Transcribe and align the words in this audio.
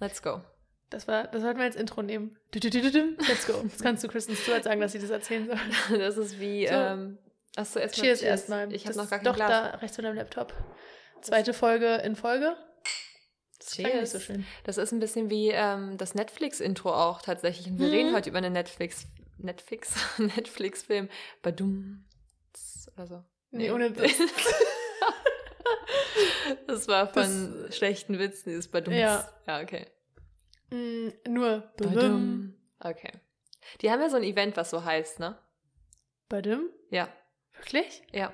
Let's 0.00 0.22
go. 0.22 0.40
Das, 0.90 1.06
war, 1.06 1.24
das 1.28 1.42
sollten 1.42 1.58
wir 1.58 1.64
als 1.66 1.76
Intro 1.76 2.02
nehmen. 2.02 2.36
Let's 3.28 3.46
go. 3.46 3.62
Das 3.62 3.80
kannst 3.82 4.02
du 4.04 4.08
Kristen 4.08 4.34
Stewart 4.36 4.64
sagen, 4.64 4.80
dass 4.80 4.92
sie 4.92 4.98
das 4.98 5.10
erzählen 5.10 5.46
soll. 5.46 5.98
Das 5.98 6.16
ist 6.16 6.40
wie. 6.40 6.66
So. 6.66 6.72
Ähm, 6.74 7.18
achso, 7.56 7.78
erstmal 7.78 8.06
Cheers 8.06 8.22
erstmal. 8.22 8.72
Ich 8.72 8.86
habe 8.86 8.96
noch 8.96 9.10
gar 9.10 9.18
kein 9.18 9.24
Doch, 9.26 9.34
Glas. 9.36 9.50
da 9.50 9.66
rechts 9.78 9.96
von 9.96 10.04
deinem 10.04 10.16
Laptop. 10.16 10.54
Zweite 11.20 11.52
Folge 11.52 11.96
in 11.96 12.16
Folge. 12.16 12.56
Das 13.58 13.70
Cheers. 13.72 13.94
nicht 14.00 14.10
so 14.10 14.20
schön. 14.20 14.46
Das 14.64 14.78
ist 14.78 14.92
ein 14.92 15.00
bisschen 15.00 15.30
wie 15.30 15.50
ähm, 15.50 15.96
das 15.98 16.14
Netflix-Intro 16.14 16.92
auch 16.94 17.20
tatsächlich. 17.22 17.66
Und 17.66 17.78
wir 17.80 17.88
Mhm. 17.88 17.92
reden 17.92 18.14
heute 18.14 18.30
über 18.30 18.38
eine 18.38 18.50
Netflix, 18.50 19.06
Netflix, 19.36 19.94
Netflix-Film. 20.18 21.08
Badum. 21.42 22.04
Oder 22.96 23.06
so. 23.06 23.24
Nee, 23.50 23.70
ohne 23.70 23.90
das. 23.90 24.10
Das 26.66 26.88
war 26.88 27.08
von 27.08 27.68
schlechten 27.70 28.18
Witzen, 28.18 28.50
dieses 28.50 28.68
Badum. 28.68 28.94
Ja. 28.94 29.28
Ja, 29.46 29.60
okay. 29.60 29.86
Mm, 30.70 31.08
nur 31.28 31.72
Badum. 31.76 32.54
Okay. 32.80 33.12
Die 33.80 33.90
haben 33.90 34.00
ja 34.00 34.08
so 34.08 34.16
ein 34.16 34.22
Event, 34.22 34.56
was 34.56 34.70
so 34.70 34.84
heißt, 34.84 35.20
ne? 35.20 35.38
Badum? 36.28 36.68
Ja. 36.90 37.08
Wirklich? 37.54 38.02
Ja. 38.12 38.32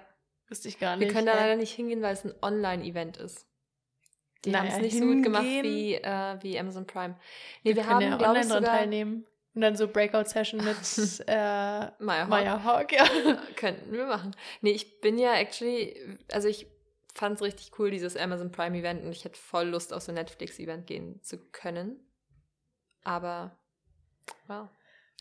Wusste 0.48 0.68
ich 0.68 0.78
gar 0.78 0.98
Wir 0.98 1.06
nicht. 1.06 1.14
können 1.14 1.27
da 1.27 1.34
ja. 1.34 1.40
leider 1.40 1.56
nicht 1.56 1.73
hingehen, 1.73 2.02
weil 2.02 2.12
es 2.12 2.24
ein 2.24 2.34
Online-Event 2.42 3.16
ist. 3.16 3.46
Die 4.45 4.51
Naja, 4.51 4.73
haben 4.73 4.76
es 4.76 4.82
nicht 4.82 4.98
so 4.98 5.06
gut 5.06 5.23
gemacht 5.23 5.45
wie, 5.45 5.95
äh, 5.95 6.37
wie 6.42 6.59
Amazon 6.59 6.87
Prime. 6.87 7.16
Nee, 7.62 7.70
wir, 7.70 7.76
wir, 7.76 7.87
haben, 7.87 8.02
ja 8.02 8.09
glaube 8.16 8.24
online 8.24 8.40
ich, 8.40 8.52
sogar... 8.52 8.78
teilnehmen. 8.78 9.26
Und 9.54 9.60
dann 9.60 9.76
so 9.76 9.87
Breakout-Session 9.87 10.65
mit 10.65 10.76
äh. 11.28 11.90
Maya 12.01 12.65
Hawk, 12.65 12.92
ja. 12.92 13.06
Könnten 13.56 13.92
wir 13.92 14.06
machen. 14.06 14.32
Nee, 14.60 14.73
ich 14.73 15.01
bin 15.01 15.16
ja 15.16 15.34
actually, 15.34 16.18
also 16.32 16.48
ich 16.48 16.66
fand 17.14 17.36
es 17.36 17.42
richtig 17.42 17.78
cool, 17.78 17.91
dieses 17.91 18.16
Amazon 18.16 18.50
Prime 18.50 18.77
Event 18.77 19.02
und 19.04 19.12
ich 19.12 19.24
hätte 19.24 19.38
voll 19.38 19.68
Lust, 19.68 19.92
auf 19.92 20.02
so 20.02 20.12
ein 20.12 20.16
Netflix-Event 20.16 20.86
gehen 20.86 21.23
zu 21.23 21.38
können. 21.38 22.00
Aber, 23.02 23.56
wow. 24.46 24.68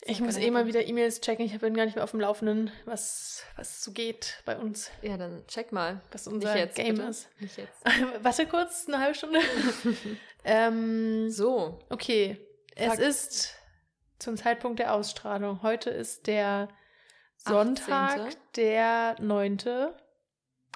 Ich 0.05 0.19
muss 0.19 0.37
eh 0.37 0.51
mal 0.51 0.65
wieder 0.67 0.85
E-Mails 0.85 1.21
checken. 1.21 1.45
Ich 1.45 1.57
bin 1.59 1.75
gar 1.75 1.85
nicht 1.85 1.95
mehr 1.95 2.03
auf 2.03 2.11
dem 2.11 2.19
Laufenden, 2.19 2.71
was, 2.85 3.43
was 3.55 3.83
so 3.83 3.91
geht 3.91 4.41
bei 4.43 4.57
uns, 4.57 4.91
Ja, 5.01 5.17
dann 5.17 5.45
check 5.47 5.71
mal. 5.71 6.01
was 6.11 6.27
unser 6.27 6.57
jetzt, 6.57 6.75
Game 6.75 6.95
bitte. 6.95 7.07
ist. 7.07 7.29
Nicht 7.39 7.57
jetzt. 7.57 7.85
Warte 8.21 8.47
kurz, 8.47 8.85
eine 8.87 8.99
halbe 8.99 9.15
Stunde. 9.15 9.39
ähm, 10.43 11.29
So, 11.29 11.79
okay, 11.89 12.37
es 12.75 12.95
Fuck. 12.95 12.99
ist 12.99 13.55
zum 14.19 14.35
Zeitpunkt 14.35 14.79
der 14.79 14.93
Ausstrahlung. 14.93 15.61
Heute 15.61 15.89
ist 15.89 16.27
der 16.27 16.67
Sonntag, 17.37 18.19
18.. 18.19 18.37
der 18.55 19.15
9. 19.21 19.57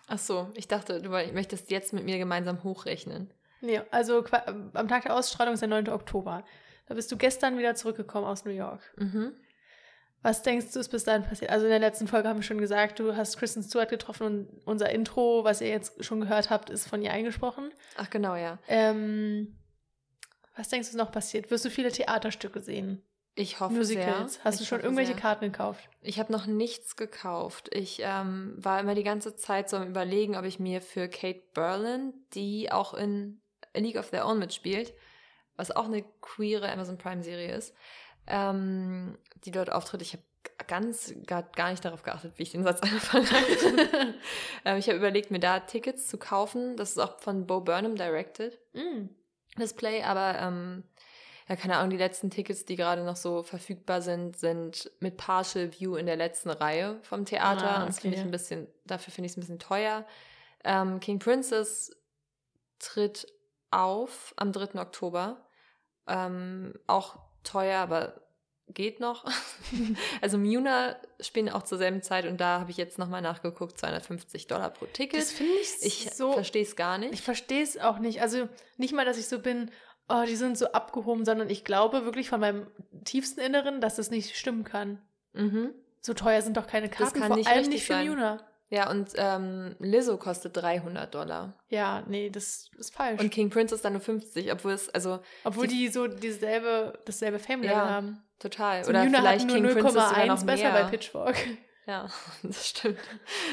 ach 0.07 0.19
so, 0.19 0.49
ich 0.55 0.67
dachte, 0.67 1.01
du 1.01 1.09
möchtest 1.09 1.69
jetzt 1.69 1.93
mit 1.93 2.05
mir 2.05 2.17
gemeinsam 2.17 2.63
hochrechnen. 2.63 3.31
Nee, 3.61 3.81
also 3.91 4.23
am 4.73 4.87
Tag 4.87 5.03
der 5.03 5.15
Ausstrahlung 5.15 5.53
ist 5.53 5.61
der 5.61 5.69
9. 5.69 5.89
Oktober. 5.89 6.43
Da 6.87 6.95
bist 6.95 7.11
du 7.11 7.17
gestern 7.17 7.57
wieder 7.57 7.75
zurückgekommen 7.75 8.25
aus 8.25 8.45
New 8.45 8.51
York. 8.51 8.81
Mhm. 8.97 9.33
Was 10.21 10.41
denkst 10.41 10.73
du, 10.73 10.79
ist 10.79 10.89
bis 10.89 11.03
dahin 11.03 11.23
passiert? 11.23 11.51
Also 11.51 11.65
in 11.65 11.69
der 11.69 11.79
letzten 11.79 12.07
Folge 12.07 12.27
haben 12.27 12.37
wir 12.37 12.43
schon 12.43 12.57
gesagt, 12.57 12.99
du 12.99 13.15
hast 13.15 13.37
Kristen 13.37 13.61
Stewart 13.61 13.89
getroffen 13.89 14.25
und 14.25 14.61
unser 14.65 14.89
Intro, 14.89 15.43
was 15.43 15.61
ihr 15.61 15.69
jetzt 15.69 16.03
schon 16.03 16.21
gehört 16.21 16.49
habt, 16.49 16.69
ist 16.69 16.87
von 16.87 17.01
ihr 17.01 17.11
eingesprochen. 17.11 17.71
Ach 17.97 18.09
genau, 18.09 18.35
ja. 18.35 18.57
Ähm, 18.67 19.57
was 20.55 20.69
denkst 20.69 20.87
du, 20.87 20.91
ist 20.91 20.97
noch 20.97 21.11
passiert? 21.11 21.51
Wirst 21.51 21.65
du 21.65 21.69
viele 21.69 21.91
Theaterstücke 21.91 22.61
sehen? 22.61 23.03
Ich 23.37 23.59
hoffe 23.59 23.75
Musicals? 23.75 24.33
sehr. 24.33 24.43
Hast 24.43 24.59
du 24.59 24.63
Ich 24.63 24.67
schon 24.67 24.79
hoffe 24.79 24.87
irgendwelche 24.87 25.13
sehr. 25.13 25.21
Karten 25.21 25.45
gekauft? 25.45 25.87
Ich 26.01 26.19
habe 26.19 26.33
noch 26.33 26.47
nichts 26.47 26.95
gekauft. 26.95 27.69
Ich 27.71 28.01
ähm, 28.03 28.55
war 28.57 28.79
immer 28.79 28.95
die 28.95 29.03
ganze 29.03 29.35
Zeit 29.35 29.69
so 29.69 29.77
am 29.77 29.87
Überlegen, 29.87 30.35
ob 30.35 30.43
ich 30.43 30.59
mir 30.59 30.81
für 30.81 31.07
Kate 31.07 31.43
Berlin, 31.53 32.13
die 32.33 32.71
auch 32.71 32.95
in 32.95 33.39
A 33.75 33.79
League 33.79 33.97
of 33.97 34.09
Their 34.09 34.25
Own 34.25 34.39
mitspielt, 34.39 34.91
was 35.55 35.69
auch 35.69 35.85
eine 35.85 36.03
queere 36.19 36.71
Amazon 36.71 36.97
Prime-Serie 36.97 37.55
ist, 37.55 37.75
ähm, 38.25 39.19
die 39.45 39.51
dort 39.51 39.71
auftritt. 39.71 40.01
Ich 40.01 40.13
habe 40.13 40.23
ganz 40.67 41.13
gar, 41.27 41.43
gar 41.43 41.69
nicht 41.69 41.85
darauf 41.85 42.01
geachtet, 42.01 42.33
wie 42.37 42.43
ich 42.43 42.51
den 42.51 42.63
Satz 42.63 42.79
angefangen 42.81 43.29
habe. 43.29 43.45
ähm, 44.65 44.77
ich 44.77 44.87
habe 44.87 44.97
überlegt, 44.97 45.29
mir 45.29 45.39
da 45.39 45.59
Tickets 45.59 46.07
zu 46.07 46.17
kaufen. 46.17 46.75
Das 46.75 46.89
ist 46.89 46.97
auch 46.97 47.19
von 47.19 47.45
Bo 47.45 47.61
Burnham 47.61 47.95
directed. 47.97 48.57
Mm. 48.73 49.09
das 49.57 49.75
Play, 49.75 50.01
aber 50.01 50.39
ähm, 50.39 50.83
ja, 51.49 51.55
keine 51.55 51.77
Ahnung, 51.77 51.89
die 51.89 51.97
letzten 51.97 52.29
Tickets, 52.29 52.65
die 52.65 52.75
gerade 52.75 53.03
noch 53.03 53.15
so 53.15 53.41
verfügbar 53.43 54.01
sind, 54.01 54.37
sind 54.37 54.91
mit 54.99 55.17
Partial 55.17 55.71
View 55.79 55.95
in 55.95 56.05
der 56.05 56.17
letzten 56.17 56.49
Reihe 56.49 56.99
vom 57.03 57.25
Theater. 57.25 57.77
Ah, 57.77 57.81
Und 57.81 57.89
das 57.89 57.99
finde 57.99 58.15
ich 58.15 58.21
okay. 58.21 58.27
ein 58.27 58.31
bisschen, 58.31 58.67
dafür 58.85 59.13
finde 59.13 59.27
ich 59.27 59.31
es 59.31 59.37
ein 59.37 59.41
bisschen 59.41 59.59
teuer. 59.59 60.05
Ähm, 60.63 60.99
King 60.99 61.19
Princess 61.19 61.95
tritt 62.79 63.27
auf 63.71 64.33
am 64.37 64.51
3. 64.51 64.79
Oktober. 64.81 65.45
Ähm, 66.07 66.73
auch 66.87 67.17
teuer, 67.43 67.79
aber 67.79 68.21
geht 68.69 68.99
noch. 68.99 69.25
also 70.21 70.37
Muna 70.37 70.97
spielen 71.21 71.49
auch 71.49 71.63
zur 71.63 71.77
selben 71.77 72.01
Zeit 72.01 72.25
und 72.25 72.37
da 72.41 72.59
habe 72.59 72.71
ich 72.71 72.77
jetzt 72.77 72.97
nochmal 72.97 73.21
nachgeguckt, 73.21 73.77
250 73.77 74.47
Dollar 74.47 74.69
pro 74.71 74.85
Ticket. 74.87 75.21
Das 75.21 75.31
finde 75.31 75.53
ich, 75.53 75.85
ich 75.85 76.11
so. 76.11 76.33
verstehe 76.33 76.63
es 76.63 76.75
gar 76.75 77.01
Ich 77.01 77.11
nicht. 77.11 77.23
verstehe 77.23 77.63
es 77.63 77.77
auch 77.77 77.99
nicht. 77.99 78.21
Also 78.21 78.49
nicht 78.75 78.93
mal, 78.93 79.05
dass 79.05 79.17
ich 79.17 79.27
so 79.27 79.39
bin, 79.39 79.71
oh, 80.09 80.23
die 80.27 80.35
sind 80.35 80.57
so 80.57 80.71
abgehoben, 80.71 81.25
sondern 81.25 81.49
ich 81.49 81.63
glaube 81.63 82.05
wirklich 82.05 82.29
von 82.29 82.39
meinem 82.39 82.67
tiefsten 83.05 83.39
Inneren, 83.41 83.81
dass 83.81 83.95
das 83.95 84.09
nicht 84.11 84.35
stimmen 84.35 84.63
kann. 84.63 85.01
Mhm. 85.33 85.73
So 86.01 86.13
teuer 86.13 86.41
sind 86.41 86.57
doch 86.57 86.67
keine 86.67 86.89
Karten, 86.89 87.19
kann 87.19 87.27
vor 87.27 87.37
nicht 87.37 87.49
allem 87.49 87.67
nicht 87.69 87.85
für 87.85 87.93
sein. 87.93 88.07
Muna. 88.09 88.39
Ja, 88.69 88.89
und 88.89 89.11
ähm, 89.15 89.75
Lizzo 89.79 90.17
kostet 90.17 90.57
300 90.57 91.13
Dollar. 91.15 91.53
Ja, 91.69 92.03
nee, 92.07 92.29
das 92.29 92.69
ist 92.77 92.93
falsch. 92.93 93.21
Und 93.21 93.29
King 93.29 93.49
Prince 93.49 93.73
ist 93.73 93.85
dann 93.85 93.93
nur 93.93 94.01
50, 94.01 94.51
obwohl 94.51 94.73
es, 94.73 94.89
also 94.89 95.19
Obwohl 95.45 95.67
die- 95.67 95.77
die, 95.77 95.87
so 95.87 96.07
dieselbe, 96.07 96.99
dasselbe 97.05 97.39
Fame-Level 97.39 97.75
Ja. 97.75 97.89
haben. 97.89 98.21
total. 98.39 98.83
So 98.83 98.89
Oder 98.89 99.05
Muna 99.05 99.19
vielleicht 99.19 99.47
King 99.47 99.63
Prince 99.63 99.79
ist 99.87 99.93
sogar 99.93 100.25
noch 100.25 100.37
0,1 100.37 100.45
mehr. 100.45 100.55
besser 100.55 100.71
bei 100.71 100.83
Pitchfork. 100.83 101.35
Ja, 101.85 102.09
das 102.43 102.67
stimmt. 102.67 102.99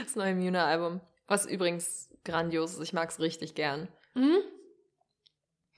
Das 0.04 0.16
neue 0.16 0.34
Muna-Album. 0.34 1.00
Was 1.28 1.46
übrigens 1.46 2.10
grandios 2.24 2.74
ist. 2.74 2.80
Ich 2.82 2.92
mag 2.92 3.08
es 3.08 3.20
richtig 3.20 3.54
gern. 3.54 3.86
Mhm. 4.14 4.38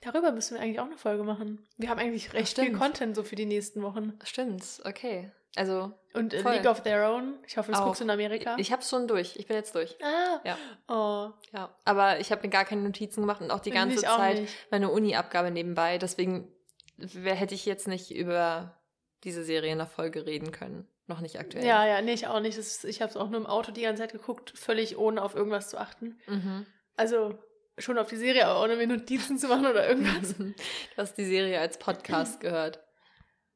Darüber 0.07 0.31
müssen 0.33 0.55
wir 0.55 0.63
eigentlich 0.63 0.79
auch 0.81 0.87
eine 0.87 0.97
Folge 0.97 1.25
machen. 1.25 1.67
Wir 1.77 1.91
haben 1.91 1.99
eigentlich 1.99 2.33
recht 2.33 2.55
viel 2.57 2.65
stimmt. 2.67 2.79
Content 2.81 3.17
so 3.17 3.25
für 3.25 3.35
die 3.35 3.45
nächsten 3.47 3.83
Wochen. 3.83 4.17
Stimmt, 4.25 4.63
okay. 4.85 5.33
Also, 5.57 5.93
Und 6.15 6.33
äh, 6.35 6.41
Voll. 6.41 6.53
League 6.55 6.67
of 6.67 6.83
Their 6.83 7.11
Own. 7.11 7.35
Ich 7.47 7.57
hoffe, 7.57 7.73
das 7.73 7.81
Auch. 7.81 7.87
guckst 7.87 8.01
du 8.01 8.05
in 8.05 8.11
Amerika. 8.11 8.55
ich 8.59 8.73
hab's 8.73 8.91
schon 8.91 9.09
durch. 9.09 9.37
Ich 9.37 9.47
bin 9.47 9.57
jetzt 9.57 9.75
durch. 9.75 9.97
ah, 10.03 10.41
Ja. 10.45 10.59
oh, 10.89 11.33
Ja. 11.53 11.75
Aber 11.85 12.21
ich 12.21 12.31
habe 12.31 12.43
mir 12.43 12.51
gar 12.51 12.65
keine 12.65 12.83
Notizen 12.83 13.23
gemacht 13.23 13.41
und 13.41 13.51
auch 13.51 13.61
die 13.61 13.71
ganze 13.71 13.97
ich 14.01 14.07
auch 14.09 14.19
Zeit 14.19 14.41
nicht. 14.43 14.55
meine 14.71 14.91
Uni-Abgabe 14.91 15.51
nebenbei. 15.51 15.99
Deswegen 15.99 16.53
wär, 16.99 17.35
hätte 17.35 17.55
ich 17.55 17.65
jetzt 17.67 17.89
nicht 17.89 18.15
über 18.15 18.79
diese 19.25 19.43
Serie 19.45 19.73
in 19.73 19.79
der 19.79 19.87
Folge 19.87 20.25
reden 20.27 20.53
können. 20.53 20.87
Noch 21.09 21.21
nicht 21.21 21.39
aktuell. 21.41 21.65
Ja, 21.65 21.87
ja, 21.87 22.03
nee, 22.03 22.13
ich 22.13 22.27
auch 22.27 22.41
nicht. 22.41 22.59
Ist, 22.59 22.85
ich 22.85 23.01
habe 23.01 23.11
es 23.11 23.17
auch 23.17 23.31
nur 23.31 23.41
im 23.41 23.47
Auto 23.47 23.73
die 23.73 23.83
ganze 23.83 24.03
Zeit 24.03 24.13
geguckt, 24.13 24.53
völlig 24.57 24.99
ohne 24.99 25.23
auf 25.23 25.35
irgendwas 25.35 25.71
zu 25.71 25.79
achten. 25.79 26.19
Mhm. 26.27 26.67
Also 26.97 27.39
schon 27.79 27.99
auf 27.99 28.09
die 28.09 28.17
Serie, 28.17 28.47
aber 28.47 28.63
ohne 28.63 28.77
mir 28.77 28.87
Notizen 28.87 29.39
zu 29.39 29.49
machen 29.49 29.67
oder 29.67 29.89
irgendwas. 29.89 30.35
Du 30.39 30.55
hast 30.97 31.15
die 31.19 31.25
Serie 31.27 31.61
als 31.61 31.79
Podcast 31.79 32.41
gehört. 32.41 32.83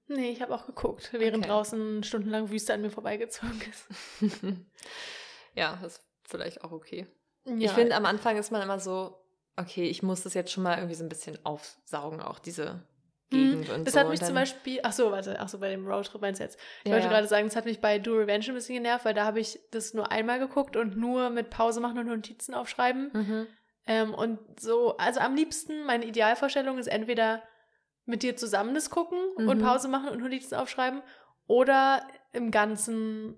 nee, 0.09 0.31
ich 0.31 0.43
habe 0.43 0.55
auch 0.55 0.67
geguckt, 0.67 1.11
während 1.13 1.45
Okay. 1.45 1.49
draußen 1.49 2.03
stundenlang 2.03 2.51
Wüste 2.51 2.75
an 2.75 2.83
mir 2.83 2.91
vorbeigezogen 2.91 3.61
ist. 3.71 3.89
ja, 5.55 5.79
das 5.83 5.95
ist 5.99 6.03
vielleicht 6.29 6.63
auch 6.65 6.73
okay. 6.73 7.07
Ja, 7.47 7.55
Ich 7.57 7.71
finde, 7.73 7.95
am 7.97 8.07
Anfang 8.07 8.37
ist 8.37 8.51
man 8.53 8.63
immer 8.63 8.79
so, 8.81 9.17
okay, 9.57 9.85
ich 9.89 10.03
muss 10.03 10.23
das 10.23 10.35
jetzt 10.35 10.53
schon 10.53 10.63
mal 10.63 10.77
irgendwie 10.77 10.95
so 10.95 11.05
ein 11.05 11.09
bisschen 11.09 11.39
aufsaugen, 11.45 12.21
auch 12.21 12.39
diese 12.39 12.83
Gegend 13.31 13.69
und 13.71 13.81
Mhm. 13.81 13.85
das 13.85 13.95
so. 13.95 14.01
hat 14.01 14.09
mich 14.09 14.21
und 14.21 14.27
zum 14.27 14.35
Beispiel, 14.35 14.81
ach 14.83 14.93
so, 14.93 15.11
warte, 15.13 15.39
ach 15.39 15.49
so, 15.49 15.59
bei 15.61 15.69
dem 15.71 15.87
Roadtrip 15.87 16.21
meinst 16.21 16.41
du 16.41 16.45
jetzt. 16.45 16.59
Ich 16.83 16.89
Ja, 16.89 16.95
wollte 16.97 17.07
ja. 17.07 17.13
gerade 17.13 17.29
sagen, 17.29 17.47
das 17.47 17.55
hat 17.57 17.65
mich 17.65 17.81
bei 17.81 17.99
Do 18.01 18.15
Revenge 18.17 18.45
ein 18.49 18.55
bisschen 18.55 18.75
genervt, 18.77 19.05
weil 19.05 19.15
da 19.15 19.25
habe 19.25 19.39
ich 19.41 19.61
das 19.71 19.95
nur 19.95 20.11
einmal 20.11 20.39
geguckt 20.41 20.77
und 20.77 20.97
nur 20.97 21.31
mit 21.31 21.49
Pause 21.51 21.81
machen 21.81 21.99
und 21.99 22.07
Notizen 22.09 22.55
aufschreiben. 22.55 23.11
Mhm. 23.13 23.47
Ähm, 23.91 24.15
und 24.15 24.39
so, 24.61 24.97
also 24.99 25.19
am 25.19 25.35
liebsten, 25.35 25.83
meine 25.85 26.05
Idealvorstellung 26.05 26.79
ist 26.79 26.87
entweder 26.87 27.43
mit 28.05 28.23
dir 28.23 28.37
zusammen 28.37 28.73
das 28.73 28.89
gucken 28.89 29.19
und 29.37 29.59
Mhm. 29.59 29.63
Pause 29.63 29.89
machen 29.89 30.09
und 30.11 30.21
Notizen 30.21 30.55
aufschreiben 30.55 31.03
oder 31.49 32.07
im 32.33 32.53
Ganzen 32.53 33.37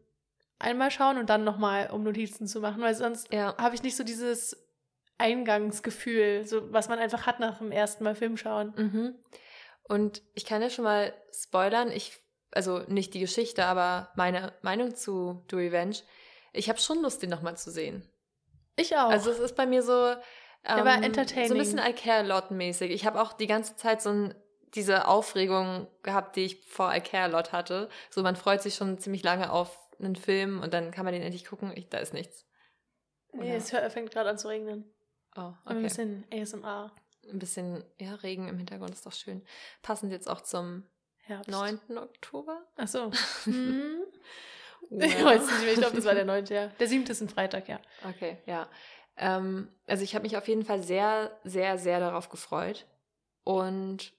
einmal 0.59 0.91
schauen 0.91 1.17
und 1.17 1.31
dann 1.31 1.43
nochmal, 1.43 1.91
um 1.91 2.03
Notizen 2.03 2.47
zu 2.47 2.61
machen, 2.61 2.83
weil 2.83 2.95
sonst 2.95 3.33
Ja. 3.33 3.57
habe 3.57 3.75
ich 3.75 3.83
nicht 3.83 3.97
so 3.97 4.05
dieses 4.05 4.63
Eingangsgefühl, 5.17 6.47
so 6.47 6.71
was 6.71 6.89
man 6.91 6.99
einfach 6.99 7.25
hat 7.27 7.41
nach 7.41 7.59
dem 7.59 7.73
ersten 7.73 8.05
Mal 8.05 8.15
Film 8.15 8.37
schauen. 8.37 8.75
Mhm. 8.77 9.15
Und 9.85 10.23
ich 10.35 10.45
kann 10.45 10.61
ja 10.61 10.69
schon 10.69 10.85
mal 10.85 11.15
spoilern, 11.33 11.91
ich, 11.91 12.19
also 12.51 12.81
nicht 12.89 13.15
die 13.15 13.21
Geschichte, 13.21 13.65
aber 13.65 14.11
meine 14.17 14.53
Meinung 14.61 14.95
zu 14.95 15.45
Do 15.49 15.57
Revenge. 15.57 15.97
Ich 16.53 16.69
habe 16.69 16.79
schon 16.79 17.01
Lust, 17.01 17.23
den 17.23 17.31
nochmal 17.31 17.57
zu 17.57 17.71
sehen. 17.71 18.07
Ich 18.77 18.97
auch. 18.97 19.11
Also 19.11 19.31
es 19.31 19.39
ist 19.39 19.57
bei 19.57 19.67
mir 19.67 19.83
so, 19.83 20.15
ähm, 20.65 20.85
war 20.85 21.03
entertaining. 21.03 21.49
so 21.49 21.55
ein 21.55 21.59
bisschen 21.59 21.79
I 21.79 21.93
Care 21.93 22.19
a 22.21 22.23
Lot 22.23 22.51
mäßig. 22.51 22.91
Ich 22.91 23.07
habe 23.07 23.21
auch 23.21 23.33
die 23.33 23.47
ganze 23.47 23.77
Zeit 23.77 24.01
so 24.03 24.11
ein, 24.11 24.35
diese 24.75 25.07
Aufregung 25.09 25.87
gehabt, 26.03 26.37
die 26.37 26.45
ich 26.45 26.65
vor 26.67 26.95
I 26.95 27.01
Care 27.01 27.25
a 27.25 27.27
Lot 27.27 27.53
hatte. 27.53 27.89
So 28.11 28.23
man 28.23 28.37
freut 28.37 28.63
sich 28.63 28.75
schon 28.75 28.99
ziemlich 28.99 29.23
lange 29.23 29.53
auf 29.53 29.79
einen 29.99 30.17
Film 30.17 30.61
und 30.61 30.73
dann 30.75 30.91
kann 30.91 31.05
man 31.05 31.13
den 31.15 31.23
endlich 31.23 31.45
gucken. 31.45 31.73
Ich, 31.77 31.89
da 31.89 31.99
ist 31.99 32.13
nichts. 32.15 32.47
nee, 33.33 33.41
oder? 33.47 33.55
es 33.57 33.73
hör- 33.73 33.89
fängt 33.91 34.11
gerade 34.11 34.31
an 34.31 34.39
zu 34.39 34.49
regnen. 34.49 34.85
Oh, 35.37 35.53
Ein 35.65 35.77
okay. 35.77 35.83
bisschen 35.83 36.25
ASMR. 36.33 36.93
ein 37.31 37.39
bisschen, 37.39 37.85
ja, 37.99 38.15
Regen 38.17 38.49
im 38.49 38.59
Hintergrund 38.59 38.91
ist 38.93 39.07
doch 39.07 39.13
schön. 39.13 39.45
Passend 39.83 40.13
jetzt 40.13 40.29
auch 40.29 40.41
zum 40.43 40.85
Herbst. 41.25 41.49
9. 41.51 41.79
Oktober. 41.97 42.63
Ach 42.77 42.89
so. 42.89 43.11
Hm. 43.45 44.01
Ja. 44.03 44.03
Ich 44.91 45.25
weiß 45.25 45.47
nicht 45.47 45.61
mehr, 45.63 45.73
ich 45.73 45.79
glaube, 45.79 45.95
das 45.97 46.05
war 46.05 46.15
der 46.15 46.25
9. 46.25 46.45
Ja. 46.47 46.67
Der 46.67 46.89
7. 46.89 47.05
ist 47.07 47.21
ein 47.23 47.29
Freitag, 47.29 47.69
ja. 47.69 47.81
Okay, 48.07 48.39
ja. 48.47 48.69
Ähm, 49.17 49.69
also 49.87 50.03
ich 50.05 50.15
habe 50.15 50.23
mich 50.25 50.37
auf 50.37 50.49
jeden 50.49 50.65
Fall 50.65 50.83
sehr, 50.83 51.31
sehr, 51.45 51.79
sehr 51.79 52.01
darauf 52.01 52.29
gefreut. 52.29 52.87
Und 53.45 54.13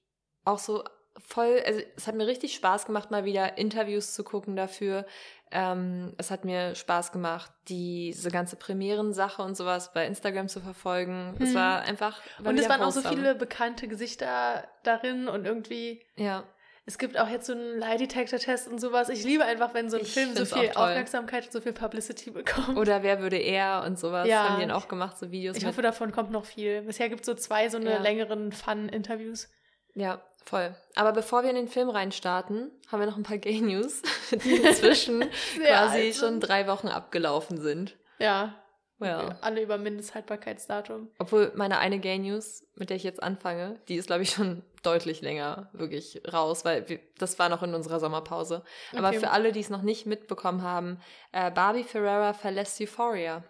auch 0.46 0.60
so 0.60 0.84
voll, 1.18 1.62
also 1.66 1.80
es 1.96 2.08
hat 2.08 2.16
mir 2.16 2.28
richtig 2.28 2.56
Spaß 2.56 2.86
gemacht, 2.86 3.12
mal 3.12 3.26
wieder 3.26 3.58
Interviews 3.58 4.14
zu 4.14 4.24
gucken 4.24 4.56
dafür. 4.56 5.06
Ähm, 5.52 6.14
es 6.18 6.32
hat 6.32 6.46
mir 6.46 6.74
Spaß 6.74 7.12
gemacht, 7.12 7.52
diese 7.68 8.32
ganze 8.32 8.56
Premieren-Sache 8.56 9.44
und 9.44 9.56
sowas 9.56 9.94
bei 9.94 10.08
Instagram 10.08 10.48
zu 10.48 10.60
verfolgen. 10.60 11.36
Es 11.40 11.50
Hm. 11.50 11.56
war 11.56 11.82
einfach. 11.84 12.20
War 12.40 12.50
Und 12.52 12.58
es 12.60 12.68
waren 12.68 12.82
auch 12.82 12.92
so 12.92 13.02
viele 13.02 13.36
bekannte 13.36 13.88
Gesichter 13.88 14.68
darin 14.84 15.28
und 15.28 15.46
irgendwie. 15.46 16.04
Ja, 16.16 16.44
Es 16.86 16.98
gibt 16.98 17.18
auch 17.18 17.30
jetzt 17.30 17.46
so 17.48 17.54
einen 17.54 17.80
Lie-Detector-Test 17.80 18.68
und 18.68 18.80
sowas. 18.82 19.08
Ich 19.08 19.24
liebe 19.24 19.46
einfach, 19.46 19.74
wenn 19.74 19.90
so 19.90 19.96
ein 19.98 20.04
Ich 20.04 20.14
Film 20.14 20.36
so 20.36 20.44
viel. 20.44 20.70
Aufmerksamkeit 20.72 21.46
und 21.46 21.54
so 21.54 21.62
viel 21.62 21.72
Publicity 21.72 22.32
bekommt. 22.32 22.78
oder 22.78 23.04
wer 23.04 23.22
würde 23.22 23.38
er 23.38 23.84
und 23.86 23.98
sowas. 23.98 24.28
Ja. 24.28 24.50
Haben 24.50 24.56
die 24.60 24.68
dann 24.68 24.76
auch 24.76 24.90
gemacht, 24.90 25.18
so 25.18 25.32
Videos 25.32 25.56
ich 25.56 25.64
mit. 25.64 25.72
hoffe, 25.72 25.82
davon 25.82 26.12
kommt 26.12 26.32
noch 26.32 26.44
viel. 26.46 26.82
Bisher 26.82 27.08
gibt 27.08 27.22
es 27.22 27.26
so 27.26 27.36
zwei 27.36 27.70
so 27.70 27.78
eine 27.78 27.92
Ja. 27.92 28.02
längeren 28.02 28.52
Fun-Interviews. 28.52 29.50
Ja, 29.96 30.22
voll. 30.44 30.76
Aber 30.96 31.14
bevor 31.14 31.44
wir 31.44 31.52
in 31.52 31.56
den 31.56 31.68
Film 31.70 31.90
reinstarten, 31.90 32.70
haben 32.92 33.00
wir 33.00 33.06
noch 33.08 33.16
ein 33.18 33.24
paar 33.24 33.38
Gay 33.38 33.62
News, 33.62 34.02
die 34.44 34.56
inzwischen 34.58 35.22
quasi 35.56 35.98
alt 36.08 36.16
schon 36.16 36.40
drei 36.42 36.68
Wochen 36.68 36.90
abgelaufen 36.90 37.62
sind. 37.62 37.96
Ja. 38.20 38.56
Ja. 39.00 39.38
Alle 39.42 39.62
über 39.62 39.78
Mindesthaltbarkeitsdatum. 39.78 41.10
Obwohl 41.20 41.52
meine 41.56 41.80
eine 41.80 42.00
Gay 42.00 42.20
News, 42.20 42.64
mit 42.76 42.90
der 42.90 42.98
ich 42.98 43.04
jetzt 43.04 43.22
anfange, 43.22 43.82
die 43.90 43.96
ist, 43.96 44.08
glaube 44.08 44.24
ich, 44.24 44.30
schon 44.32 44.64
deutlich 44.82 45.22
länger 45.22 45.70
wirklich 45.74 46.22
raus, 46.32 46.64
weil 46.64 46.88
wir, 46.88 47.00
das 47.18 47.38
war 47.40 47.50
noch 47.50 47.64
in 47.64 47.74
unserer 47.74 48.00
Sommerpause. 48.00 48.64
Aber 48.96 49.10
Okay. 49.10 49.20
für 49.20 49.32
alle, 49.32 49.52
die 49.52 49.60
es 49.60 49.70
noch 49.70 49.82
nicht 49.82 50.06
mitbekommen 50.06 50.62
haben, 50.62 51.00
äh, 51.32 51.52
Barbie 51.52 51.84
Ferreira 51.84 52.34
verlässt 52.34 52.80
Euphoria. 52.80 53.44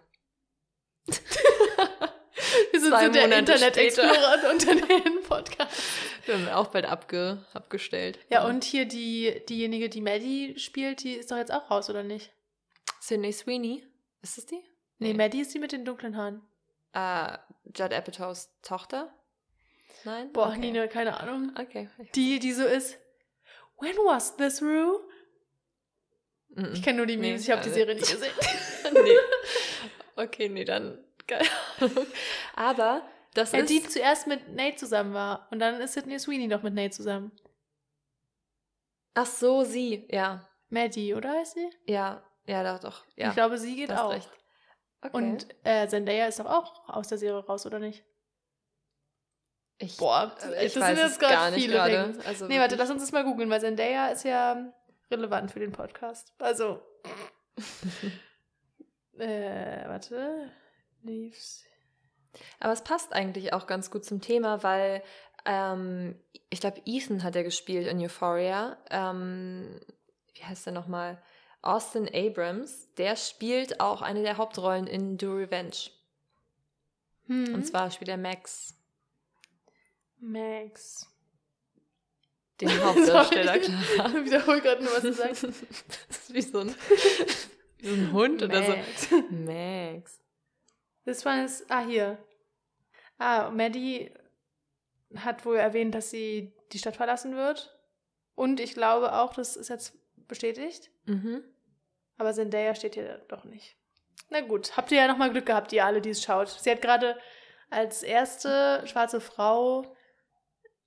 Wir 1.06 2.80
sind 2.80 2.90
Zwei 2.92 3.06
so 3.08 3.12
der 3.12 3.24
Monate 3.24 3.40
Internet 3.40 3.76
später. 3.76 4.04
Explorer 4.04 4.52
und 4.52 4.52
Unternehmen-Podcast. 4.54 5.82
Wir 6.26 6.36
haben 6.36 6.48
auch 6.50 6.68
bald 6.68 6.86
abge, 6.86 7.44
abgestellt. 7.54 8.18
Ja, 8.30 8.46
und 8.48 8.64
hier 8.64 8.86
die, 8.86 9.42
diejenige, 9.50 9.90
die 9.90 10.02
Maddie 10.02 10.58
spielt, 10.58 11.04
die 11.04 11.14
ist 11.14 11.32
doch 11.32 11.38
jetzt 11.38 11.52
auch 11.54 11.70
raus, 11.70 11.90
oder 11.90 12.04
nicht? 12.04 12.32
Sydney 13.02 13.34
Sweeney, 13.34 13.84
ist 14.22 14.38
es 14.38 14.46
die? 14.46 14.64
Nee, 15.00 15.14
Maddie 15.14 15.42
ist 15.42 15.54
die 15.54 15.60
mit 15.60 15.72
den 15.72 15.86
dunklen 15.86 16.16
Haaren. 16.18 16.42
Äh, 16.94 17.38
Judd 17.76 17.94
Apatows 17.94 18.50
Tochter? 18.62 19.14
Nein? 20.06 20.32
Boah, 20.34 20.50
okay. 20.50 20.60
Nina, 20.60 20.88
keine 20.88 21.20
Ahnung. 21.20 21.52
Okay. 21.60 21.90
Die, 22.16 22.40
die 22.40 22.52
so 22.54 22.66
ist. 22.66 22.98
When 23.80 23.96
was 23.98 24.36
this, 24.38 24.62
Rue? 24.62 25.00
Mhm. 26.50 26.70
Ich 26.74 26.84
kenne 26.84 26.98
nur 26.98 27.06
die 27.06 27.16
Nee, 27.18 27.30
Memes, 27.30 27.44
ich 27.44 27.52
habe 27.52 27.62
die 27.64 27.70
Serie 27.70 27.96
nicht 27.96 28.10
gesehen. 28.12 28.32
nee. 28.94 29.18
Okay, 30.16 30.50
nee, 30.50 30.64
dann. 30.66 31.04
Keine 31.26 31.48
Ahnung. 31.80 32.06
Aber 32.56 33.02
das 33.34 33.52
Ja, 33.54 33.60
ist. 33.60 33.70
die 33.70 33.82
zuerst 33.84 34.28
mit 34.28 34.50
Nate 34.54 34.76
zusammen 34.76 35.14
war. 35.14 35.48
Und 35.52 35.60
dann 35.60 35.82
ist 35.82 35.94
Sydney 35.94 36.20
Sweeney 36.20 36.48
noch 36.48 36.62
mit 36.64 36.74
Nate 36.74 36.92
zusammen. 36.92 37.32
Ach 39.16 39.26
so, 39.26 39.64
sie. 39.64 40.08
Ja. 40.12 40.48
Maddie, 40.70 41.14
oder 41.14 41.32
heißt 41.32 41.54
sie? 41.56 41.70
Ja. 41.86 42.24
Ja, 42.46 42.64
doch, 42.74 42.80
doch. 42.82 43.06
Ja. 43.16 43.30
Ich 43.30 43.34
glaube, 43.36 43.58
sie 43.58 43.76
geht 43.76 43.92
auch. 43.92 44.12
recht. 44.12 44.30
Okay. 45.04 45.16
Und 45.18 45.48
äh, 45.64 45.88
Zendaya 45.88 46.28
ist 46.28 46.40
doch 46.40 46.46
auch 46.46 46.88
aus 46.90 47.08
der 47.08 47.18
Serie 47.18 47.46
raus, 47.46 47.66
oder 47.66 47.80
nicht? 47.80 48.04
ich, 49.84 49.98
Boah, 49.98 50.36
äh, 50.44 50.66
ich 50.66 50.74
das 50.74 50.84
weiß 50.84 50.96
sind 50.96 51.06
es 51.06 51.12
jetzt 51.12 51.20
gerade 51.20 51.34
gar 51.34 51.52
nicht 51.52 51.62
viele 51.64 51.74
gerade. 51.76 52.14
Dinge. 52.14 52.26
Also 52.26 52.48
Nee, 52.48 52.60
warte, 52.60 52.76
lass 52.76 52.90
uns 52.90 53.02
das 53.02 53.12
mal 53.12 53.24
googeln, 53.24 53.50
weil 53.50 53.62
Zendaya 53.62 54.08
ist 54.10 54.24
ja 54.24 54.72
relevant 55.12 55.52
für 55.52 55.60
den 55.60 55.72
Podcast. 55.72 56.34
Also. 56.40 56.82
äh, 59.18 59.88
warte. 59.88 60.50
Leaves. 61.02 61.64
Aber 62.60 62.74
es 62.74 62.84
passt 62.84 63.14
eigentlich 63.14 63.54
auch 63.54 63.68
ganz 63.68 63.92
gut 63.92 64.06
zum 64.06 64.22
Thema, 64.22 64.64
weil 64.64 65.04
ähm, 65.46 66.20
ich 66.50 66.62
glaube, 66.62 66.82
Ethan 66.86 67.24
hat 67.24 67.36
er 67.36 67.44
gespielt 67.44 67.88
in 67.88 68.00
Euphoria. 68.00 68.78
Ähm, 68.90 69.80
wie 70.34 70.44
heißt 70.44 70.66
der 70.66 70.74
nochmal? 70.74 71.22
Austin 71.64 72.10
Abrams. 72.14 72.94
Der 72.98 73.16
spielt 73.16 73.80
auch 73.80 74.02
eine 74.02 74.22
der 74.22 74.38
Hauptrollen 74.38 74.86
in 74.86 75.18
Do 75.18 75.34
Revenge. 75.34 75.90
Hm. 77.28 77.56
Und 77.56 77.66
zwar 77.66 77.90
spielt 77.90 78.10
er 78.10 78.18
Max, 78.18 78.76
Max. 80.20 81.10
den 82.62 82.70
Hauptdarsteller. 82.84 83.60
Clara. 83.60 84.10
Ich 84.10 84.26
wiederhole 84.26 84.62
gerade 84.62 84.84
nur, 84.84 84.94
was 84.94 85.02
du 85.02 85.14
sagst. 85.14 85.44
das 86.08 86.18
ist 86.18 86.34
wie 86.34 86.42
so 86.42 86.60
ein, 86.60 86.70
wie 87.80 87.88
so 87.88 87.94
ein 87.94 88.12
Hund 88.12 88.44
oder 88.44 88.64
so. 88.64 88.72
Max. 88.72 89.12
Max. 89.32 90.20
Das 91.06 91.26
war 91.26 91.44
es. 91.44 91.66
Ah, 91.70 91.86
hier. 91.86 92.18
Ah, 93.18 93.50
Maddie 93.52 94.12
hat 95.16 95.46
wohl 95.46 95.58
erwähnt, 95.58 95.96
dass 95.96 96.10
sie 96.10 96.54
die 96.72 96.80
Stadt 96.80 96.96
verlassen 96.96 97.36
wird. 97.36 97.78
Und 98.36 98.60
ich 98.60 98.74
glaube 98.74 99.14
auch, 99.14 99.34
das 99.34 99.56
ist 99.56 99.70
jetzt 99.70 99.94
bestätigt. 100.28 100.90
Mhm. 101.06 101.44
Aber 102.18 102.34
Zendaya 102.34 102.76
steht 102.76 102.96
hier 102.96 103.24
doch 103.28 103.44
nicht. 103.44 103.76
Na 104.30 104.42
gut, 104.42 104.78
habt 104.78 104.92
ihr 104.92 104.98
ja 105.00 105.08
nochmal 105.08 105.32
Glück 105.32 105.46
gehabt, 105.46 105.74
ihr 105.74 105.86
alle, 105.86 106.02
die 106.02 106.10
es 106.12 106.24
schaut. 106.24 106.50
Sie 106.50 106.70
hat 106.72 106.82
gerade 106.82 107.18
als 107.70 108.04
erste 108.04 108.82
schwarze 108.86 109.20
Frau 109.20 109.96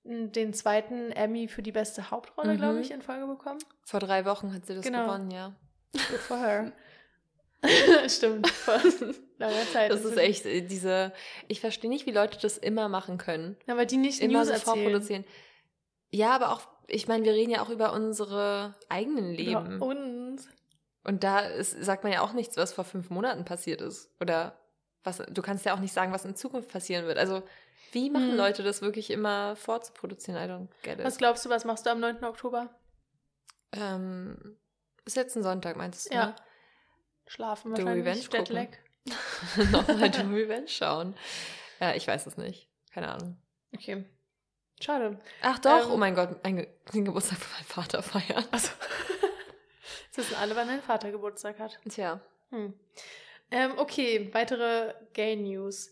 den 0.03 0.53
zweiten 0.53 1.11
Emmy 1.11 1.47
für 1.49 1.61
die 1.61 1.71
beste 1.73 2.11
Hauptrolle, 2.11 2.53
Mhm. 2.53 2.57
glaube 2.57 2.79
ich, 2.79 2.91
in 2.91 3.01
Folge 3.01 3.27
bekommen. 3.27 3.59
Vor 3.83 3.99
drei 3.99 4.23
Wochen 4.25 4.53
hat 4.53 4.65
sie 4.65 4.75
das 4.75 4.85
Genau. 4.85 5.05
gewonnen, 5.05 5.31
ja. 5.31 5.53
Good 5.93 6.19
for 6.19 6.37
her. 6.37 6.71
Stimmt, 8.07 8.47
vor 8.49 8.79
langer 9.37 9.65
Zeit. 9.73 9.91
Das 9.91 10.05
ist 10.05 10.17
echt 10.17 10.45
äh, 10.45 10.61
diese. 10.61 11.11
Ich 11.47 11.59
verstehe 11.59 11.89
nicht, 11.89 12.05
wie 12.05 12.11
Leute 12.11 12.37
das 12.39 12.57
immer 12.57 12.87
machen 12.87 13.17
können. 13.17 13.57
Aber 13.67 13.85
die 13.85 13.97
nicht 13.97 14.21
Immer 14.21 14.45
News 14.45 14.49
so 14.49 14.71
vorproduzieren. 14.71 15.25
Ja, 16.11 16.29
aber 16.35 16.51
auch, 16.53 16.61
ich 16.87 17.07
meine, 17.07 17.25
wir 17.25 17.33
reden 17.33 17.49
ja 17.51 17.61
auch 17.61 17.69
über 17.69 17.93
unsere 17.93 18.75
eigenen 18.89 19.33
Leben. 19.33 19.71
Über 19.77 19.85
uns. 19.85 20.47
Und 21.07 21.23
da 21.23 21.39
ist, 21.39 21.71
sagt 21.83 22.03
man 22.03 22.13
ja 22.13 22.21
auch 22.21 22.33
nichts, 22.33 22.55
was 22.57 22.73
vor 22.73 22.83
fünf 22.83 23.09
Monaten 23.09 23.45
passiert 23.45 23.81
ist. 23.81 24.11
Oder 24.19 24.59
was, 25.03 25.17
du 25.29 25.41
kannst 25.41 25.65
ja 25.65 25.73
auch 25.73 25.79
nicht 25.79 25.93
sagen, 25.93 26.11
was 26.11 26.25
in 26.25 26.35
Zukunft 26.35 26.69
passieren 26.71 27.05
wird. 27.07 27.17
Also, 27.17 27.41
wie 27.93 28.09
machen 28.09 28.31
Hm. 28.31 28.37
Leute 28.37 28.61
das 28.61 28.81
wirklich 28.81 29.09
immer 29.09 29.55
vorzuproduzieren? 29.55 30.37
I 30.39 30.51
don't 30.51 30.67
get 30.83 30.99
it. 30.99 31.05
Was 31.05 31.17
glaubst 31.17 31.45
du, 31.45 31.49
was 31.49 31.63
machst 31.65 31.85
du 31.85 31.89
am 31.91 31.99
9. 32.01 32.23
Oktober? 32.25 32.69
ähm, 33.73 34.57
ist 35.05 35.15
jetzt 35.15 35.35
ein 35.35 35.43
Sonntag, 35.43 35.77
meinst 35.77 36.09
du? 36.09 36.13
Ja. 36.15 36.25
Ne? 36.27 36.35
Schlafen 37.27 37.75
The 37.75 37.83
wahrscheinlich. 37.83 38.05
Revenge 38.29 38.45
gucken. 38.45 38.67
Nochmal 39.71 40.13
The 40.13 40.21
Revenge 40.21 40.67
schauen. 40.67 41.15
Ja, 41.79 41.93
ich 41.95 42.07
weiß 42.07 42.25
es 42.27 42.37
nicht. 42.37 42.69
Keine 42.93 43.09
Ahnung. 43.09 43.37
Okay. 43.73 44.05
Schade. 44.81 45.19
Ach 45.41 45.59
doch, 45.59 45.85
Ähm, 45.85 45.91
oh 45.91 45.97
mein 45.97 46.15
Gott, 46.15 46.37
ein 46.43 46.57
Ge 46.57 46.67
den 46.93 47.05
Geburtstag 47.05 47.39
von 47.39 47.51
meinem 47.57 47.65
Vater 47.65 48.03
feiern. 48.03 48.45
Also. 48.51 48.69
Wissen 50.17 50.35
alle, 50.35 50.55
wann 50.55 50.67
dein 50.67 50.81
Vater 50.81 51.11
Geburtstag 51.11 51.59
hat. 51.59 51.79
Tja. 51.89 52.19
Hm. 52.49 52.73
Ähm, 53.51 53.71
okay, 53.77 54.29
weitere 54.33 54.93
Gay 55.13 55.35
News. 55.35 55.91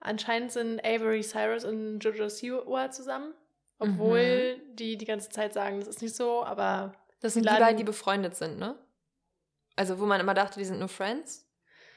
Anscheinend 0.00 0.52
sind 0.52 0.84
Avery 0.84 1.22
Cyrus 1.22 1.64
und 1.64 2.00
Jojo 2.00 2.28
Siwa 2.28 2.90
zusammen. 2.90 3.34
Obwohl 3.78 4.60
die 4.72 4.96
die 4.96 5.04
ganze 5.04 5.28
Zeit 5.28 5.52
sagen, 5.52 5.80
das 5.80 5.88
ist 5.88 6.02
nicht 6.02 6.14
so, 6.14 6.44
aber 6.44 6.94
Das 7.20 7.34
sind 7.34 7.44
die 7.44 7.50
beiden, 7.50 7.76
die 7.76 7.84
befreundet 7.84 8.36
sind, 8.36 8.58
ne? 8.58 8.78
Also, 9.76 9.98
wo 9.98 10.06
man 10.06 10.20
immer 10.20 10.34
dachte, 10.34 10.58
die 10.58 10.64
sind 10.64 10.78
nur 10.78 10.88
Friends? 10.88 11.44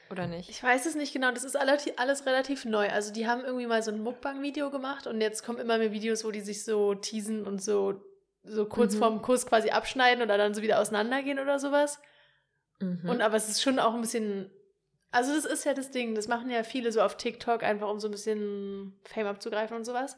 Oder 0.10 0.25
nicht? 0.25 0.50
ich 0.50 0.63
weiß 0.63 0.86
es 0.86 0.96
nicht 0.96 1.13
genau. 1.13 1.31
Das 1.31 1.43
ist 1.43 1.55
alles, 1.57 1.86
alles 1.98 2.25
relativ 2.25 2.63
neu. 2.65 2.89
Also 2.89 3.12
die 3.12 3.27
haben 3.27 3.43
irgendwie 3.43 3.67
mal 3.67 3.84
so 3.84 3.91
ein 3.91 4.01
Mukbang-Video 4.01 4.72
gemacht 4.72 5.05
und 5.05 5.19
jetzt 5.19 5.43
kommen 5.43 5.60
immer 5.60 5.77
mehr 5.77 5.91
Videos, 5.91 6.24
wo 6.24 6.31
die 6.31 6.39
sich 6.39 6.63
so 6.63 6.96
teasen 6.96 7.46
und 7.46 7.62
so, 7.62 8.01
so 8.48 8.66
kurz 8.66 8.96
Mhm. 8.96 9.00
vorm 9.00 9.22
Kuss 9.22 9.46
quasi 9.46 9.70
abschneiden 9.70 10.24
oder 10.24 10.38
dann 10.38 10.54
so 10.54 10.62
wieder 10.62 10.80
auseinandergehen 10.80 11.39
oder 11.39 11.60
sowas. 11.60 12.00
Mhm. 12.80 13.10
Und 13.10 13.22
aber 13.22 13.36
es 13.36 13.50
ist 13.50 13.62
schon 13.62 13.80
auch 13.80 13.94
ein 13.94 14.01
bisschen. 14.01 14.51
Also, 15.12 15.34
das 15.34 15.46
ist 15.46 15.63
ja 15.66 15.74
das 15.74 15.92
Ding. 15.92 16.16
Das 16.16 16.27
machen 16.27 16.50
ja 16.50 16.63
viele 16.63 16.92
so 16.92 17.01
auf 17.01 17.16
TikTok, 17.18 17.63
einfach 17.63 17.89
um 17.89 18.00
so 18.00 18.08
ein 18.08 18.12
bisschen 18.12 19.00
Fame 19.06 19.27
abzugreifen 19.27 19.77
und 19.77 19.86
sowas. 19.86 20.18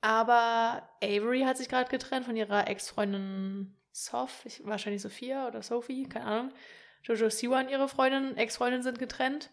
Aber 0.00 0.88
Avery 1.02 1.42
hat 1.42 1.56
sich 1.56 1.68
gerade 1.68 1.88
getrennt 1.90 2.26
von 2.26 2.36
ihrer 2.36 2.68
Ex-Freundin 2.68 3.74
Soph, 3.92 4.44
ich, 4.44 4.60
wahrscheinlich 4.66 5.00
Sophia 5.00 5.46
oder 5.46 5.62
Sophie, 5.62 6.08
keine 6.08 6.24
Ahnung. 6.26 6.52
Jojo 7.04 7.30
Siwa 7.30 7.60
und 7.60 7.70
ihre 7.70 7.88
Freundin, 7.88 8.36
Ex-Freundin 8.36 8.82
sind 8.82 8.98
getrennt. 8.98 9.50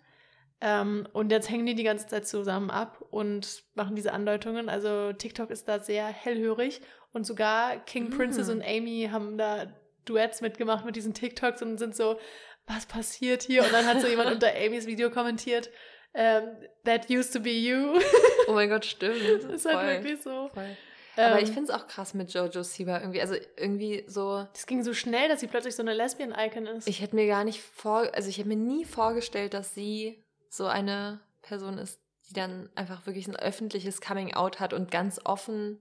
Ähm, 0.61 1.07
und 1.13 1.31
jetzt 1.31 1.49
hängen 1.49 1.65
die 1.65 1.73
die 1.75 1.83
ganze 1.83 2.05
Zeit 2.07 2.27
zusammen 2.27 2.69
ab 2.69 3.03
und 3.09 3.63
machen 3.73 3.95
diese 3.95 4.13
Andeutungen. 4.13 4.69
Also 4.69 5.11
TikTok 5.13 5.49
ist 5.49 5.67
da 5.67 5.79
sehr 5.79 6.05
hellhörig 6.05 6.81
und 7.13 7.25
sogar 7.25 7.77
King 7.85 8.05
Mhm. 8.05 8.17
Princess 8.17 8.47
und 8.49 8.61
Amy 8.63 9.09
haben 9.11 9.37
da 9.37 9.73
Duets 10.05 10.41
mitgemacht 10.41 10.85
mit 10.85 10.95
diesen 10.95 11.13
TikToks 11.13 11.61
und 11.63 11.77
sind 11.77 11.95
so, 11.95 12.19
was 12.67 12.85
passiert 12.85 13.41
hier? 13.43 13.63
Und 13.63 13.73
dann 13.73 13.85
hat 13.87 14.01
so 14.01 14.07
jemand 14.07 14.31
unter 14.31 14.49
Amy's 14.55 14.85
Video 14.85 15.09
kommentiert, 15.09 15.69
ähm, 16.13 16.43
that 16.85 17.09
used 17.09 17.33
to 17.33 17.39
be 17.39 17.51
you. 17.51 17.99
Oh 18.47 18.53
mein 18.53 18.69
Gott, 18.69 18.85
stimmt. 18.85 19.21
Das 19.43 19.43
ist 19.45 19.65
halt 19.65 20.03
wirklich 20.03 20.21
so. 20.21 20.49
Voll. 20.53 20.75
Aber 21.15 21.37
Ähm, 21.37 21.43
ich 21.43 21.51
finde 21.51 21.63
es 21.63 21.69
auch 21.69 21.87
krass 21.87 22.13
mit 22.15 22.33
Jojo 22.33 22.63
Siwa 22.63 22.99
irgendwie. 22.99 23.21
Also 23.21 23.35
irgendwie 23.55 24.03
so. 24.07 24.45
Das 24.53 24.65
ging 24.65 24.83
so 24.83 24.93
schnell, 24.93 25.29
dass 25.29 25.39
sie 25.41 25.47
plötzlich 25.47 25.75
so 25.75 25.83
eine 25.83 25.93
Lesbian-Icon 25.93 26.65
ist. 26.65 26.87
Ich 26.87 27.01
hätte 27.01 27.15
mir 27.15 27.27
gar 27.27 27.43
nicht 27.43 27.61
vor, 27.61 28.09
also 28.13 28.29
ich 28.29 28.39
hätte 28.39 28.47
mir 28.47 28.55
nie 28.57 28.83
vorgestellt, 28.83 29.53
dass 29.53 29.73
sie 29.75 30.23
so 30.51 30.67
eine 30.67 31.21
Person 31.41 31.77
ist, 31.77 31.99
die 32.29 32.33
dann 32.33 32.69
einfach 32.75 33.05
wirklich 33.05 33.27
ein 33.27 33.37
öffentliches 33.37 34.01
Coming 34.01 34.33
Out 34.33 34.59
hat 34.59 34.73
und 34.73 34.91
ganz 34.91 35.19
offen 35.23 35.79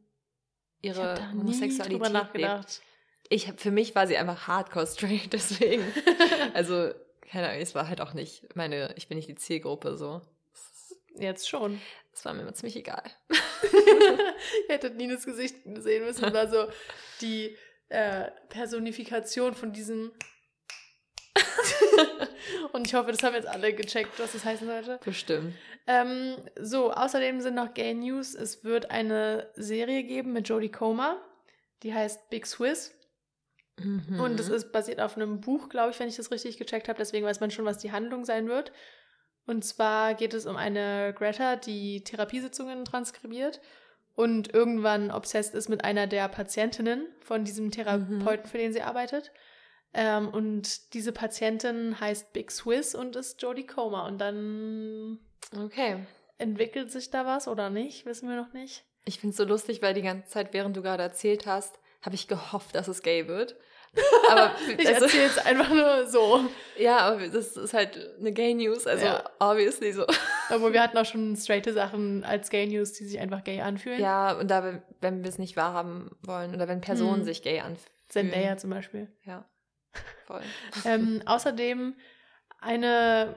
Ich 0.81 0.91
ihre 0.91 1.15
nie 1.35 1.41
Homosexualität 1.41 2.13
nachgedacht. 2.13 2.81
Ich 3.29 3.49
hab, 3.49 3.61
für 3.61 3.73
mich 3.73 3.95
war 3.95 4.07
sie 4.07 4.17
einfach 4.17 4.47
hardcore 4.47 4.87
straight, 4.87 5.33
deswegen. 5.33 5.85
also, 6.55 6.93
keine 7.21 7.49
Ahnung, 7.49 7.61
es 7.61 7.75
war 7.75 7.89
halt 7.89 8.01
auch 8.01 8.15
nicht 8.15 8.55
meine, 8.55 8.95
ich 8.97 9.09
bin 9.09 9.17
nicht 9.17 9.29
die 9.29 9.35
Zielgruppe 9.35 9.97
so. 9.97 10.23
Jetzt 11.17 11.49
schon. 11.49 11.81
Das 12.13 12.25
war 12.25 12.33
mir 12.33 12.43
immer 12.43 12.55
ziemlich 12.55 12.77
egal. 12.77 13.03
Ihr 13.73 14.69
hättet 14.69 14.97
Nines 14.97 15.27
Gesicht 15.27 15.57
sehen 15.65 16.05
müssen. 16.05 16.33
War 16.33 16.49
so 16.49 16.69
die 17.21 17.57
äh, 17.89 18.31
Personifikation 18.49 19.55
von 19.55 19.73
diesem. 19.73 20.13
Und 22.73 22.87
ich 22.87 22.95
hoffe, 22.95 23.11
das 23.11 23.23
haben 23.23 23.35
jetzt 23.35 23.49
alle 23.49 23.73
gecheckt, 23.73 24.19
was 24.19 24.33
das 24.33 24.45
heißen 24.45 24.67
sollte. 24.67 25.01
Bestimmt. 25.05 25.55
Ähm, 25.87 26.37
so, 26.61 26.93
außerdem 26.93 27.41
sind 27.41 27.55
noch 27.55 27.75
Gay 27.75 27.95
News. 27.95 28.35
Es 28.35 28.65
wird 28.65 28.91
eine 28.91 29.49
Serie 29.55 30.03
geben 30.05 30.33
mit 30.33 30.49
Jodie 30.49 30.71
Comer. 30.71 31.21
Die 31.83 31.95
heißt 31.95 32.31
Big 32.31 32.47
Swiss. 32.47 32.95
Mhm. 33.79 34.21
Und 34.21 34.39
es 34.39 34.49
ist 34.49 34.73
basiert 34.73 35.01
auf 35.01 35.17
einem 35.17 35.41
Buch, 35.41 35.69
glaube 35.69 35.91
ich, 35.91 36.01
wenn 36.01 36.09
ich 36.09 36.17
das 36.17 36.31
richtig 36.31 36.59
gecheckt 36.59 36.89
habe. 36.89 36.99
Deswegen 36.99 37.27
weiß 37.27 37.41
man 37.41 37.51
schon, 37.51 37.65
was 37.65 37.79
die 37.79 37.93
Handlung 37.93 38.25
sein 38.25 38.49
wird. 38.49 38.73
Und 39.47 39.65
zwar 39.65 40.15
geht 40.15 40.35
es 40.35 40.47
um 40.47 40.57
eine 40.57 41.15
Greta, 41.17 41.57
die 41.57 42.05
Therapiesitzungen 42.05 42.85
transkribiert 42.85 43.61
und 44.15 44.53
irgendwann 44.53 45.11
obsessed 45.11 45.55
ist 45.55 45.69
mit 45.69 45.85
einer 45.85 46.07
der 46.07 46.29
Patientinnen 46.29 47.07
von 47.21 47.45
diesem 47.45 47.71
Therapeuten, 47.71 48.49
für 48.49 48.59
den 48.59 48.73
sie 48.73 48.83
arbeitet. 48.83 49.33
Ähm, 49.93 50.29
und 50.29 50.95
diese 50.95 51.13
Patientin 51.13 51.99
heißt 52.01 52.33
Big 52.33 52.51
Swiss 52.51 52.95
und 52.95 53.17
ist 53.17 53.43
Jodie 53.43 53.67
Comer. 53.67 54.05
Und 54.05 54.19
dann 54.19 55.19
Okay. 55.57 55.99
entwickelt 56.39 56.91
sich 56.93 57.11
da 57.11 57.27
was 57.27 57.49
oder 57.49 57.71
nicht, 57.71 58.07
wissen 58.07 58.29
wir 58.29 58.37
noch 58.37 58.53
nicht. 58.53 58.85
Ich 59.05 59.19
finde 59.19 59.31
es 59.33 59.37
so 59.39 59.45
lustig, 59.45 59.83
weil 59.83 59.95
die 59.95 60.03
ganze 60.03 60.29
Zeit, 60.29 60.53
während 60.53 60.77
du 60.77 60.83
gerade 60.83 61.03
erzählt 61.03 61.47
hast, 61.47 61.79
habe 62.03 62.15
ich 62.15 62.29
gehofft, 62.29 62.75
dass 62.75 62.87
es 62.89 63.03
gay 63.03 63.27
wird. 63.29 63.57
Aber 64.31 64.53
Ich 64.79 64.87
also, 64.87 65.05
erzähle 65.07 65.25
jetzt 65.25 65.45
einfach 65.45 65.69
nur 65.71 66.07
so. 66.07 66.45
ja, 66.79 66.99
aber 66.99 67.27
das 67.27 67.57
ist 67.57 67.75
halt 67.75 67.99
eine 68.21 68.31
Gay 68.33 68.55
News, 68.55 68.87
also 68.87 69.05
Ja. 69.05 69.25
obviously 69.41 69.91
so. 69.93 70.07
Obwohl 70.49 70.73
wir 70.73 70.81
hatten 70.81 70.97
auch 70.97 71.05
schon 71.05 71.35
straighte 71.37 71.73
Sachen 71.73 72.23
als 72.23 72.51
Gay 72.51 72.69
News, 72.69 72.93
die 72.93 73.05
sich 73.05 73.19
einfach 73.19 73.43
gay 73.43 73.61
anfühlen. 73.63 74.01
Ja, 74.01 74.35
und 74.39 74.49
da, 74.49 74.81
wenn 75.01 75.25
wir 75.25 75.29
es 75.29 75.39
nicht 75.39 75.57
wahrhaben 75.57 76.13
wollen 76.23 76.55
oder 76.55 76.69
wenn 76.69 76.81
Personen 76.81 77.21
Hm. 77.21 77.25
sich 77.25 77.43
gay 77.43 77.59
anfühlen. 77.59 77.91
Zendaya 78.09 78.57
zum 78.57 78.71
Beispiel. 78.71 79.09
Ja, 79.25 79.45
voll. 80.27 80.43
ähm, 80.85 81.23
außerdem 81.27 81.95
eine, 82.61 83.37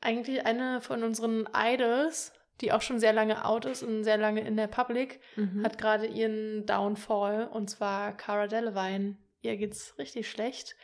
eigentlich 0.00 0.44
eine 0.46 0.80
von 0.80 1.02
unseren 1.02 1.48
Idols, 1.54 2.32
die 2.60 2.72
auch 2.72 2.82
schon 2.82 3.00
sehr 3.00 3.12
lange 3.12 3.44
out 3.44 3.64
ist 3.64 3.82
und 3.82 4.04
sehr 4.04 4.16
lange 4.18 4.40
in 4.46 4.56
der 4.56 4.68
Public, 4.68 5.20
Mhm. 5.36 5.64
hat 5.64 5.78
gerade 5.78 6.06
ihren 6.06 6.66
Downfall 6.66 7.48
und 7.48 7.68
zwar 7.70 8.16
Cara 8.16 8.46
Delevingne. 8.46 9.16
Ihr 9.42 9.56
geht's 9.56 9.98
richtig 9.98 10.30
schlecht. 10.30 10.76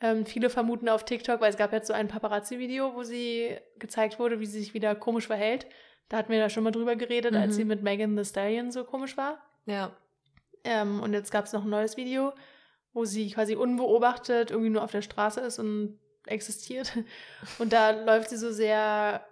Ähm, 0.00 0.26
viele 0.26 0.50
vermuten 0.50 0.88
auf 0.90 1.04
TikTok, 1.04 1.40
weil 1.40 1.48
es 1.50 1.56
gab 1.56 1.72
jetzt 1.72 1.86
so 1.86 1.94
ein 1.94 2.08
Paparazzi-Video, 2.08 2.94
wo 2.94 3.02
sie 3.02 3.56
gezeigt 3.78 4.18
wurde, 4.18 4.40
wie 4.40 4.46
sie 4.46 4.60
sich 4.60 4.74
wieder 4.74 4.94
komisch 4.94 5.26
verhält. 5.26 5.66
Da 6.10 6.18
hatten 6.18 6.30
wir 6.30 6.38
da 6.38 6.50
schon 6.50 6.64
mal 6.64 6.70
drüber 6.70 6.96
geredet, 6.96 7.34
als 7.34 7.54
Mhm. 7.54 7.56
sie 7.56 7.64
mit 7.64 7.82
Megan 7.82 8.14
Thee 8.14 8.24
Stallion 8.24 8.70
so 8.70 8.84
komisch 8.84 9.16
war. 9.16 9.40
ja. 9.66 9.96
Ähm, 10.68 11.00
und 11.00 11.12
jetzt 11.12 11.30
gab 11.30 11.44
es 11.44 11.52
noch 11.52 11.62
ein 11.62 11.70
neues 11.70 11.96
Video, 11.96 12.32
wo 12.96 13.04
sie 13.04 13.30
quasi 13.30 13.54
unbeobachtet 13.54 14.50
irgendwie 14.50 14.70
nur 14.70 14.82
auf 14.82 14.90
der 14.90 15.02
Straße 15.02 15.40
ist 15.40 15.58
und 15.58 15.98
existiert. 16.26 16.92
Und 17.60 17.72
da 17.72 17.90
läuft 17.90 18.30
sie 18.30 18.36
so 18.36 18.50
sehr 18.50 19.24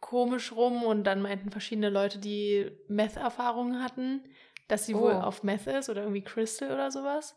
komisch 0.00 0.52
rum 0.52 0.84
und 0.84 1.02
dann 1.04 1.20
meinten 1.20 1.50
verschiedene 1.50 1.90
Leute, 1.90 2.18
die 2.20 2.70
Meth-Erfahrungen 2.86 3.82
hatten, 3.82 4.22
dass 4.68 4.86
sie 4.86 4.94
wohl 4.94 5.12
Oh. 5.12 5.20
auf 5.20 5.42
Meth 5.42 5.66
ist 5.66 5.90
oder 5.90 6.02
irgendwie 6.02 6.22
Crystal 6.22 6.72
oder 6.72 6.90
sowas. 6.92 7.34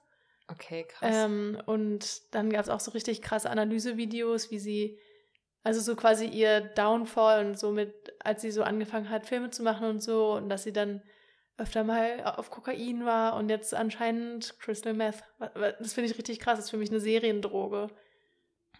Okay, 0.47 0.85
krass. 0.87 1.09
Ähm, 1.25 1.59
und 1.65 2.21
dann 2.35 2.51
gab 2.51 2.61
es 2.61 2.69
auch 2.69 2.79
so 2.79 2.91
richtig 2.91 3.21
krasse 3.23 3.49
Analysevideos, 3.49 4.51
wie 4.51 4.59
sie, 4.59 4.99
also 5.63 5.81
so 5.81 5.95
quasi 5.95 6.25
ihr 6.27 6.61
Downfall 6.61 7.47
und 7.47 7.57
so 7.59 7.71
mit, 7.71 8.13
als 8.19 8.41
sie 8.43 8.51
so 8.51 8.61
angefangen 8.63 9.09
hat, 9.09 9.25
Filme 9.25 9.49
zu 9.49 9.63
machen 9.63 9.87
und 9.89 10.03
so, 10.03 10.33
und 10.33 10.47
dass 10.49 10.63
sie 10.63 10.73
dann 10.73 11.01
öfter 11.57 11.83
mal 11.83 12.23
auf 12.23 12.49
Kokain 12.49 13.05
war 13.05 13.35
und 13.35 13.49
jetzt 13.49 13.73
anscheinend 13.73 14.57
Crystal 14.59 14.93
Meth. 14.93 15.23
Das 15.79 15.93
finde 15.93 16.09
ich 16.09 16.17
richtig 16.17 16.39
krass, 16.39 16.57
das 16.57 16.65
ist 16.65 16.71
für 16.71 16.77
mich 16.77 16.89
eine 16.89 16.99
Seriendroge. 16.99 17.89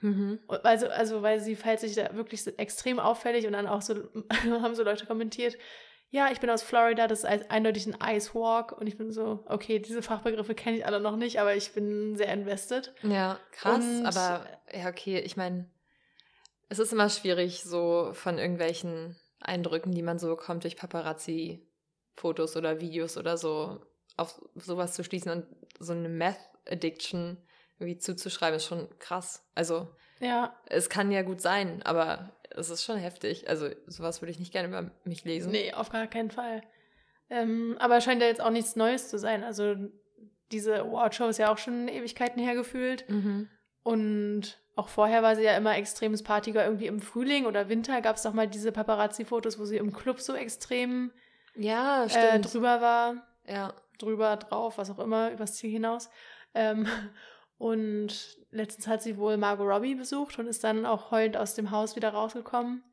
mhm. 0.01 0.39
Also, 0.63 0.87
also 0.87 1.21
weil 1.21 1.39
sie 1.39 1.55
verhält 1.55 1.79
sich 1.81 1.95
da 1.95 2.15
wirklich 2.15 2.47
extrem 2.57 2.99
auffällig 2.99 3.45
und 3.45 3.53
dann 3.53 3.67
auch 3.67 3.81
so, 3.81 3.95
haben 4.43 4.75
so 4.75 4.83
Leute 4.83 5.05
kommentiert, 5.05 5.57
ja, 6.13 6.29
ich 6.29 6.41
bin 6.41 6.49
aus 6.49 6.61
Florida, 6.61 7.07
das 7.07 7.19
ist 7.19 7.25
ein- 7.25 7.49
eindeutig 7.49 7.87
ein 7.87 8.15
Ice 8.17 8.33
Walk. 8.35 8.73
Und 8.73 8.87
ich 8.87 8.97
bin 8.97 9.11
so, 9.13 9.45
okay, 9.47 9.79
diese 9.79 10.01
Fachbegriffe 10.01 10.55
kenne 10.55 10.75
ich 10.77 10.85
alle 10.85 10.99
noch 10.99 11.15
nicht, 11.15 11.39
aber 11.39 11.55
ich 11.55 11.71
bin 11.71 12.17
sehr 12.17 12.27
invested. 12.33 12.93
Ja, 13.01 13.39
krass. 13.51 13.75
Und- 13.85 14.05
aber 14.05 14.45
ja, 14.73 14.89
okay, 14.89 15.19
ich 15.19 15.37
meine, 15.37 15.69
es 16.67 16.79
ist 16.79 16.91
immer 16.91 17.07
schwierig, 17.09 17.63
so 17.63 18.09
von 18.13 18.37
irgendwelchen 18.39 19.15
Eindrücken, 19.39 19.93
die 19.93 20.01
man 20.03 20.19
so 20.19 20.27
bekommt 20.27 20.65
durch 20.65 20.75
Paparazzi-Fotos 22.15 22.55
oder 22.57 22.79
Videos 22.79 23.17
oder 23.17 23.37
so, 23.37 23.79
auf 24.17 24.41
sowas 24.55 24.93
zu 24.93 25.03
schließen 25.03 25.31
und 25.31 25.45
so 25.79 25.93
eine 25.93 26.09
Meth-Addiction 26.09 27.37
irgendwie 27.79 27.97
zuzuschreiben, 27.97 28.57
ist 28.57 28.65
schon 28.65 28.87
krass. 28.99 29.43
Also, 29.55 29.87
Ja, 30.19 30.55
es 30.67 30.89
kann 30.89 31.11
ja 31.11 31.23
gut 31.23 31.41
sein, 31.41 31.81
aber 31.83 32.35
es 32.51 32.69
ist 32.69 32.83
schon 32.83 32.97
heftig. 32.97 33.49
Also, 33.49 33.69
sowas 33.87 34.21
würde 34.21 34.31
ich 34.31 34.39
nicht 34.39 34.51
gerne 34.51 34.67
über 34.67 34.91
mich 35.03 35.23
lesen. 35.23 35.51
nee, 35.51 35.73
auf 35.73 35.89
gar 35.89 36.07
keinen 36.07 36.31
Fall. 36.31 36.61
Ähm, 37.29 37.77
aber 37.79 38.01
scheint 38.01 38.21
ja 38.21 38.27
jetzt 38.27 38.41
auch 38.41 38.51
nichts 38.51 38.75
Neues 38.75 39.09
zu 39.09 39.17
sein. 39.17 39.43
Also 39.45 39.75
diese 40.51 40.81
Awardshow 40.81 41.27
ist 41.29 41.37
ja 41.37 41.49
auch 41.51 41.57
schon 41.57 41.87
Ewigkeiten 41.87 42.43
hergefühlt. 42.43 43.09
Mhm. 43.09 43.47
Und 43.83 44.59
auch 44.75 44.89
vorher 44.89 45.23
war 45.23 45.37
sie 45.37 45.43
ja 45.43 45.55
immer 45.55 45.77
extremes 45.77 46.23
Partygirl. 46.23 46.65
Irgendwie 46.65 46.87
im 46.87 46.99
Frühling 46.99 47.45
oder 47.45 47.69
Winter 47.69 48.01
gab 48.01 48.17
es 48.17 48.23
doch 48.23 48.33
mal 48.33 48.49
diese 48.49 48.73
Paparazzi-Fotos, 48.73 49.59
wo 49.59 49.65
sie 49.65 49.77
im 49.77 49.93
Club 49.93 50.19
so 50.19 50.35
extrem 50.35 51.11
Ja, 51.55 52.05
äh, 52.05 52.09
stimmt. 52.09 52.53
drüber 52.53 52.81
war. 52.81 53.27
ja. 53.45 53.73
drüber, 53.97 54.37
drauf, 54.37 54.77
was 54.77 54.89
auch 54.89 54.99
immer, 54.99 55.31
übers 55.31 55.53
Ziel 55.55 55.71
hinaus. 55.71 56.09
Ähm, 56.53 56.87
und 57.57 58.37
letztens 58.51 58.87
hat 58.87 59.01
sie 59.01 59.17
wohl 59.17 59.37
Margot 59.37 59.67
Robbie 59.67 59.95
besucht 59.95 60.39
und 60.39 60.47
ist 60.47 60.63
dann 60.63 60.85
auch 60.85 61.11
heulend 61.11 61.37
aus 61.37 61.53
dem 61.55 61.71
Haus 61.71 61.95
wieder 61.95 62.09
rausgekommen. 62.09 62.83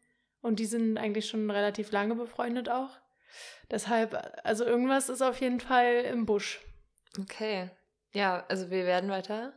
Und 0.40 0.60
die 0.60 0.66
sind 0.66 0.98
eigentlich 0.98 1.28
schon 1.28 1.50
relativ 1.50 1.90
lange 1.90 2.14
befreundet 2.14 2.68
auch. 2.68 2.98
Deshalb, 3.70 4.16
also 4.44 4.64
irgendwas 4.64 5.08
ist 5.08 5.22
auf 5.22 5.40
jeden 5.40 5.60
Fall 5.60 6.04
im 6.10 6.26
Busch. 6.26 6.60
Okay. 7.20 7.70
Ja, 8.12 8.44
also 8.48 8.70
wir 8.70 8.86
werden 8.86 9.10
weiter 9.10 9.52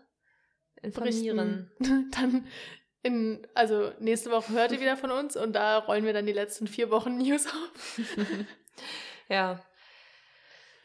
informieren. 0.82 1.72
Berichten. 1.78 2.12
Dann 2.12 2.48
in, 3.04 3.48
also 3.56 3.92
nächste 4.00 4.32
Woche 4.32 4.54
hört 4.54 4.72
ihr 4.72 4.80
wieder 4.80 4.98
von 4.98 5.12
uns 5.12 5.36
und 5.36 5.54
da 5.54 5.80
rollen 5.80 6.06
wir 6.06 6.14
dann 6.14 6.28
die 6.28 6.34
letzten 6.34 6.68
vier 6.68 6.92
Wochen 6.92 7.18
News 7.18 7.48
auf. 7.48 8.00
Ja. 9.30 9.60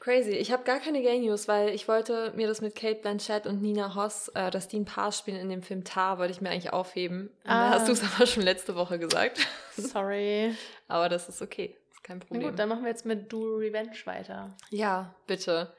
Crazy. 0.01 0.33
Ich 0.33 0.53
habe 0.53 0.63
gar 0.63 0.79
keine 0.79 1.03
Gay 1.03 1.19
News, 1.19 1.49
weil 1.49 1.71
ich 1.71 1.89
wollte 1.89 2.33
mir 2.37 2.47
das 2.47 2.61
mit 2.61 2.77
Kate 2.77 3.01
Blanchett 3.01 3.47
und 3.47 3.61
Nina 3.61 3.95
Hoss, 3.97 4.29
äh, 4.35 4.51
dass 4.51 4.69
die 4.69 4.79
ein 4.79 4.85
Paar 4.85 5.11
spielen 5.11 5.39
in 5.39 5.49
dem 5.49 5.63
Film 5.63 5.83
Tar, 5.83 6.19
wollte 6.19 6.33
ich 6.33 6.41
mir 6.41 6.51
eigentlich 6.51 6.73
aufheben. 6.73 7.29
Und 7.45 7.51
Ah. 7.51 7.71
Da 7.71 7.75
hast 7.81 7.89
du 7.89 7.93
es 7.93 8.03
aber 8.05 8.27
schon 8.27 8.45
letzte 8.45 8.77
Woche 8.77 8.99
gesagt. 8.99 9.39
Sorry. 9.77 10.55
Aber 10.89 11.09
das 11.09 11.29
ist 11.29 11.43
okay. 11.43 11.77
Ist 11.91 12.05
kein 12.05 12.19
Na 12.19 12.25
Problem. 12.27 12.51
gut, 12.51 12.59
dann 12.59 12.69
machen 12.69 12.83
wir 12.83 12.91
jetzt 12.91 13.05
mit 13.07 13.33
Do 13.33 13.57
Revenge 13.57 13.97
weiter. 14.05 14.57
ja, 14.71 15.15
bitte. 15.27 15.75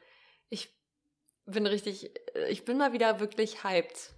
Ich 0.49 0.75
bin 1.45 1.65
richtig, 1.65 2.11
ich 2.49 2.65
bin 2.65 2.77
mal 2.77 2.91
wieder 2.91 3.19
wirklich 3.21 3.63
hyped. 3.63 4.11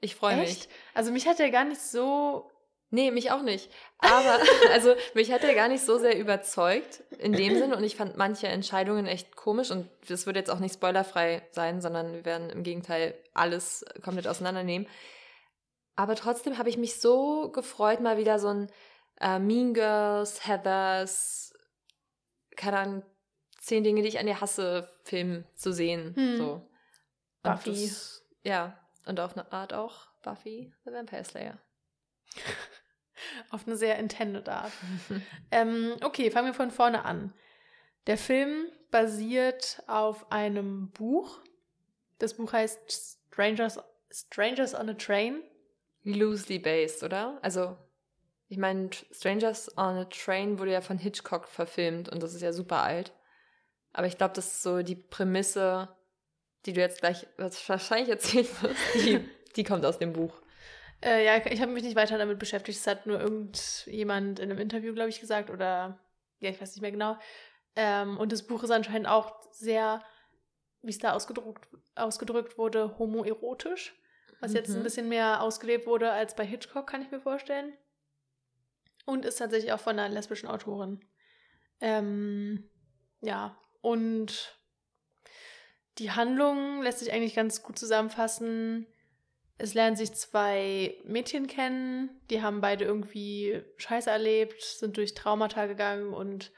Ich 0.00 0.16
freue 0.16 0.36
mich. 0.38 0.68
Also 0.94 1.12
mich 1.12 1.28
hat 1.28 1.38
der 1.38 1.50
gar 1.52 1.64
nicht 1.64 1.80
so 1.80 2.50
Nee, 2.94 3.10
mich 3.10 3.30
auch 3.30 3.40
nicht. 3.40 3.70
Aber, 3.98 4.38
also, 4.72 4.94
mich 5.14 5.32
hat 5.32 5.42
er 5.42 5.54
gar 5.54 5.68
nicht 5.68 5.82
so 5.82 5.98
sehr 5.98 6.18
überzeugt 6.18 7.02
in 7.18 7.32
dem 7.32 7.56
Sinn 7.56 7.72
und 7.72 7.82
ich 7.82 7.96
fand 7.96 8.18
manche 8.18 8.48
Entscheidungen 8.48 9.06
echt 9.06 9.34
komisch 9.34 9.70
und 9.70 9.88
das 10.08 10.26
wird 10.26 10.36
jetzt 10.36 10.50
auch 10.50 10.58
nicht 10.58 10.74
spoilerfrei 10.74 11.42
sein, 11.52 11.80
sondern 11.80 12.12
wir 12.12 12.26
werden 12.26 12.50
im 12.50 12.62
Gegenteil 12.62 13.14
alles 13.32 13.82
komplett 14.04 14.28
auseinandernehmen. 14.28 14.86
Aber 15.96 16.16
trotzdem 16.16 16.58
habe 16.58 16.68
ich 16.68 16.76
mich 16.76 17.00
so 17.00 17.50
gefreut, 17.50 18.00
mal 18.00 18.18
wieder 18.18 18.38
so 18.38 18.48
ein 18.48 18.70
äh, 19.20 19.38
Mean 19.38 19.72
Girls, 19.72 20.46
Heathers, 20.46 21.54
keine 22.56 22.78
Ahnung, 22.78 23.02
zehn 23.58 23.84
Dinge, 23.84 24.02
die 24.02 24.08
ich 24.08 24.18
an 24.18 24.26
dir 24.26 24.42
hasse, 24.42 24.90
Film 25.04 25.46
zu 25.54 25.72
sehen. 25.72 26.14
Hm. 26.14 26.36
So. 26.36 26.52
Und 26.52 26.70
Buffy. 27.42 27.70
Das, 27.70 28.22
ja, 28.42 28.78
und 29.06 29.18
auf 29.18 29.32
eine 29.32 29.50
Art 29.50 29.72
auch 29.72 30.08
Buffy, 30.22 30.74
the 30.84 30.92
Vampire 30.92 31.24
Slayer. 31.24 31.58
Auf 33.50 33.66
eine 33.66 33.76
sehr 33.76 33.98
intended 33.98 34.48
Art. 34.48 34.72
ähm, 35.50 35.94
okay, 36.02 36.30
fangen 36.30 36.48
wir 36.48 36.54
von 36.54 36.70
vorne 36.70 37.04
an. 37.04 37.32
Der 38.06 38.18
Film 38.18 38.66
basiert 38.90 39.82
auf 39.86 40.30
einem 40.30 40.90
Buch. 40.90 41.40
Das 42.18 42.34
Buch 42.34 42.52
heißt 42.52 42.78
Strangers, 43.30 43.78
Strangers 44.10 44.74
on 44.74 44.88
a 44.90 44.94
Train. 44.94 45.42
Loosely 46.04 46.58
based, 46.58 47.02
oder? 47.02 47.38
Also, 47.42 47.76
ich 48.48 48.58
meine, 48.58 48.90
Strangers 49.12 49.76
on 49.78 49.96
a 49.96 50.04
Train 50.04 50.58
wurde 50.58 50.72
ja 50.72 50.80
von 50.80 50.98
Hitchcock 50.98 51.48
verfilmt 51.48 52.08
und 52.08 52.22
das 52.22 52.34
ist 52.34 52.42
ja 52.42 52.52
super 52.52 52.82
alt. 52.82 53.12
Aber 53.92 54.06
ich 54.06 54.18
glaube, 54.18 54.34
das 54.34 54.46
ist 54.46 54.62
so 54.62 54.82
die 54.82 54.96
Prämisse, 54.96 55.88
die 56.66 56.72
du 56.72 56.80
jetzt 56.80 57.00
gleich 57.00 57.26
wahrscheinlich 57.36 58.08
erzählen 58.10 58.48
wirst, 58.60 58.94
die, 58.94 59.20
die 59.56 59.64
kommt 59.64 59.84
aus 59.84 59.98
dem 59.98 60.12
Buch. 60.12 60.41
Äh, 61.02 61.24
ja, 61.24 61.44
ich 61.46 61.60
habe 61.60 61.72
mich 61.72 61.82
nicht 61.82 61.96
weiter 61.96 62.18
damit 62.18 62.38
beschäftigt. 62.38 62.78
Es 62.78 62.86
hat 62.86 63.06
nur 63.06 63.20
irgendjemand 63.20 64.38
in 64.38 64.50
einem 64.50 64.60
Interview, 64.60 64.94
glaube 64.94 65.10
ich, 65.10 65.20
gesagt. 65.20 65.50
Oder 65.50 65.98
ja, 66.38 66.50
ich 66.50 66.60
weiß 66.60 66.72
nicht 66.72 66.82
mehr 66.82 66.92
genau. 66.92 67.18
Ähm, 67.74 68.18
und 68.18 68.32
das 68.32 68.46
Buch 68.46 68.62
ist 68.62 68.70
anscheinend 68.70 69.08
auch 69.08 69.40
sehr, 69.50 70.02
wie 70.82 70.90
es 70.90 70.98
da 70.98 71.12
ausgedruckt, 71.12 71.68
ausgedrückt 71.94 72.58
wurde, 72.58 72.98
homoerotisch. 72.98 73.94
Was 74.40 74.50
mhm. 74.50 74.56
jetzt 74.56 74.70
ein 74.70 74.78
mhm. 74.80 74.84
bisschen 74.84 75.08
mehr 75.08 75.42
ausgelebt 75.42 75.86
wurde 75.86 76.10
als 76.10 76.36
bei 76.36 76.44
Hitchcock, 76.44 76.86
kann 76.86 77.02
ich 77.02 77.10
mir 77.10 77.20
vorstellen. 77.20 77.72
Und 79.04 79.24
ist 79.24 79.36
tatsächlich 79.36 79.72
auch 79.72 79.80
von 79.80 79.98
einer 79.98 80.12
lesbischen 80.12 80.48
Autorin. 80.48 81.00
Ähm, 81.80 82.70
ja, 83.20 83.58
und 83.80 84.56
die 85.98 86.12
Handlung 86.12 86.82
lässt 86.82 87.00
sich 87.00 87.12
eigentlich 87.12 87.34
ganz 87.34 87.62
gut 87.62 87.78
zusammenfassen. 87.78 88.86
Es 89.62 89.74
lernen 89.74 89.94
sich 89.94 90.12
zwei 90.14 90.96
Mädchen 91.04 91.46
kennen, 91.46 92.10
die 92.30 92.42
haben 92.42 92.60
beide 92.60 92.84
irgendwie 92.84 93.62
Scheiße 93.76 94.10
erlebt, 94.10 94.60
sind 94.60 94.96
durch 94.96 95.14
Traumata 95.14 95.66
gegangen 95.66 96.12
und 96.12 96.50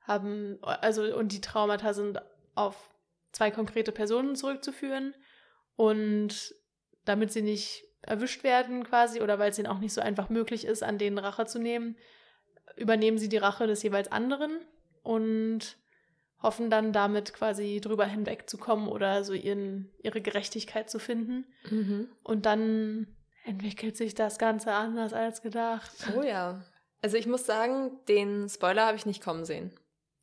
haben, 0.00 0.58
also, 0.62 1.04
und 1.16 1.30
die 1.30 1.40
Traumata 1.40 1.94
sind 1.94 2.20
auf 2.56 2.90
zwei 3.30 3.52
konkrete 3.52 3.92
Personen 3.92 4.34
zurückzuführen. 4.34 5.14
Und 5.76 6.52
damit 7.04 7.30
sie 7.30 7.42
nicht 7.42 7.84
erwischt 8.02 8.42
werden 8.42 8.82
quasi 8.82 9.20
oder 9.20 9.38
weil 9.38 9.52
es 9.52 9.58
ihnen 9.60 9.68
auch 9.68 9.78
nicht 9.78 9.94
so 9.94 10.00
einfach 10.00 10.28
möglich 10.28 10.64
ist, 10.64 10.82
an 10.82 10.98
denen 10.98 11.18
Rache 11.18 11.46
zu 11.46 11.60
nehmen, 11.60 11.96
übernehmen 12.74 13.18
sie 13.18 13.28
die 13.28 13.36
Rache 13.36 13.68
des 13.68 13.84
jeweils 13.84 14.10
anderen 14.10 14.58
und 15.04 15.76
hoffen 16.42 16.70
dann 16.70 16.92
damit 16.92 17.34
quasi 17.34 17.80
drüber 17.80 18.06
hinwegzukommen 18.06 18.88
oder 18.88 19.24
so 19.24 19.32
ihren, 19.32 19.90
ihre 20.02 20.20
Gerechtigkeit 20.20 20.88
zu 20.88 20.98
finden. 20.98 21.46
Mhm. 21.68 22.08
Und 22.22 22.46
dann 22.46 23.08
entwickelt 23.44 23.96
sich 23.96 24.14
das 24.14 24.38
Ganze 24.38 24.72
anders 24.72 25.12
als 25.12 25.42
gedacht. 25.42 25.92
Oh 26.16 26.22
ja. 26.22 26.62
Also 27.02 27.16
ich 27.16 27.26
muss 27.26 27.46
sagen, 27.46 27.92
den 28.08 28.48
Spoiler 28.48 28.86
habe 28.86 28.96
ich 28.96 29.06
nicht 29.06 29.22
kommen 29.22 29.44
sehen. 29.44 29.72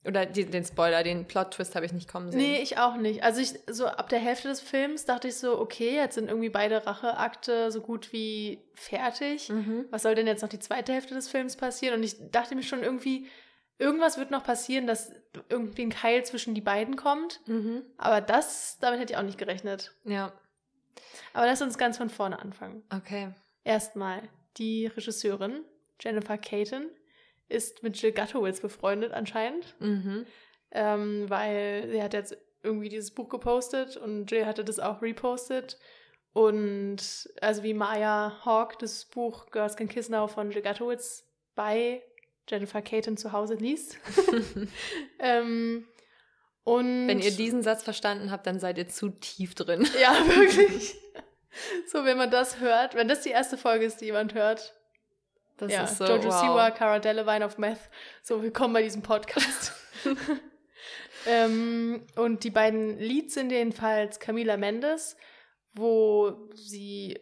Oder 0.06 0.28
die, 0.28 0.46
den 0.46 0.64
Spoiler, 0.64 1.04
den 1.04 1.26
Plot-Twist 1.26 1.76
habe 1.76 1.86
ich 1.86 1.92
nicht 1.92 2.08
kommen 2.08 2.32
sehen. 2.32 2.40
Nee, 2.40 2.62
ich 2.62 2.78
auch 2.78 2.96
nicht. 2.96 3.24
Also 3.24 3.42
ich, 3.42 3.54
so 3.68 3.88
ab 3.88 4.08
der 4.10 4.20
Hälfte 4.20 4.48
des 4.48 4.62
Films 4.62 5.06
dachte 5.06 5.30
ich 5.30 5.38
so, 5.38 5.60
okay, 5.60 5.96
jetzt 5.96 6.16
sind 6.16 6.30
irgendwie 6.30 6.50
beide 6.50 6.86
Racheakte 6.86 7.72
so 7.72 7.82
gut 7.82 8.14
wie 8.14 8.60
fertig. 8.76 9.50
Mhm. 9.50 9.86
Was 9.90 10.04
soll 10.04 10.14
denn 10.14 10.28
jetzt 10.28 10.44
noch 10.44 10.50
die 10.50 10.60
zweite 10.60 10.94
Hälfte 10.94 11.16
des 11.16 11.28
Films 11.28 11.56
passieren? 11.56 11.98
Und 11.98 12.04
ich 12.04 12.18
dachte 12.30 12.56
mir 12.56 12.62
schon 12.62 12.84
irgendwie, 12.84 13.28
irgendwas 13.78 14.18
wird 14.18 14.32
noch 14.32 14.44
passieren, 14.44 14.88
dass 14.88 15.12
irgendwie 15.50 15.84
ein 15.84 15.90
Keil 15.90 16.24
zwischen 16.26 16.56
die 16.56 16.62
beiden 16.62 16.96
kommt. 16.96 17.42
Mhm. 17.48 17.84
Aber 17.98 18.22
das, 18.22 18.78
damit 18.80 19.00
hätte 19.00 19.14
ich 19.14 19.18
auch 19.18 19.24
nicht 19.24 19.38
gerechnet. 19.38 19.94
Ja. 20.04 20.34
Aber 21.34 21.46
lass 21.46 21.62
uns 21.62 21.78
ganz 21.78 21.98
von 21.98 22.10
vorne 22.10 22.40
anfangen. 22.40 22.84
Okay. 22.94 23.34
Erstmal, 23.64 24.22
die 24.58 24.88
Regisseurin, 24.88 25.66
Jennifer 26.00 26.38
Caton, 26.38 26.90
ist 27.48 27.84
mit 27.84 28.02
Jill 28.02 28.14
Guttowitz 28.14 28.62
befreundet 28.62 29.12
anscheinend. 29.12 29.76
Mhm. 29.80 30.26
Ähm, 30.72 31.30
weil 31.30 31.90
sie 31.92 32.02
hat 32.02 32.14
jetzt 32.14 32.38
irgendwie 32.64 32.90
dieses 32.90 33.14
Buch 33.14 33.30
gepostet 33.30 33.98
und 33.98 34.30
Jill 34.32 34.46
hatte 34.46 34.64
das 34.64 34.80
auch 34.80 35.02
repostet. 35.02 35.78
Und 36.34 37.30
also 37.42 37.64
wie 37.64 37.74
Maya 37.74 38.42
Hawk 38.44 38.80
das 38.80 39.06
Buch 39.06 39.52
Girls 39.52 39.78
Can 39.78 39.88
Kiss 39.88 40.10
Now 40.10 40.28
von 40.28 40.52
Jill 40.52 40.64
Guttowitz 40.64 41.24
bei 41.56 42.04
Jennifer 42.48 42.82
Caton 42.82 43.18
zu 43.18 43.32
Hause 43.32 43.56
liest. 43.56 43.98
ähm, 45.20 45.88
und 46.64 47.08
wenn 47.08 47.20
ihr 47.20 47.32
diesen 47.32 47.62
Satz 47.62 47.84
verstanden 47.84 48.32
habt, 48.32 48.48
dann 48.48 48.60
seid 48.60 48.78
ihr 48.78 48.88
zu 48.88 49.10
tief 49.10 49.56
drin. 49.56 49.88
Ja, 50.02 50.14
wirklich. 50.28 50.96
so, 51.88 52.06
wenn 52.06 52.18
man 52.18 52.32
das 52.32 52.60
hört, 52.60 52.96
wenn 52.96 53.08
das 53.08 53.22
die 53.22 53.30
erste 53.30 53.58
Folge 53.58 53.86
ist, 53.86 54.02
die 54.02 54.06
jemand 54.06 54.34
hört. 54.34 54.74
Das 55.58 55.72
ja, 55.72 55.84
ist 55.84 55.98
so, 55.98 56.06
Jojo 56.06 56.26
wow. 56.26 56.42
Siwa, 56.42 56.72
Cara 56.72 57.00
Delevingne 57.00 57.46
of 57.46 57.58
Meth. 57.58 57.80
So, 58.24 58.42
willkommen 58.42 58.74
bei 58.74 58.84
diesem 58.84 59.04
Podcast. 59.04 59.74
ähm, 61.28 62.06
und 62.16 62.44
die 62.44 62.50
beiden 62.50 63.00
Leads 63.00 63.36
sind 63.36 63.52
jedenfalls 63.52 64.20
Camila 64.20 64.58
Mendes, 64.58 65.16
wo 65.74 66.50
sie 66.54 67.20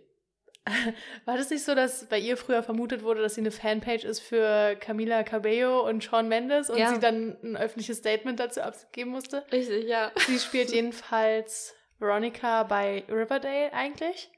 War 1.26 1.38
das 1.38 1.50
nicht 1.50 1.64
so, 1.64 1.76
dass 1.76 2.06
bei 2.06 2.18
ihr 2.18 2.38
früher 2.38 2.64
vermutet 2.64 3.04
wurde, 3.04 3.22
dass 3.22 3.36
sie 3.36 3.42
eine 3.42 3.52
Fanpage 3.52 4.06
ist 4.06 4.20
für 4.20 4.76
Camila 4.80 5.24
Cabello 5.24 5.88
und 5.88 6.04
Sean 6.04 6.30
Mendes 6.30 6.70
und 6.70 6.78
ja. 6.78 6.94
sie 6.94 7.00
dann 7.00 7.38
ein 7.44 7.58
öffentliches 7.58 7.98
Statement 7.98 8.40
dazu 8.40 8.62
abgeben 8.62 9.12
musste? 9.12 9.44
Richtig, 9.52 9.88
ja. 9.88 10.12
Sie 10.28 10.40
spielt 10.40 10.72
jedenfalls 10.72 11.74
Veronica 12.00 12.64
bei 12.64 13.04
Riverdale 13.10 13.74
eigentlich. 13.74 14.30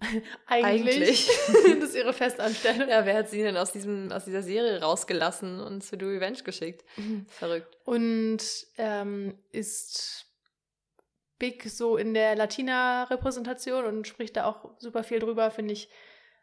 eigentlich. 0.46 1.28
das 1.46 1.88
ist 1.90 1.96
ihre 1.96 2.12
Festanstellung. 2.12 2.88
Ja, 2.88 3.04
wer 3.04 3.16
hat 3.16 3.30
sie 3.30 3.42
denn 3.42 3.56
aus, 3.56 3.72
diesem, 3.72 4.10
aus 4.10 4.24
dieser 4.24 4.42
Serie 4.42 4.80
rausgelassen 4.80 5.60
und 5.60 5.82
zu 5.82 5.96
Do 5.96 6.06
Revenge 6.06 6.42
geschickt? 6.44 6.84
Mhm. 6.96 7.26
Verrückt. 7.28 7.76
Und 7.84 8.42
ähm, 8.78 9.38
ist 9.52 10.26
big 11.44 11.68
so 11.68 11.98
in 11.98 12.14
der 12.14 12.36
Latina-Repräsentation 12.36 13.84
und 13.84 14.08
spricht 14.08 14.36
da 14.36 14.46
auch 14.46 14.70
super 14.78 15.04
viel 15.04 15.18
drüber. 15.18 15.50
Finde 15.50 15.74
ich 15.74 15.90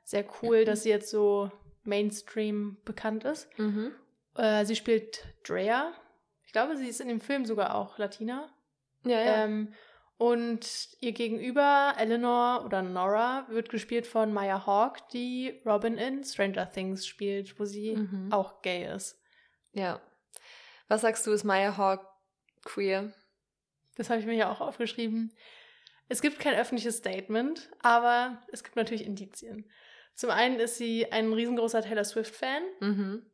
sehr 0.03 0.23
cool, 0.41 0.63
dass 0.63 0.83
sie 0.83 0.89
jetzt 0.89 1.09
so 1.09 1.51
Mainstream 1.83 2.77
bekannt 2.85 3.23
ist. 3.23 3.49
Mhm. 3.57 3.93
Äh, 4.35 4.63
sie 4.65 4.75
spielt 4.75 5.25
Drea. 5.43 5.91
Ich 6.45 6.51
glaube, 6.51 6.77
sie 6.77 6.87
ist 6.87 7.01
in 7.01 7.07
dem 7.07 7.19
Film 7.19 7.45
sogar 7.45 7.75
auch 7.75 7.97
Latina. 7.97 8.53
Ja, 9.03 9.19
ja. 9.19 9.43
Ähm, 9.45 9.73
und 10.17 10.89
ihr 10.99 11.13
Gegenüber, 11.13 11.95
Eleanor 11.97 12.63
oder 12.63 12.83
Nora, 12.83 13.47
wird 13.49 13.69
gespielt 13.69 14.05
von 14.05 14.31
Maya 14.31 14.67
Hawk, 14.67 15.09
die 15.09 15.59
Robin 15.65 15.97
in 15.97 16.23
Stranger 16.23 16.69
Things 16.69 17.07
spielt, 17.07 17.59
wo 17.59 17.65
sie 17.65 17.95
mhm. 17.95 18.31
auch 18.31 18.61
gay 18.61 18.93
ist. 18.93 19.19
Ja. 19.73 19.99
Was 20.87 21.01
sagst 21.01 21.25
du, 21.25 21.31
ist 21.31 21.43
Maya 21.43 21.75
Hawk 21.75 22.05
queer? 22.63 23.11
Das 23.95 24.09
habe 24.09 24.19
ich 24.19 24.25
mir 24.25 24.35
ja 24.35 24.51
auch 24.51 24.61
aufgeschrieben. 24.61 25.33
Es 26.07 26.21
gibt 26.21 26.39
kein 26.39 26.55
öffentliches 26.55 26.97
Statement, 26.97 27.69
aber 27.81 28.41
es 28.51 28.63
gibt 28.63 28.75
natürlich 28.75 29.05
Indizien. 29.05 29.69
Zum 30.13 30.29
einen 30.29 30.59
ist 30.59 30.77
sie 30.77 31.11
ein 31.11 31.31
riesengroßer 31.31 31.81
Taylor 31.81 32.03
Swift-Fan. 32.03 32.63
Mhm. 32.79 33.25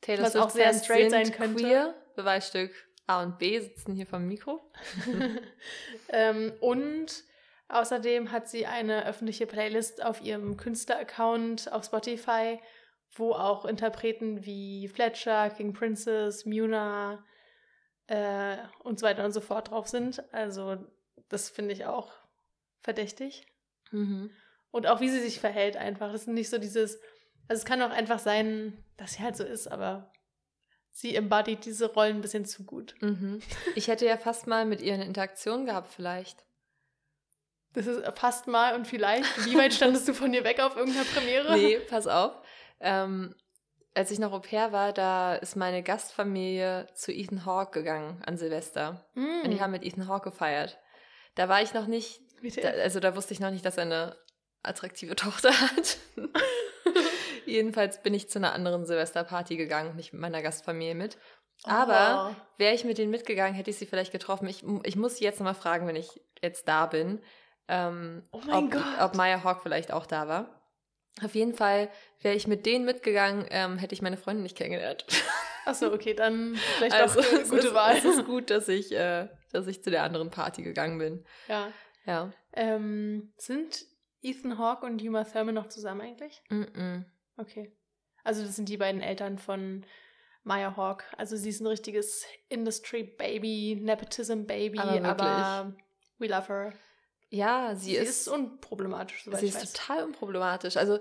Taylor 0.00 0.24
was 0.24 0.32
Swift 0.32 0.44
auch 0.44 0.50
sehr 0.50 0.74
straight 0.74 1.10
sein 1.10 1.32
könnte. 1.32 1.62
Queer. 1.62 1.94
Beweisstück 2.16 2.72
A 3.06 3.22
und 3.22 3.38
B 3.38 3.58
sitzen 3.58 3.94
hier 3.94 4.06
vom 4.06 4.26
Mikro. 4.26 4.70
ähm, 6.10 6.52
und 6.60 7.24
außerdem 7.68 8.32
hat 8.32 8.48
sie 8.48 8.66
eine 8.66 9.06
öffentliche 9.06 9.46
Playlist 9.46 10.04
auf 10.04 10.20
ihrem 10.20 10.56
Künstler-Account 10.56 11.72
auf 11.72 11.84
Spotify, 11.84 12.60
wo 13.12 13.32
auch 13.32 13.64
Interpreten 13.64 14.44
wie 14.44 14.88
Fletcher, 14.88 15.50
King 15.50 15.72
Princess, 15.72 16.44
Muna, 16.44 17.24
äh, 18.08 18.56
und 18.82 18.98
so 18.98 19.06
weiter 19.06 19.24
und 19.24 19.32
so 19.32 19.40
fort 19.40 19.70
drauf 19.70 19.88
sind. 19.88 20.22
Also 20.32 20.76
das 21.28 21.50
finde 21.50 21.72
ich 21.72 21.86
auch 21.86 22.12
verdächtig. 22.80 23.46
Mhm. 23.90 24.30
Und 24.70 24.86
auch 24.86 25.00
wie 25.00 25.08
sie 25.08 25.20
sich 25.20 25.40
verhält 25.40 25.76
einfach. 25.76 26.12
Das 26.12 26.22
ist 26.22 26.28
nicht 26.28 26.50
so 26.50 26.58
dieses, 26.58 26.98
also 27.48 27.60
es 27.60 27.64
kann 27.64 27.82
auch 27.82 27.90
einfach 27.90 28.18
sein, 28.18 28.84
dass 28.96 29.14
sie 29.14 29.22
halt 29.22 29.36
so 29.36 29.44
ist, 29.44 29.68
aber 29.68 30.12
sie 30.90 31.14
embodied 31.14 31.64
diese 31.64 31.92
Rollen 31.92 32.16
ein 32.16 32.20
bisschen 32.20 32.44
zu 32.44 32.64
gut. 32.64 32.94
Mhm. 33.00 33.40
Ich 33.74 33.88
hätte 33.88 34.06
ja 34.06 34.16
fast 34.16 34.46
mal 34.46 34.64
mit 34.64 34.80
ihr 34.80 34.94
eine 34.94 35.06
Interaktion 35.06 35.66
gehabt 35.66 35.92
vielleicht. 35.92 36.44
Das 37.74 37.86
ist 37.86 38.02
fast 38.18 38.46
mal 38.46 38.74
und 38.74 38.86
vielleicht. 38.86 39.46
Wie 39.46 39.56
weit 39.56 39.74
standest 39.74 40.08
du 40.08 40.14
von 40.14 40.32
ihr 40.32 40.44
weg 40.44 40.60
auf 40.60 40.76
irgendeiner 40.76 41.04
Premiere? 41.04 41.52
Nee, 41.56 41.78
pass 41.78 42.06
auf. 42.06 42.32
Ähm, 42.80 43.34
als 43.94 44.10
ich 44.10 44.18
noch 44.18 44.32
Au 44.32 44.40
pair 44.40 44.72
war, 44.72 44.92
da 44.92 45.34
ist 45.34 45.56
meine 45.56 45.82
Gastfamilie 45.82 46.86
zu 46.94 47.12
Ethan 47.12 47.44
Hawke 47.44 47.80
gegangen 47.80 48.22
an 48.24 48.36
Silvester. 48.36 49.04
Mm. 49.14 49.42
Und 49.44 49.50
die 49.50 49.60
haben 49.60 49.72
mit 49.72 49.84
Ethan 49.84 50.08
Hawke 50.08 50.30
gefeiert. 50.30 50.78
Da 51.34 51.48
war 51.48 51.62
ich 51.62 51.74
noch 51.74 51.86
nicht, 51.86 52.20
da, 52.62 52.68
also 52.68 53.00
da 53.00 53.16
wusste 53.16 53.34
ich 53.34 53.40
noch 53.40 53.50
nicht, 53.50 53.64
dass 53.64 53.76
er 53.76 53.84
eine 53.84 54.16
attraktive 54.62 55.16
Tochter 55.16 55.50
hat. 55.50 55.98
Jedenfalls 57.46 58.02
bin 58.02 58.14
ich 58.14 58.28
zu 58.28 58.38
einer 58.38 58.52
anderen 58.52 58.84
Silvesterparty 58.84 59.56
gegangen, 59.56 59.96
nicht 59.96 60.12
mit 60.12 60.20
meiner 60.20 60.42
Gastfamilie 60.42 60.94
mit. 60.94 61.16
Aber 61.64 62.30
oh. 62.30 62.42
wäre 62.58 62.74
ich 62.74 62.84
mit 62.84 62.98
denen 62.98 63.10
mitgegangen, 63.10 63.54
hätte 63.54 63.70
ich 63.70 63.78
sie 63.78 63.86
vielleicht 63.86 64.12
getroffen. 64.12 64.46
Ich, 64.48 64.64
ich 64.84 64.96
muss 64.96 65.16
sie 65.16 65.24
jetzt 65.24 65.40
nochmal 65.40 65.54
fragen, 65.54 65.86
wenn 65.86 65.96
ich 65.96 66.20
jetzt 66.40 66.68
da 66.68 66.86
bin, 66.86 67.20
ähm, 67.68 68.22
oh 68.32 68.40
ob, 68.50 68.76
ob 69.00 69.14
Maya 69.16 69.42
Hawk 69.44 69.62
vielleicht 69.62 69.92
auch 69.92 70.06
da 70.06 70.28
war. 70.28 70.57
Auf 71.22 71.34
jeden 71.34 71.54
Fall 71.54 71.90
wäre 72.20 72.34
ich 72.34 72.46
mit 72.46 72.66
denen 72.66 72.84
mitgegangen, 72.84 73.46
ähm, 73.50 73.78
hätte 73.78 73.94
ich 73.94 74.02
meine 74.02 74.16
Freundin 74.16 74.42
nicht 74.42 74.56
kennengelernt. 74.56 75.04
Achso, 75.64 75.92
okay, 75.92 76.14
dann 76.14 76.56
vielleicht 76.76 76.94
Also, 76.94 77.20
doch 77.20 77.32
eine 77.32 77.42
gute 77.44 77.66
ist, 77.68 77.74
Wahl. 77.74 77.96
Es 77.96 78.04
ist 78.04 78.24
gut, 78.24 78.50
dass 78.50 78.68
ich, 78.68 78.92
äh, 78.92 79.28
dass 79.52 79.66
ich 79.66 79.82
zu 79.82 79.90
der 79.90 80.02
anderen 80.02 80.30
Party 80.30 80.62
gegangen 80.62 80.98
bin. 80.98 81.24
Ja. 81.48 81.72
Ja. 82.06 82.32
Ähm, 82.54 83.32
sind 83.36 83.84
Ethan 84.22 84.58
Hawke 84.58 84.86
und 84.86 85.02
Uma 85.02 85.24
Thurman 85.24 85.54
noch 85.54 85.68
zusammen 85.68 86.00
eigentlich? 86.00 86.42
Mm 86.48 86.62
-mm. 86.62 87.04
Okay. 87.36 87.72
Also 88.24 88.42
das 88.42 88.56
sind 88.56 88.68
die 88.68 88.76
beiden 88.76 89.00
Eltern 89.00 89.38
von 89.38 89.84
Maya 90.42 90.76
Hawke. 90.76 91.04
Also 91.16 91.36
sie 91.36 91.50
ist 91.50 91.60
ein 91.60 91.66
richtiges 91.66 92.24
Industry-Baby, 92.48 93.80
Nepotism-Baby, 93.82 94.78
Aber 94.78 95.04
aber 95.04 95.76
we 96.18 96.26
love 96.26 96.48
her. 96.48 96.72
Ja, 97.30 97.74
sie, 97.74 97.90
Sie, 97.90 97.96
ist, 97.96 98.08
ist, 98.08 98.28
unproblematisch, 98.28 99.24
sie 99.24 99.46
ist 99.46 99.54
weiß. 99.56 99.72
total 99.72 100.04
unproblematisch. 100.04 100.76
Also, 100.76 100.98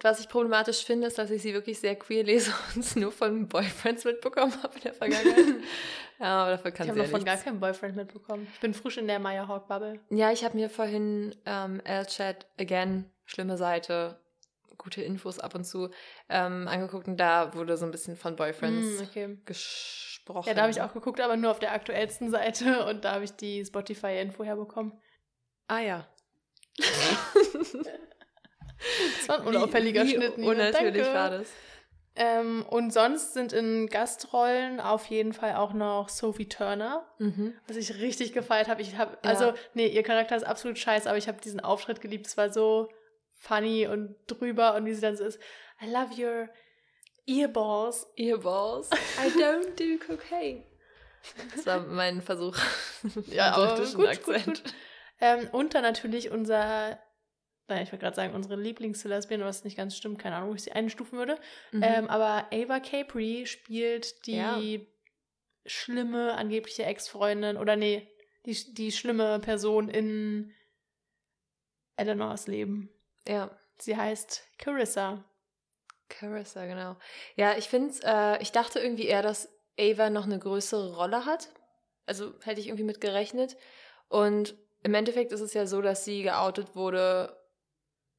was 0.00 0.20
ich 0.20 0.28
problematisch 0.28 0.84
finde, 0.84 1.06
ist, 1.06 1.18
dass 1.18 1.30
ich 1.30 1.42
sie 1.42 1.54
wirklich 1.54 1.78
sehr 1.78 1.96
queer 1.96 2.24
lese 2.24 2.52
und 2.74 2.84
es 2.84 2.96
nur 2.96 3.12
von 3.12 3.48
Boyfriends 3.48 4.04
mitbekommen 4.04 4.52
habe 4.62 4.74
in 4.76 4.82
der 4.82 4.94
Vergangenheit. 4.94 5.44
ja, 6.20 6.42
aber 6.42 6.50
dafür 6.52 6.70
kann 6.72 6.86
Ich 6.86 6.90
habe 6.90 6.98
ja 7.00 7.04
noch 7.06 7.10
von 7.12 7.24
gar 7.24 7.36
keinem 7.36 7.60
Boyfriend 7.60 7.96
mitbekommen. 7.96 8.46
Ich 8.54 8.60
bin 8.60 8.74
frisch 8.74 8.98
in 8.98 9.06
der 9.06 9.18
Maya 9.18 9.46
Hawke-Bubble. 9.48 10.00
Ja, 10.10 10.30
ich 10.32 10.44
habe 10.44 10.56
mir 10.56 10.68
vorhin 10.70 11.34
ähm, 11.46 11.80
L-Chat, 11.84 12.46
again, 12.58 13.10
schlimme 13.24 13.56
Seite, 13.56 14.20
gute 14.78 15.02
Infos 15.02 15.38
ab 15.38 15.54
und 15.54 15.64
zu, 15.64 15.90
ähm, 16.28 16.66
angeguckt 16.68 17.06
und 17.06 17.16
da 17.18 17.54
wurde 17.54 17.76
so 17.76 17.84
ein 17.84 17.92
bisschen 17.92 18.16
von 18.16 18.34
Boyfriends 18.36 19.00
Hm, 19.00 19.06
okay. 19.08 19.38
gesprochen. 19.44 20.48
Ja, 20.48 20.54
da 20.54 20.62
habe 20.62 20.72
ich 20.72 20.82
auch 20.82 20.92
geguckt, 20.92 21.20
aber 21.20 21.36
nur 21.36 21.50
auf 21.52 21.60
der 21.60 21.72
aktuellsten 21.72 22.30
Seite 22.30 22.84
und 22.90 23.04
da 23.04 23.12
habe 23.12 23.24
ich 23.24 23.32
die 23.36 23.64
Spotify-Info 23.64 24.42
herbekommen. 24.44 24.92
Ah 25.68 25.80
ja. 25.80 26.06
Das 29.18 29.28
war 29.28 29.40
ein 29.40 29.46
unauffälliger 29.46 30.04
wie, 30.04 30.10
Schnitt. 30.14 30.36
Wie 30.36 30.42
unnatürlich 30.46 31.02
Danke. 31.02 31.14
war 31.18 31.30
das. 31.30 31.48
Ähm, 32.16 32.64
und 32.68 32.92
sonst 32.92 33.34
sind 33.34 33.52
in 33.52 33.88
Gastrollen 33.88 34.78
auf 34.78 35.06
jeden 35.06 35.32
Fall 35.32 35.54
auch 35.56 35.72
noch 35.72 36.08
Sophie 36.08 36.48
Turner, 36.48 37.04
Mhm. 37.18 37.54
was 37.66 37.76
ich 37.76 37.94
richtig 37.96 38.32
gefeiert 38.32 38.68
habe. 38.68 38.82
Ich 38.82 38.96
habe, 38.96 39.18
Ja. 39.24 39.30
also, 39.30 39.52
nee, 39.74 39.88
ihr 39.88 40.02
Charakter 40.04 40.36
ist 40.36 40.44
absolut 40.44 40.78
scheiße, 40.78 41.08
aber 41.08 41.18
ich 41.18 41.26
habe 41.26 41.40
diesen 41.40 41.58
Auftritt 41.60 42.00
geliebt. 42.00 42.26
Es 42.28 42.36
war 42.36 42.52
so 42.52 42.88
funny 43.36 43.88
und 43.88 44.14
drüber 44.28 44.74
und 44.76 44.84
wie 44.86 44.94
sie 44.94 45.00
dann 45.00 45.16
so 45.16 45.24
ist. 45.24 45.40
I 45.82 45.86
love 45.90 46.10
your 46.16 46.48
earballs. 47.26 48.06
Earballs. 48.16 48.90
I 48.92 49.28
don't 49.40 49.74
do 49.76 50.04
cocaine. 50.06 50.62
Das 51.56 51.66
war 51.66 51.80
mein 51.80 52.20
Versuch. 52.22 52.56
Ja, 53.28 53.52
aber 53.56 53.76
gut, 53.92 54.06
Akzent. 54.06 54.44
gut, 54.44 54.44
gut. 54.44 54.62
Ähm, 55.20 55.48
und 55.52 55.74
dann 55.74 55.82
natürlich 55.82 56.30
unser, 56.30 56.98
nein, 57.68 57.82
ich 57.82 57.92
wollte 57.92 58.04
gerade 58.04 58.16
sagen, 58.16 58.34
unsere 58.34 58.56
Lieblings-Lesbian, 58.56 59.40
was 59.42 59.64
nicht 59.64 59.76
ganz 59.76 59.96
stimmt, 59.96 60.18
keine 60.18 60.36
Ahnung, 60.36 60.50
wo 60.50 60.54
ich 60.54 60.62
sie 60.64 60.72
einstufen 60.72 61.18
würde. 61.18 61.38
Mhm. 61.72 61.82
Ähm, 61.82 62.08
aber 62.08 62.48
Ava 62.52 62.80
Capri 62.80 63.46
spielt 63.46 64.26
die 64.26 64.32
Ja. 64.36 64.60
schlimme, 65.66 66.34
angebliche 66.34 66.84
Ex-Freundin 66.84 67.56
oder 67.56 67.76
nee, 67.76 68.08
die, 68.44 68.74
die 68.74 68.92
schlimme 68.92 69.38
Person 69.40 69.88
in 69.88 70.52
Eleanors 71.96 72.46
Leben. 72.46 72.90
ja. 73.26 73.50
Sie 73.76 73.96
heißt 73.96 74.44
Carissa. 74.58 75.24
Carissa, 76.08 76.64
genau. 76.64 76.94
Ja, 77.34 77.56
ich 77.58 77.68
finde, 77.68 77.92
äh, 78.04 78.40
ich 78.40 78.52
dachte 78.52 78.78
irgendwie 78.78 79.06
eher, 79.06 79.20
dass 79.20 79.48
Ava 79.76 80.10
noch 80.10 80.26
eine 80.26 80.38
größere 80.38 80.94
Rolle 80.94 81.26
hat. 81.26 81.48
Also 82.06 82.34
hätte 82.44 82.60
ich 82.60 82.68
irgendwie 82.68 82.84
mit 82.84 83.00
gerechnet. 83.00 83.56
Und 84.06 84.54
im 84.84 84.94
Endeffekt 84.94 85.32
ist 85.32 85.40
es 85.40 85.52
ja 85.54 85.66
so, 85.66 85.82
dass 85.82 86.04
sie 86.04 86.22
geoutet 86.22 86.76
wurde, 86.76 87.36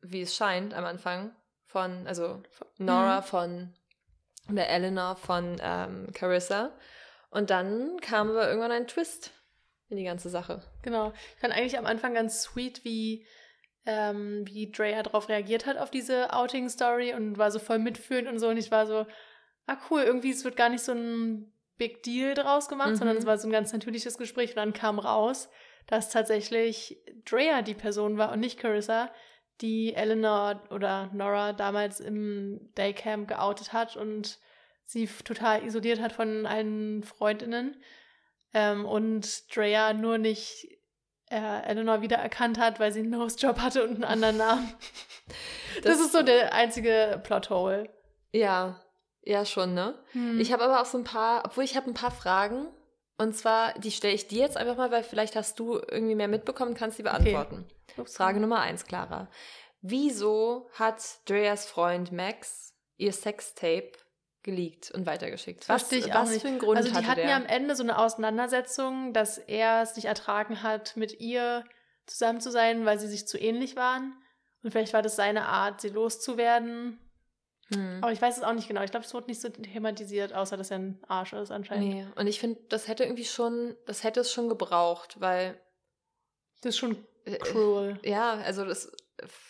wie 0.01 0.21
es 0.21 0.36
scheint 0.36 0.73
am 0.73 0.84
Anfang, 0.86 1.34
von, 1.65 2.06
also 2.08 2.43
Nora 2.78 3.21
Mhm. 3.21 3.23
von, 3.23 3.73
oder 4.51 4.67
Eleanor 4.67 5.15
von 5.15 5.58
ähm, 5.62 6.08
Carissa. 6.13 6.71
Und 7.30 7.49
dann 7.49 7.99
kam 8.01 8.30
aber 8.30 8.47
irgendwann 8.47 8.71
ein 8.71 8.88
Twist 8.88 9.32
in 9.89 9.97
die 9.97 10.04
ganze 10.04 10.30
Sache. 10.30 10.62
Genau. 10.84 11.13
Ich 11.36 11.41
fand 11.41 11.54
eigentlich 11.54 11.78
am 11.78 11.86
Anfang 11.86 12.13
ganz 12.13 12.41
sweet, 12.43 12.84
wie, 12.84 13.25
ähm, 13.86 14.43
wie 14.47 14.71
Drea 14.71 15.04
darauf 15.04 15.30
reagiert 15.30 15.65
hat, 15.65 15.78
auf 15.78 15.91
diese 15.91 16.34
Outing-Story 16.34 17.13
und 17.13 17.38
war 17.38 17.51
so 17.51 17.60
voll 17.60 17.80
mitfühlend 17.80 18.28
und 18.28 18.39
so. 18.39 18.47
Und 18.49 18.58
ich 18.58 18.71
war 18.71 18.86
so, 18.88 19.06
ah 19.67 19.78
cool, 19.89 20.01
irgendwie 20.01 20.32
es 20.32 20.43
wird 20.43 20.56
gar 20.56 20.69
nicht 20.69 20.84
so 20.84 20.91
ein 20.93 21.51
Big 21.78 22.04
Deal 22.04 22.34
draus 22.36 22.69
gemacht, 22.69 22.91
Mhm. 22.91 22.95
sondern 22.95 23.17
es 23.17 23.25
war 23.25 23.38
so 23.38 23.47
ein 23.47 23.51
ganz 23.51 23.73
natürliches 23.73 24.17
Gespräch. 24.17 24.51
Und 24.51 24.58
dann 24.58 24.73
kam 24.73 24.97
raus, 24.99 25.49
dass 25.88 26.10
tatsächlich 26.10 26.98
Drea 27.26 27.62
die 27.62 27.74
Person 27.74 28.17
war 28.17 28.32
und 28.32 28.39
nicht 28.39 28.60
Carissa, 28.60 29.12
die 29.62 29.93
Eleanor 29.93 30.63
oder 30.69 31.10
Nora 31.13 31.54
damals 31.54 32.00
im 32.00 32.71
Daycamp 32.76 33.28
geoutet 33.28 33.74
hat 33.74 33.95
und 33.95 34.39
sie 34.84 35.08
total 35.24 35.63
isoliert 35.63 36.02
hat 36.02 36.13
von 36.13 36.45
allen 36.45 37.04
Freundinnen. 37.04 37.82
Ähm, 38.54 38.86
und 38.86 39.56
Drea 39.56 39.93
nur 39.93 40.17
nicht 40.17 40.67
äh, 41.30 41.63
Eleanor 41.63 42.02
wiedererkannt 42.02 42.60
hat, 42.60 42.80
weil 42.80 42.91
sie 42.91 43.00
einen 43.00 43.10
Nose-Job 43.10 43.60
hatte 43.60 43.84
und 43.84 43.95
einen 43.95 44.04
anderen 44.04 44.38
Namen. 44.38 44.74
Das, 45.84 46.00
ist 46.00 46.13
so 46.13 46.24
der 46.24 46.54
einzige 46.54 47.19
Plothole. 47.21 47.89
Ja, 48.32 48.82
ja 49.24 49.43
schon, 49.43 49.74
ne? 49.74 50.02
Hm. 50.13 50.39
Ich 50.39 50.54
habe 50.54 50.63
aber 50.63 50.80
auch 50.80 50.86
so 50.86 50.98
ein 50.98 51.04
paar, 51.04 51.43
obwohl 51.43 51.65
ich 51.65 51.76
habe 51.76 51.88
ein 51.89 51.93
paar 51.93 52.12
Fragen. 52.12 52.67
Und 53.17 53.36
zwar, 53.36 53.73
die 53.80 53.91
stelle 53.91 54.13
ich 54.13 54.28
dir 54.28 54.39
jetzt 54.39 54.58
einfach 54.58 54.75
mal, 54.75 54.91
weil 54.91 55.04
vielleicht 55.04 55.36
hast 55.36 55.58
du 55.60 55.75
irgendwie 55.75 56.15
mehr 56.15 56.28
mitbekommen, 56.28 56.73
kannst 56.73 56.97
die 56.99 57.04
beantworten. 57.04 57.65
Ups. 57.97 58.17
Frage 58.17 58.39
Nummer 58.39 58.60
eins, 58.60 58.86
Clara. 58.86 59.30
Wieso 59.82 60.69
hat 60.73 61.01
Dreas 61.25 61.65
Freund 61.65 62.12
Max 62.12 62.73
ihr 62.97 63.13
Sextape 63.13 63.91
geleakt 64.43 64.91
und 64.91 65.06
weitergeschickt? 65.06 65.69
Was, 65.69 65.84
Verstehe 65.84 65.99
ich 65.99 66.13
auch 66.13 66.23
was 66.23 66.32
nicht. 66.32 66.41
für 66.41 66.47
einen 66.49 66.60
Grund 66.60 66.78
Also 66.78 66.89
die 66.89 66.95
hatte 66.95 67.08
hatten 67.08 67.21
der? 67.21 67.30
ja 67.30 67.36
am 67.38 67.45
Ende 67.45 67.75
so 67.75 67.84
eine 67.84 67.97
Auseinandersetzung, 67.97 69.13
dass 69.13 69.38
er 69.38 69.82
es 69.82 69.95
nicht 69.95 70.06
ertragen 70.06 70.62
hat, 70.62 70.97
mit 70.97 71.19
ihr 71.21 71.63
zusammen 72.08 72.41
zu 72.41 72.51
sein, 72.51 72.86
weil 72.86 72.99
sie 72.99 73.08
sich 73.08 73.28
zu 73.28 73.38
ähnlich 73.38 73.75
waren. 73.75 74.13
Und 74.63 74.71
vielleicht 74.71 74.93
war 74.93 75.01
das 75.01 75.15
seine 75.15 75.45
Art, 75.45 75.82
sie 75.82 75.89
loszuwerden. 75.89 76.99
Hm. 77.73 77.99
Aber 78.01 78.12
ich 78.12 78.21
weiß 78.21 78.38
es 78.38 78.43
auch 78.43 78.54
nicht 78.54 78.67
genau. 78.67 78.84
Ich 78.84 78.91
glaube, 78.91 79.06
es 79.06 79.13
wurde 79.13 79.28
nicht 79.28 79.41
so 79.41 79.49
thematisiert, 79.49 80.34
außer 80.34 80.56
dass 80.56 80.71
er 80.71 80.80
ein 80.80 81.04
Arsch 81.08 81.34
ist 81.34 81.51
anscheinend. 81.51 81.88
Nee, 81.88 82.08
und 82.15 82.28
ich 82.28 82.39
finde, 82.39 82.60
das 82.69 82.88
hätte 82.88 83.04
irgendwie 83.04 83.25
schon, 83.25 83.75
das 83.86 84.04
hätte 84.04 84.19
es 84.19 84.32
schon 84.32 84.49
gebraucht, 84.49 85.19
weil 85.19 85.60
Das 86.62 86.75
ist 86.75 86.78
schon 86.78 87.06
äh, 87.25 87.38
cruel. 87.38 87.99
Ja, 88.04 88.34
also 88.34 88.65
das 88.65 88.91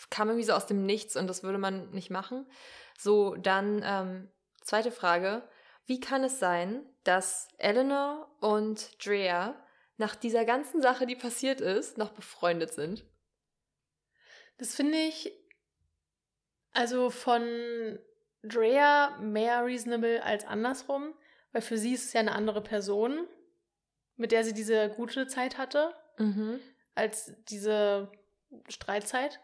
kam 0.09 0.29
irgendwie 0.29 0.45
so 0.45 0.53
aus 0.53 0.67
dem 0.67 0.85
Nichts 0.85 1.15
und 1.15 1.27
das 1.27 1.43
würde 1.43 1.57
man 1.57 1.91
nicht 1.91 2.09
machen. 2.09 2.45
So, 2.97 3.35
dann 3.35 3.81
ähm, 3.83 4.31
zweite 4.61 4.91
Frage. 4.91 5.43
Wie 5.85 5.99
kann 5.99 6.23
es 6.23 6.39
sein, 6.39 6.83
dass 7.03 7.49
Eleanor 7.57 8.33
und 8.39 9.05
Drea 9.05 9.55
nach 9.97 10.15
dieser 10.15 10.45
ganzen 10.45 10.81
Sache, 10.81 11.05
die 11.05 11.15
passiert 11.15 11.61
ist, 11.61 11.97
noch 11.97 12.11
befreundet 12.11 12.73
sind? 12.73 13.05
Das 14.57 14.73
finde 14.73 14.97
ich 14.97 15.31
also 16.75 17.09
von 17.09 17.97
Drea 18.43 19.17
mehr 19.19 19.65
reasonable 19.65 20.21
als 20.23 20.45
andersrum, 20.45 21.13
weil 21.51 21.61
für 21.61 21.77
sie 21.77 21.93
ist 21.93 22.05
es 22.05 22.13
ja 22.13 22.19
eine 22.19 22.33
andere 22.33 22.61
Person, 22.61 23.27
mit 24.17 24.31
der 24.31 24.43
sie 24.43 24.53
diese 24.53 24.89
gute 24.89 25.27
Zeit 25.27 25.57
hatte, 25.57 25.93
Mhm. 26.17 26.59
als 26.93 27.33
diese 27.49 28.11
Streitzeit. 28.69 29.39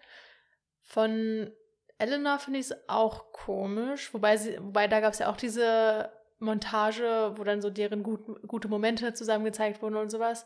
Von 0.84 1.52
Eleanor 1.98 2.40
finde 2.40 2.60
ich 2.60 2.68
es 2.68 2.90
auch 2.90 3.32
komisch, 3.32 4.14
wobei, 4.14 4.38
sie, 4.38 4.58
wobei 4.60 4.88
da 4.88 5.00
gab 5.00 5.14
es 5.14 5.20
ja 5.20 5.30
auch 5.30 5.38
diese 5.38 6.12
Montage, 6.40 7.34
wo 7.36 7.44
dann 7.44 7.62
so 7.62 7.70
deren 7.70 8.04
gut, 8.04 8.22
gute 8.48 8.68
Momente 8.68 9.14
zusammen 9.14 9.46
gezeigt 9.46 9.82
wurden 9.82 9.96
und 9.96 10.10
sowas. 10.10 10.46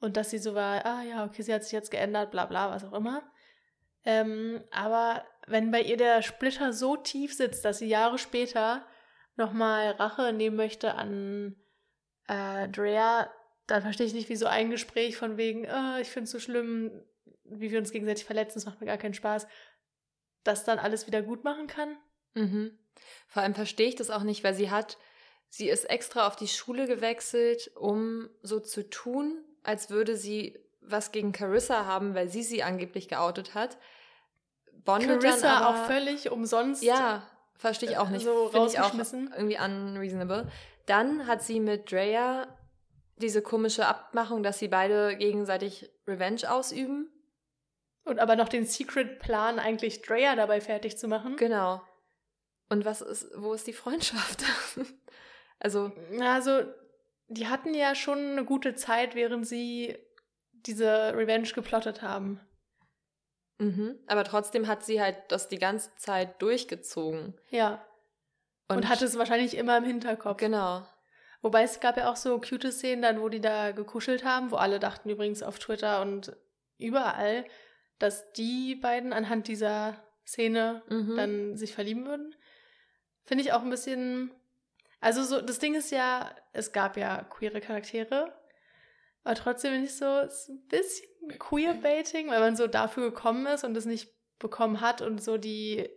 Und 0.00 0.16
dass 0.16 0.30
sie 0.30 0.38
so 0.38 0.54
war, 0.54 0.84
ah 0.84 1.02
ja, 1.02 1.24
okay, 1.24 1.42
sie 1.42 1.52
hat 1.54 1.64
sich 1.64 1.72
jetzt 1.72 1.90
geändert, 1.90 2.30
bla 2.30 2.46
bla, 2.46 2.70
was 2.70 2.84
auch 2.84 2.92
immer. 2.92 3.22
Ähm, 4.04 4.62
aber 4.70 5.24
wenn 5.46 5.70
bei 5.70 5.82
ihr 5.82 5.96
der 5.96 6.22
Splitter 6.22 6.72
so 6.72 6.96
tief 6.96 7.34
sitzt, 7.34 7.64
dass 7.64 7.78
sie 7.78 7.88
Jahre 7.88 8.18
später 8.18 8.86
nochmal 9.36 9.92
Rache 9.92 10.32
nehmen 10.32 10.56
möchte 10.56 10.94
an 10.94 11.56
äh, 12.26 12.68
Drea, 12.68 13.30
dann 13.66 13.82
verstehe 13.82 14.06
ich 14.06 14.14
nicht, 14.14 14.28
wie 14.28 14.36
so 14.36 14.46
ein 14.46 14.70
Gespräch 14.70 15.16
von 15.16 15.36
wegen, 15.36 15.64
äh, 15.64 16.00
ich 16.00 16.08
finde 16.08 16.24
es 16.24 16.30
so 16.30 16.40
schlimm, 16.40 16.90
wie 17.44 17.70
wir 17.70 17.78
uns 17.78 17.92
gegenseitig 17.92 18.24
verletzen, 18.24 18.58
es 18.58 18.66
macht 18.66 18.80
mir 18.80 18.86
gar 18.86 18.98
keinen 18.98 19.14
Spaß, 19.14 19.46
das 20.44 20.64
dann 20.64 20.78
alles 20.78 21.06
wieder 21.06 21.22
gut 21.22 21.44
machen 21.44 21.66
kann. 21.66 21.96
Mhm. 22.34 22.78
Vor 23.28 23.42
allem 23.42 23.54
verstehe 23.54 23.88
ich 23.88 23.96
das 23.96 24.10
auch 24.10 24.22
nicht, 24.22 24.44
weil 24.44 24.54
sie 24.54 24.70
hat, 24.70 24.98
sie 25.48 25.68
ist 25.68 25.84
extra 25.84 26.26
auf 26.26 26.36
die 26.36 26.48
Schule 26.48 26.86
gewechselt, 26.86 27.70
um 27.76 28.28
so 28.42 28.60
zu 28.60 28.88
tun, 28.88 29.44
als 29.62 29.90
würde 29.90 30.16
sie 30.16 30.58
was 30.80 31.12
gegen 31.12 31.32
Carissa 31.32 31.84
haben, 31.84 32.14
weil 32.14 32.28
sie 32.28 32.42
sie 32.42 32.62
angeblich 32.62 33.08
geoutet 33.08 33.54
hat. 33.54 33.76
Bondet 34.86 35.20
Carissa 35.20 35.48
dann 35.48 35.62
aber, 35.62 35.68
auch 35.68 35.86
völlig 35.86 36.30
umsonst. 36.30 36.82
Ja, 36.82 37.22
verstehe 37.54 37.90
ich 37.90 37.98
auch 37.98 38.08
nicht. 38.08 38.24
so 38.24 38.48
Finde 38.48 38.68
ich 38.68 38.80
auch 38.80 38.94
irgendwie 38.94 39.58
unreasonable. 39.58 40.50
Dann 40.86 41.26
hat 41.26 41.42
sie 41.42 41.60
mit 41.60 41.92
Drea 41.92 42.46
diese 43.16 43.42
komische 43.42 43.86
Abmachung, 43.86 44.42
dass 44.42 44.58
sie 44.58 44.68
beide 44.68 45.16
gegenseitig 45.16 45.90
Revenge 46.06 46.50
ausüben. 46.50 47.10
Und 48.04 48.20
aber 48.20 48.36
noch 48.36 48.48
den 48.48 48.64
Secret-Plan, 48.64 49.58
eigentlich 49.58 50.02
Drea 50.02 50.36
dabei 50.36 50.60
fertig 50.60 50.96
zu 50.96 51.08
machen. 51.08 51.36
Genau. 51.36 51.82
Und 52.68 52.84
was 52.84 53.00
ist, 53.00 53.28
wo 53.36 53.52
ist 53.52 53.66
die 53.66 53.72
Freundschaft? 53.72 54.44
also. 55.58 55.92
Also, 56.20 56.62
die 57.28 57.48
hatten 57.48 57.74
ja 57.74 57.94
schon 57.96 58.18
eine 58.18 58.44
gute 58.44 58.76
Zeit, 58.76 59.16
während 59.16 59.46
sie 59.46 59.96
diese 60.52 61.14
Revenge 61.16 61.48
geplottet 61.48 62.02
haben. 62.02 62.40
Mhm. 63.58 63.98
Aber 64.06 64.24
trotzdem 64.24 64.66
hat 64.66 64.84
sie 64.84 65.00
halt 65.00 65.16
das 65.28 65.48
die 65.48 65.58
ganze 65.58 65.94
Zeit 65.96 66.40
durchgezogen. 66.42 67.34
Ja. 67.50 67.84
Und, 68.68 68.78
und 68.78 68.88
hatte 68.88 69.04
es 69.04 69.18
wahrscheinlich 69.18 69.56
immer 69.56 69.78
im 69.78 69.84
Hinterkopf. 69.84 70.38
Genau. 70.38 70.86
Wobei 71.42 71.62
es 71.62 71.80
gab 71.80 71.96
ja 71.96 72.10
auch 72.10 72.16
so 72.16 72.40
cute 72.40 72.72
Szenen 72.72 73.02
dann, 73.02 73.20
wo 73.20 73.28
die 73.28 73.40
da 73.40 73.72
gekuschelt 73.72 74.24
haben, 74.24 74.50
wo 74.50 74.56
alle 74.56 74.78
dachten 74.78 75.08
übrigens 75.08 75.42
auf 75.42 75.58
Twitter 75.58 76.02
und 76.02 76.36
überall, 76.78 77.44
dass 77.98 78.32
die 78.32 78.74
beiden 78.74 79.12
anhand 79.12 79.48
dieser 79.48 79.96
Szene 80.26 80.82
mhm. 80.88 81.16
dann 81.16 81.56
sich 81.56 81.72
verlieben 81.72 82.04
würden. 82.06 82.34
Finde 83.24 83.44
ich 83.44 83.52
auch 83.52 83.62
ein 83.62 83.70
bisschen. 83.70 84.32
Also 85.00 85.22
so, 85.22 85.40
das 85.40 85.58
Ding 85.58 85.74
ist 85.74 85.92
ja, 85.92 86.34
es 86.52 86.72
gab 86.72 86.96
ja 86.96 87.22
queere 87.24 87.60
Charaktere, 87.60 88.32
aber 89.26 89.34
trotzdem 89.34 89.72
finde 89.72 89.86
ich 89.86 89.96
so, 89.96 90.06
es 90.20 90.42
ist 90.42 90.48
ein 90.50 90.66
bisschen 90.68 91.38
Queerbaiting, 91.38 92.30
weil 92.30 92.38
man 92.38 92.54
so 92.54 92.68
dafür 92.68 93.10
gekommen 93.10 93.44
ist 93.46 93.64
und 93.64 93.76
es 93.76 93.84
nicht 93.84 94.08
bekommen 94.38 94.80
hat 94.80 95.02
und 95.02 95.20
so 95.20 95.36
die 95.36 95.88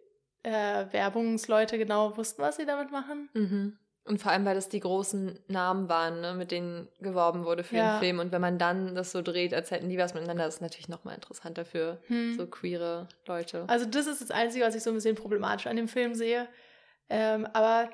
äh, 0.41 0.85
Werbungsleute 0.91 1.77
genau 1.77 2.17
wussten, 2.17 2.41
was 2.41 2.55
sie 2.55 2.65
damit 2.65 2.91
machen. 2.91 3.29
Mhm. 3.33 3.77
Und 4.05 4.19
vor 4.19 4.31
allem, 4.31 4.45
weil 4.45 4.55
das 4.55 4.67
die 4.67 4.79
großen 4.79 5.37
Namen 5.47 5.89
waren, 5.89 6.21
ne, 6.21 6.33
mit 6.33 6.49
denen 6.49 6.87
geworben 6.99 7.45
wurde 7.45 7.63
für 7.63 7.75
ja. 7.75 7.97
den 7.97 7.99
Film. 7.99 8.17
Und 8.17 8.31
wenn 8.31 8.41
man 8.41 8.57
dann 8.57 8.95
das 8.95 9.11
so 9.11 9.21
dreht, 9.21 9.53
als 9.53 9.69
hätten 9.69 9.89
die 9.89 9.99
was 9.99 10.15
miteinander, 10.15 10.47
ist 10.47 10.61
natürlich 10.61 10.89
nochmal 10.89 11.13
interessanter 11.13 11.65
für 11.65 12.01
hm. 12.07 12.35
so 12.35 12.47
queere 12.47 13.07
Leute. 13.27 13.65
Also 13.67 13.85
das 13.85 14.07
ist 14.07 14.21
das 14.21 14.31
Einzige, 14.31 14.65
was 14.65 14.73
ich 14.73 14.81
so 14.81 14.89
ein 14.89 14.95
bisschen 14.95 15.15
problematisch 15.15 15.67
an 15.67 15.75
dem 15.75 15.87
Film 15.87 16.15
sehe. 16.15 16.47
Ähm, 17.09 17.47
aber 17.53 17.91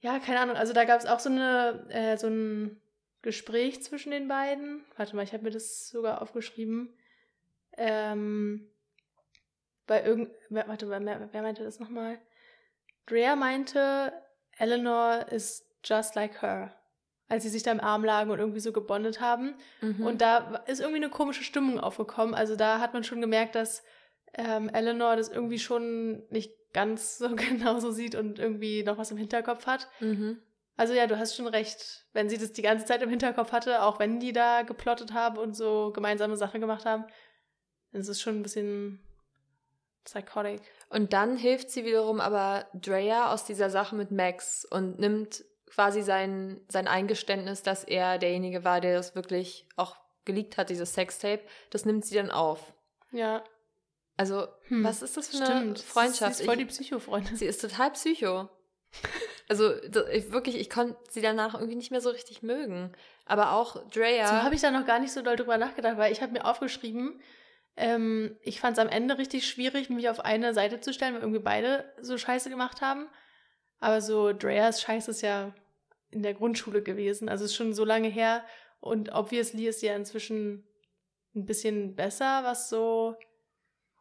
ja, 0.00 0.18
keine 0.18 0.40
Ahnung. 0.40 0.56
Also 0.56 0.72
da 0.72 0.84
gab 0.84 0.98
es 0.98 1.04
auch 1.04 1.20
so 1.20 1.28
eine 1.28 1.86
äh, 1.90 2.16
so 2.16 2.28
ein 2.28 2.80
Gespräch 3.28 3.82
zwischen 3.82 4.10
den 4.10 4.26
beiden. 4.26 4.86
Warte 4.96 5.14
mal, 5.14 5.22
ich 5.22 5.34
habe 5.34 5.44
mir 5.44 5.50
das 5.50 5.90
sogar 5.90 6.22
aufgeschrieben. 6.22 6.94
Ähm, 7.76 8.70
bei 9.86 10.02
irgend, 10.02 10.30
warte, 10.48 10.88
wer, 10.88 11.28
wer 11.30 11.42
meinte 11.42 11.62
das 11.62 11.78
nochmal? 11.78 12.18
Drea 13.04 13.36
meinte, 13.36 14.14
Eleanor 14.56 15.26
is 15.30 15.68
just 15.84 16.14
like 16.14 16.40
her. 16.40 16.74
Als 17.28 17.42
sie 17.42 17.50
sich 17.50 17.62
da 17.62 17.70
im 17.70 17.80
Arm 17.80 18.02
lagen 18.02 18.30
und 18.30 18.38
irgendwie 18.38 18.60
so 18.60 18.72
gebondet 18.72 19.20
haben. 19.20 19.56
Mhm. 19.82 20.06
Und 20.06 20.22
da 20.22 20.64
ist 20.66 20.80
irgendwie 20.80 21.02
eine 21.02 21.10
komische 21.10 21.44
Stimmung 21.44 21.78
aufgekommen. 21.78 22.34
Also 22.34 22.56
da 22.56 22.80
hat 22.80 22.94
man 22.94 23.04
schon 23.04 23.20
gemerkt, 23.20 23.56
dass 23.56 23.84
ähm, 24.32 24.70
Eleanor 24.70 25.16
das 25.16 25.28
irgendwie 25.28 25.58
schon 25.58 26.26
nicht 26.30 26.54
ganz 26.72 27.18
so 27.18 27.28
genau 27.36 27.78
so 27.78 27.90
sieht 27.90 28.14
und 28.14 28.38
irgendwie 28.38 28.84
noch 28.84 28.96
was 28.96 29.10
im 29.10 29.18
Hinterkopf 29.18 29.66
hat. 29.66 29.86
Mhm. 30.00 30.40
Also 30.78 30.94
ja, 30.94 31.08
du 31.08 31.18
hast 31.18 31.34
schon 31.34 31.48
recht. 31.48 32.06
Wenn 32.12 32.30
sie 32.30 32.38
das 32.38 32.52
die 32.52 32.62
ganze 32.62 32.86
Zeit 32.86 33.02
im 33.02 33.10
Hinterkopf 33.10 33.50
hatte, 33.50 33.82
auch 33.82 33.98
wenn 33.98 34.20
die 34.20 34.32
da 34.32 34.62
geplottet 34.62 35.12
haben 35.12 35.36
und 35.36 35.54
so 35.54 35.92
gemeinsame 35.92 36.36
Sachen 36.36 36.60
gemacht 36.60 36.86
haben, 36.86 37.04
dann 37.90 38.00
ist 38.00 38.08
es 38.08 38.20
schon 38.22 38.36
ein 38.36 38.42
bisschen 38.44 39.04
psychotic. 40.04 40.62
Und 40.88 41.12
dann 41.12 41.36
hilft 41.36 41.70
sie 41.70 41.84
wiederum 41.84 42.20
aber 42.20 42.68
Drea 42.74 43.32
aus 43.32 43.44
dieser 43.44 43.70
Sache 43.70 43.96
mit 43.96 44.12
Max 44.12 44.64
und 44.64 45.00
nimmt 45.00 45.44
quasi 45.66 46.00
sein, 46.00 46.60
sein 46.68 46.86
Eingeständnis, 46.86 47.62
dass 47.62 47.82
er 47.82 48.18
derjenige 48.18 48.62
war, 48.62 48.80
der 48.80 48.94
das 48.94 49.16
wirklich 49.16 49.66
auch 49.74 49.96
geleakt 50.24 50.58
hat, 50.58 50.70
dieses 50.70 50.94
Sextape, 50.94 51.42
das 51.70 51.86
nimmt 51.86 52.04
sie 52.04 52.14
dann 52.14 52.30
auf. 52.30 52.72
Ja. 53.10 53.42
Also, 54.16 54.46
hm. 54.68 54.84
was 54.84 55.02
ist 55.02 55.16
das 55.16 55.28
für 55.28 55.38
eine 55.38 55.46
Stimmt. 55.46 55.78
Freundschaft? 55.80 56.36
Sie 56.36 56.42
ist 56.42 56.46
voll 56.46 56.56
die 56.56 56.66
Psychofreundin. 56.66 57.36
Sie 57.36 57.46
ist 57.46 57.60
total 57.60 57.90
psycho. 57.90 58.48
Also 59.48 59.74
ich, 60.12 60.30
wirklich, 60.30 60.56
ich 60.56 60.68
konnte 60.68 60.96
sie 61.08 61.22
danach 61.22 61.54
irgendwie 61.54 61.76
nicht 61.76 61.90
mehr 61.90 62.02
so 62.02 62.10
richtig 62.10 62.42
mögen. 62.42 62.92
Aber 63.24 63.52
auch 63.52 63.88
Drea. 63.88 64.26
So 64.26 64.42
habe 64.42 64.54
ich 64.54 64.60
da 64.60 64.70
noch 64.70 64.86
gar 64.86 64.98
nicht 64.98 65.12
so 65.12 65.22
doll 65.22 65.36
drüber 65.36 65.56
nachgedacht, 65.56 65.96
weil 65.96 66.12
ich 66.12 66.20
habe 66.20 66.32
mir 66.32 66.44
aufgeschrieben, 66.44 67.20
ähm, 67.76 68.36
ich 68.42 68.60
fand 68.60 68.76
es 68.76 68.84
am 68.84 68.90
Ende 68.90 69.16
richtig 69.16 69.46
schwierig, 69.46 69.88
mich 69.88 70.08
auf 70.08 70.20
eine 70.20 70.52
Seite 70.52 70.80
zu 70.80 70.92
stellen, 70.92 71.14
weil 71.14 71.22
irgendwie 71.22 71.40
beide 71.40 71.90
so 72.00 72.18
Scheiße 72.18 72.50
gemacht 72.50 72.82
haben. 72.82 73.08
Aber 73.80 74.00
so 74.00 74.32
Dreas 74.32 74.82
Scheiße 74.82 75.12
ist 75.12 75.22
ja 75.22 75.54
in 76.10 76.22
der 76.22 76.34
Grundschule 76.34 76.82
gewesen. 76.82 77.28
Also 77.28 77.44
ist 77.44 77.54
schon 77.54 77.72
so 77.72 77.84
lange 77.84 78.08
her. 78.08 78.44
Und 78.80 79.12
obviously 79.12 79.66
ist 79.66 79.80
sie 79.80 79.86
ja 79.86 79.96
inzwischen 79.96 80.66
ein 81.34 81.46
bisschen 81.46 81.94
besser, 81.94 82.42
was 82.44 82.68
so 82.68 83.16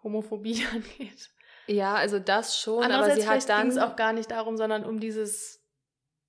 Homophobie 0.03 0.65
angeht. 0.73 1.29
Ja, 1.67 1.95
also 1.95 2.19
das 2.19 2.59
schon, 2.59 2.83
aber 2.83 3.11
sie 3.11 3.27
hat 3.27 3.47
dann 3.49 3.69
ging 3.69 3.71
es 3.71 3.77
auch 3.77 3.95
gar 3.95 4.13
nicht 4.13 4.31
darum, 4.31 4.57
sondern 4.57 4.85
um 4.85 4.99
dieses 4.99 5.61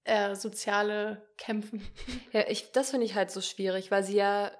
äh, 0.04 0.34
soziale 0.34 1.26
Kämpfen. 1.36 1.86
Ja, 2.32 2.44
ich, 2.48 2.72
das 2.72 2.90
finde 2.90 3.06
ich 3.06 3.14
halt 3.14 3.30
so 3.30 3.40
schwierig, 3.40 3.90
weil 3.90 4.02
sie 4.02 4.16
ja 4.16 4.50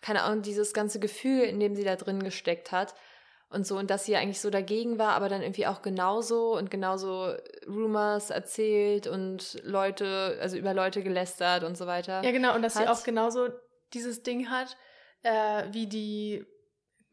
keine 0.00 0.22
Ahnung, 0.22 0.42
dieses 0.42 0.72
ganze 0.72 0.98
Gefühl, 0.98 1.42
in 1.42 1.60
dem 1.60 1.74
sie 1.74 1.84
da 1.84 1.96
drin 1.96 2.22
gesteckt 2.22 2.72
hat 2.72 2.94
und 3.48 3.66
so 3.66 3.78
und 3.78 3.90
dass 3.90 4.06
sie 4.06 4.12
ja 4.12 4.18
eigentlich 4.18 4.40
so 4.40 4.50
dagegen 4.50 4.98
war, 4.98 5.12
aber 5.12 5.28
dann 5.28 5.42
irgendwie 5.42 5.66
auch 5.66 5.82
genauso 5.82 6.56
und 6.56 6.70
genauso 6.70 7.34
Rumors 7.66 8.30
erzählt 8.30 9.06
und 9.06 9.60
Leute, 9.62 10.38
also 10.40 10.56
über 10.56 10.74
Leute 10.74 11.02
gelästert 11.02 11.64
und 11.64 11.76
so 11.76 11.86
weiter. 11.86 12.22
Ja, 12.24 12.32
genau, 12.32 12.54
und 12.54 12.62
dass 12.62 12.76
hat. 12.76 12.84
sie 12.84 12.88
auch 12.88 13.04
genauso 13.04 13.48
dieses 13.92 14.22
Ding 14.22 14.50
hat, 14.50 14.76
äh, 15.22 15.64
wie 15.70 15.86
die 15.86 16.46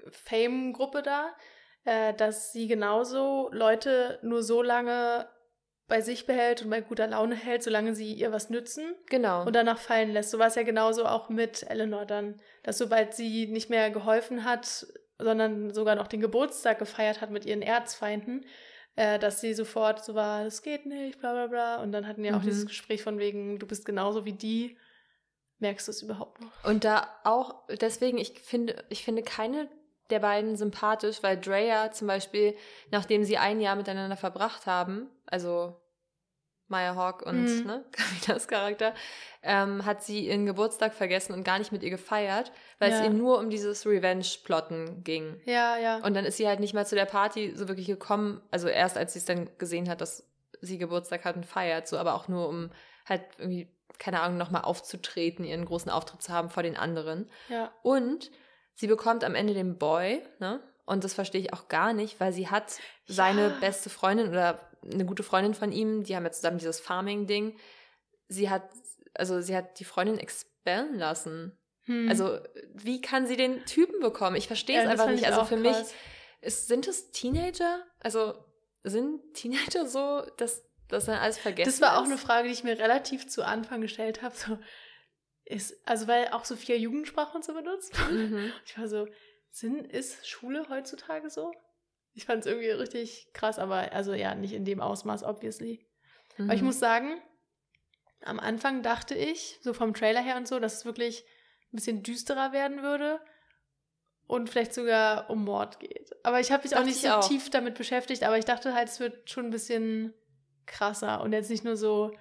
Fame-Gruppe 0.09 1.03
da, 1.03 1.29
äh, 1.85 2.13
dass 2.13 2.51
sie 2.51 2.67
genauso 2.67 3.49
Leute 3.51 4.19
nur 4.21 4.43
so 4.43 4.61
lange 4.61 5.27
bei 5.89 6.01
sich 6.01 6.25
behält 6.25 6.61
und 6.61 6.69
bei 6.69 6.81
guter 6.81 7.07
Laune 7.07 7.35
hält, 7.35 7.63
solange 7.63 7.95
sie 7.95 8.13
ihr 8.13 8.31
was 8.31 8.49
nützen. 8.49 8.95
Genau. 9.07 9.45
Und 9.45 9.55
danach 9.55 9.79
fallen 9.79 10.11
lässt. 10.11 10.29
So 10.29 10.39
war 10.39 10.47
es 10.47 10.55
ja 10.55 10.63
genauso 10.63 11.05
auch 11.05 11.29
mit 11.29 11.63
Eleanor 11.63 12.05
dann. 12.05 12.39
Dass 12.63 12.77
sobald 12.77 13.15
sie 13.15 13.47
nicht 13.47 13.69
mehr 13.69 13.89
geholfen 13.89 14.45
hat, 14.45 14.85
sondern 15.17 15.73
sogar 15.73 15.95
noch 15.95 16.07
den 16.07 16.21
Geburtstag 16.21 16.79
gefeiert 16.79 17.21
hat 17.21 17.31
mit 17.31 17.45
ihren 17.45 17.61
Erzfeinden, 17.63 18.45
äh, 18.95 19.19
dass 19.19 19.41
sie 19.41 19.53
sofort 19.53 20.05
so 20.05 20.15
war, 20.15 20.43
das 20.43 20.61
geht 20.61 20.85
nicht, 20.85 21.19
bla 21.19 21.33
bla 21.33 21.47
bla. 21.47 21.81
Und 21.81 21.91
dann 21.91 22.07
hatten 22.07 22.21
mhm. 22.31 22.35
auch 22.35 22.43
dieses 22.43 22.67
Gespräch 22.67 23.03
von 23.03 23.17
wegen, 23.17 23.59
du 23.59 23.67
bist 23.67 23.83
genauso 23.85 24.25
wie 24.25 24.33
die. 24.33 24.77
Merkst 25.57 25.87
du 25.87 25.91
es 25.91 26.01
überhaupt 26.01 26.39
noch? 26.39 26.63
Und 26.63 26.85
da 26.85 27.09
auch, 27.25 27.67
deswegen, 27.81 28.17
ich 28.17 28.39
finde, 28.39 28.81
ich 28.89 29.03
finde 29.03 29.23
keine 29.23 29.67
der 30.09 30.19
beiden 30.19 30.55
sympathisch, 30.55 31.21
weil 31.21 31.39
Drea 31.39 31.91
zum 31.91 32.07
Beispiel, 32.07 32.55
nachdem 32.91 33.23
sie 33.23 33.37
ein 33.37 33.61
Jahr 33.61 33.75
miteinander 33.75 34.17
verbracht 34.17 34.65
haben, 34.65 35.07
also 35.25 35.75
Maya 36.69 36.95
Hawk 36.95 37.23
und 37.23 37.45
mhm. 37.45 37.65
ne, 37.65 37.85
Camilas 37.91 38.47
Charakter, 38.47 38.93
ähm, 39.41 39.85
hat 39.85 40.03
sie 40.03 40.27
ihren 40.27 40.45
Geburtstag 40.45 40.93
vergessen 40.93 41.33
und 41.33 41.43
gar 41.43 41.59
nicht 41.59 41.71
mit 41.71 41.83
ihr 41.83 41.89
gefeiert, 41.89 42.51
weil 42.77 42.91
ja. 42.91 42.97
es 42.97 43.03
ihr 43.03 43.09
nur 43.09 43.39
um 43.39 43.49
dieses 43.49 43.85
Revenge-Plotten 43.85 45.03
ging. 45.03 45.41
Ja, 45.45 45.77
ja. 45.77 45.97
Und 45.97 46.15
dann 46.15 46.25
ist 46.25 46.37
sie 46.37 46.47
halt 46.47 46.59
nicht 46.59 46.73
mal 46.73 46.85
zu 46.85 46.95
der 46.95 47.05
Party 47.05 47.53
so 47.55 47.67
wirklich 47.67 47.87
gekommen, 47.87 48.41
also 48.51 48.67
erst 48.67 48.97
als 48.97 49.13
sie 49.13 49.19
es 49.19 49.25
dann 49.25 49.49
gesehen 49.57 49.89
hat, 49.89 50.01
dass 50.01 50.27
sie 50.61 50.77
Geburtstag 50.77 51.25
hat 51.25 51.35
und 51.35 51.45
feiert, 51.45 51.87
so 51.87 51.97
aber 51.97 52.13
auch 52.13 52.27
nur 52.27 52.47
um 52.47 52.69
halt 53.05 53.23
irgendwie, 53.37 53.67
keine 53.97 54.21
Ahnung, 54.21 54.37
nochmal 54.37 54.61
aufzutreten, 54.61 55.45
ihren 55.45 55.65
großen 55.65 55.91
Auftritt 55.91 56.21
zu 56.21 56.31
haben 56.31 56.49
vor 56.49 56.63
den 56.63 56.77
anderen. 56.77 57.29
Ja. 57.49 57.71
Und 57.81 58.29
sie 58.79 58.87
bekommt 58.87 59.23
am 59.23 59.35
Ende 59.35 59.53
den 59.53 59.77
Boy, 59.77 60.21
ne? 60.39 60.61
Und 60.85 61.03
das 61.03 61.13
verstehe 61.13 61.41
ich 61.41 61.53
auch 61.53 61.67
gar 61.67 61.93
nicht, 61.93 62.19
weil 62.19 62.33
sie 62.33 62.47
hat 62.47 62.79
seine 63.05 63.51
beste 63.61 63.89
Freundin 63.89 64.29
oder 64.29 64.59
eine 64.83 65.05
gute 65.05 65.21
Freundin 65.21 65.53
von 65.53 65.71
ihm, 65.71 66.03
die 66.03 66.15
haben 66.15 66.23
ja 66.23 66.31
zusammen 66.31 66.57
dieses 66.57 66.79
Farming-Ding. 66.79 67.59
Sie 68.27 68.49
hat, 68.49 68.63
also 69.13 69.41
sie 69.41 69.55
hat 69.55 69.79
die 69.79 69.83
Freundin 69.83 70.17
expellen 70.17 70.97
lassen. 70.97 71.57
Hm. 71.83 72.07
Also, 72.09 72.39
wie 72.73 73.01
kann 73.01 73.27
sie 73.27 73.35
den 73.35 73.65
Typen 73.65 73.99
bekommen? 73.99 74.35
Ich 74.35 74.47
verstehe 74.47 74.77
es 74.77 74.85
ja, 74.85 74.89
einfach 74.89 75.09
nicht. 75.09 75.27
Also 75.27 75.43
für 75.43 75.61
krass. 75.61 75.77
mich 75.79 75.95
ist, 76.41 76.67
sind 76.67 76.87
es 76.87 77.11
Teenager? 77.11 77.83
Also 77.99 78.33
sind 78.83 79.33
Teenager 79.33 79.85
so, 79.85 80.23
dass 80.37 80.63
das 80.87 81.05
dann 81.05 81.19
alles 81.19 81.37
vergessen 81.37 81.69
Das 81.69 81.81
war 81.81 81.99
auch 81.99 82.03
ist? 82.03 82.09
eine 82.09 82.17
Frage, 82.17 82.47
die 82.47 82.53
ich 82.53 82.63
mir 82.63 82.79
relativ 82.79 83.27
zu 83.27 83.43
Anfang 83.43 83.81
gestellt 83.81 84.21
habe. 84.23 84.35
So, 84.35 84.57
ist, 85.49 85.75
also 85.87 86.07
weil 86.07 86.29
auch 86.29 86.45
so 86.45 86.55
viel 86.55 86.75
Jugendsprache 86.75 87.35
und 87.35 87.43
so 87.43 87.53
benutzt. 87.53 87.93
Mhm. 88.09 88.53
Ich 88.65 88.77
war 88.77 88.87
so, 88.87 89.07
sind, 89.49 89.91
ist 89.91 90.27
Schule 90.29 90.69
heutzutage 90.69 91.29
so? 91.29 91.51
Ich 92.13 92.25
fand 92.25 92.41
es 92.41 92.45
irgendwie 92.45 92.69
richtig 92.69 93.29
krass, 93.33 93.57
aber 93.59 93.91
also 93.91 94.13
ja, 94.13 94.35
nicht 94.35 94.53
in 94.53 94.63
dem 94.63 94.79
Ausmaß, 94.79 95.23
obviously. 95.23 95.87
Mhm. 96.37 96.45
Aber 96.45 96.53
ich 96.53 96.61
mhm. 96.61 96.67
muss 96.67 96.79
sagen, 96.79 97.19
am 98.21 98.39
Anfang 98.39 98.83
dachte 98.83 99.15
ich, 99.15 99.59
so 99.61 99.73
vom 99.73 99.93
Trailer 99.93 100.21
her 100.21 100.37
und 100.37 100.47
so, 100.47 100.59
dass 100.59 100.77
es 100.77 100.85
wirklich 100.85 101.23
ein 101.73 101.77
bisschen 101.77 102.03
düsterer 102.03 102.51
werden 102.51 102.83
würde 102.83 103.19
und 104.27 104.49
vielleicht 104.49 104.75
sogar 104.75 105.31
um 105.31 105.45
Mord 105.45 105.79
geht. 105.79 106.11
Aber 106.23 106.39
ich 106.39 106.51
habe 106.51 106.63
mich 106.63 106.75
auch 106.75 106.83
nicht 106.83 107.01
so 107.01 107.09
auch. 107.09 107.27
tief 107.27 107.49
damit 107.49 107.75
beschäftigt, 107.75 108.23
aber 108.23 108.37
ich 108.37 108.45
dachte 108.45 108.75
halt, 108.75 108.89
es 108.89 108.99
wird 108.99 109.29
schon 109.29 109.45
ein 109.45 109.51
bisschen 109.51 110.13
krasser 110.67 111.21
und 111.21 111.33
jetzt 111.33 111.49
nicht 111.49 111.63
nur 111.63 111.75
so 111.75 112.11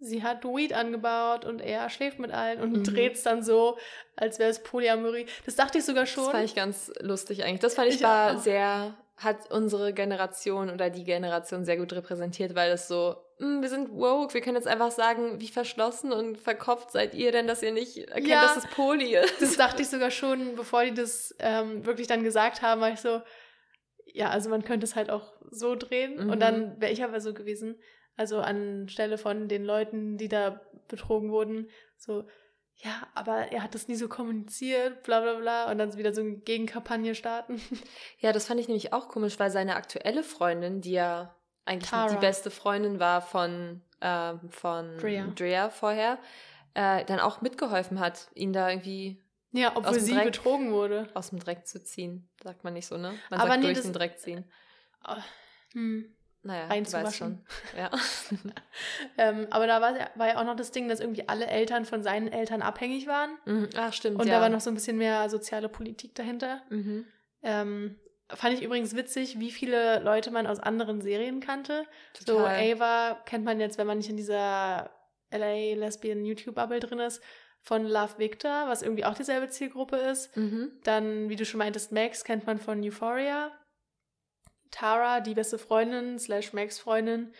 sie 0.00 0.22
hat 0.22 0.44
Weed 0.44 0.72
angebaut 0.74 1.44
und 1.44 1.60
er 1.60 1.90
schläft 1.90 2.18
mit 2.18 2.30
allen 2.30 2.60
und 2.60 2.72
Mhm. 2.72 2.84
dreht 2.84 3.14
es 3.14 3.22
dann 3.22 3.42
so, 3.42 3.76
als 4.16 4.38
wäre 4.38 4.50
es 4.50 4.62
Polyamorie. 4.62 5.26
Das 5.44 5.56
dachte 5.56 5.78
ich 5.78 5.84
sogar 5.84 6.06
schon. 6.06 6.24
Das 6.24 6.32
fand 6.32 6.44
ich 6.44 6.54
ganz 6.54 6.92
lustig 7.00 7.44
eigentlich. 7.44 7.60
Das 7.60 7.74
fand 7.74 7.88
ich, 7.88 7.96
Ich 7.96 8.02
war 8.02 8.36
auch. 8.36 8.38
sehr, 8.40 8.94
hat 9.16 9.50
unsere 9.50 9.92
Generation 9.92 10.70
oder 10.70 10.90
die 10.90 11.02
Generation 11.04 11.64
sehr 11.64 11.76
gut 11.76 11.92
repräsentiert, 11.92 12.54
weil 12.54 12.70
es 12.70 12.86
so, 12.86 13.16
"Mm, 13.40 13.60
wir 13.62 13.68
sind 13.68 13.90
woke, 13.92 14.32
wir 14.34 14.40
können 14.40 14.54
jetzt 14.54 14.68
einfach 14.68 14.92
sagen, 14.92 15.40
wie 15.40 15.48
verschlossen 15.48 16.12
und 16.12 16.38
verkopft 16.38 16.92
seid 16.92 17.14
ihr 17.14 17.32
denn, 17.32 17.48
dass 17.48 17.60
ihr 17.64 17.72
nicht 17.72 17.96
erkennt, 17.96 18.28
Ja. 18.28 18.42
dass 18.42 18.56
es 18.58 18.66
Poly 18.68 19.16
ist. 19.16 19.42
das 19.42 19.56
dachte 19.56 19.82
ich 19.82 19.88
sogar 19.88 20.12
schon, 20.12 20.54
bevor 20.54 20.84
die 20.84 20.94
das 20.94 21.34
ähm, 21.40 21.84
wirklich 21.84 22.06
dann 22.06 22.22
gesagt 22.22 22.62
haben, 22.62 22.80
war 22.80 22.92
ich 22.92 23.00
so, 23.00 23.20
ja, 24.06 24.30
also 24.30 24.48
man 24.50 24.62
könnte 24.64 24.84
es 24.84 24.94
halt 24.94 25.10
auch 25.10 25.32
so 25.50 25.74
drehen. 25.74 26.22
Mhm. 26.24 26.30
Und 26.30 26.40
dann 26.40 26.80
wäre 26.80 26.92
ich 26.92 27.02
aber 27.02 27.20
so 27.20 27.34
gewesen, 27.34 27.76
also 28.18 28.40
anstelle 28.40 29.16
von 29.16 29.48
den 29.48 29.64
Leuten, 29.64 30.18
die 30.18 30.28
da 30.28 30.60
betrogen 30.88 31.30
wurden, 31.30 31.70
so, 31.96 32.24
ja, 32.74 33.06
aber 33.14 33.50
er 33.52 33.62
hat 33.62 33.74
das 33.74 33.88
nie 33.88 33.94
so 33.96 34.08
kommuniziert, 34.08 35.02
bla 35.02 35.20
bla 35.20 35.34
bla, 35.34 35.70
und 35.70 35.78
dann 35.78 35.96
wieder 35.96 36.12
so 36.12 36.20
eine 36.20 36.36
Gegenkampagne 36.36 37.14
starten. 37.14 37.60
Ja, 38.20 38.32
das 38.32 38.46
fand 38.46 38.60
ich 38.60 38.68
nämlich 38.68 38.92
auch 38.92 39.08
komisch, 39.08 39.38
weil 39.38 39.50
seine 39.50 39.76
aktuelle 39.76 40.22
Freundin, 40.22 40.80
die 40.80 40.92
ja 40.92 41.34
eigentlich 41.64 41.90
die 42.10 42.16
beste 42.16 42.50
Freundin 42.50 42.98
war 42.98 43.22
von, 43.22 43.82
ähm, 44.00 44.40
von 44.50 44.96
Drea. 44.98 45.26
Drea 45.36 45.70
vorher, 45.70 46.18
äh, 46.74 47.04
dann 47.04 47.20
auch 47.20 47.40
mitgeholfen 47.40 48.00
hat, 48.00 48.28
ihn 48.34 48.52
da 48.52 48.68
irgendwie 48.70 49.22
Ja, 49.52 49.76
obwohl 49.76 50.00
sie 50.00 50.14
Dreck. 50.14 50.24
betrogen 50.24 50.72
wurde. 50.72 51.08
aus 51.14 51.30
dem 51.30 51.38
Dreck 51.38 51.66
zu 51.66 51.82
ziehen. 51.82 52.28
Sagt 52.42 52.64
man 52.64 52.74
nicht 52.74 52.86
so, 52.86 52.96
ne? 52.96 53.14
Man 53.30 53.40
Aber 53.40 53.50
sagt 53.50 53.60
nee, 53.60 53.72
durch 53.72 53.82
den 53.82 53.92
Dreck 53.92 54.18
ziehen. 54.18 54.44
Hm. 55.72 56.16
Naja, 56.42 56.66
Reinzuwaschen. 56.66 57.44
schon. 57.72 57.78
Ja. 57.78 57.90
Ähm, 59.16 59.48
aber 59.50 59.66
da 59.66 59.80
war, 59.80 59.94
war 60.14 60.28
ja 60.28 60.40
auch 60.40 60.44
noch 60.44 60.54
das 60.54 60.70
Ding, 60.70 60.88
dass 60.88 61.00
irgendwie 61.00 61.28
alle 61.28 61.46
Eltern 61.48 61.84
von 61.84 62.04
seinen 62.04 62.28
Eltern 62.28 62.62
abhängig 62.62 63.08
waren. 63.08 63.36
Mhm. 63.44 63.68
Ach, 63.76 63.92
stimmt, 63.92 64.20
Und 64.20 64.28
ja. 64.28 64.36
da 64.36 64.40
war 64.40 64.48
noch 64.48 64.60
so 64.60 64.70
ein 64.70 64.74
bisschen 64.74 64.96
mehr 64.96 65.28
soziale 65.28 65.68
Politik 65.68 66.14
dahinter. 66.14 66.62
Mhm. 66.70 67.04
Ähm, 67.42 67.98
fand 68.28 68.54
ich 68.54 68.62
übrigens 68.62 68.94
witzig, 68.94 69.40
wie 69.40 69.50
viele 69.50 69.98
Leute 70.00 70.30
man 70.30 70.46
aus 70.46 70.60
anderen 70.60 71.00
Serien 71.00 71.40
kannte. 71.40 71.84
So 72.18 72.38
Total. 72.38 72.72
Ava 72.72 73.20
kennt 73.26 73.44
man 73.44 73.58
jetzt, 73.58 73.78
wenn 73.78 73.86
man 73.86 73.98
nicht 73.98 74.10
in 74.10 74.16
dieser 74.16 74.90
LA 75.32 75.74
Lesbian 75.74 76.24
YouTube-Bubble 76.24 76.80
drin 76.80 77.00
ist, 77.00 77.20
von 77.62 77.84
Love 77.84 78.18
Victor, 78.18 78.68
was 78.68 78.82
irgendwie 78.82 79.04
auch 79.04 79.14
dieselbe 79.14 79.48
Zielgruppe 79.48 79.96
ist. 79.96 80.36
Mhm. 80.36 80.70
Dann, 80.84 81.28
wie 81.28 81.36
du 81.36 81.44
schon 81.44 81.58
meintest, 81.58 81.92
Max 81.92 82.24
kennt 82.24 82.46
man 82.46 82.58
von 82.58 82.82
Euphoria. 82.82 83.50
Tara, 84.70 85.20
die 85.20 85.34
beste 85.34 85.58
Freundin, 85.58 86.18
slash 86.18 86.52
Max-Freundin, 86.52 87.32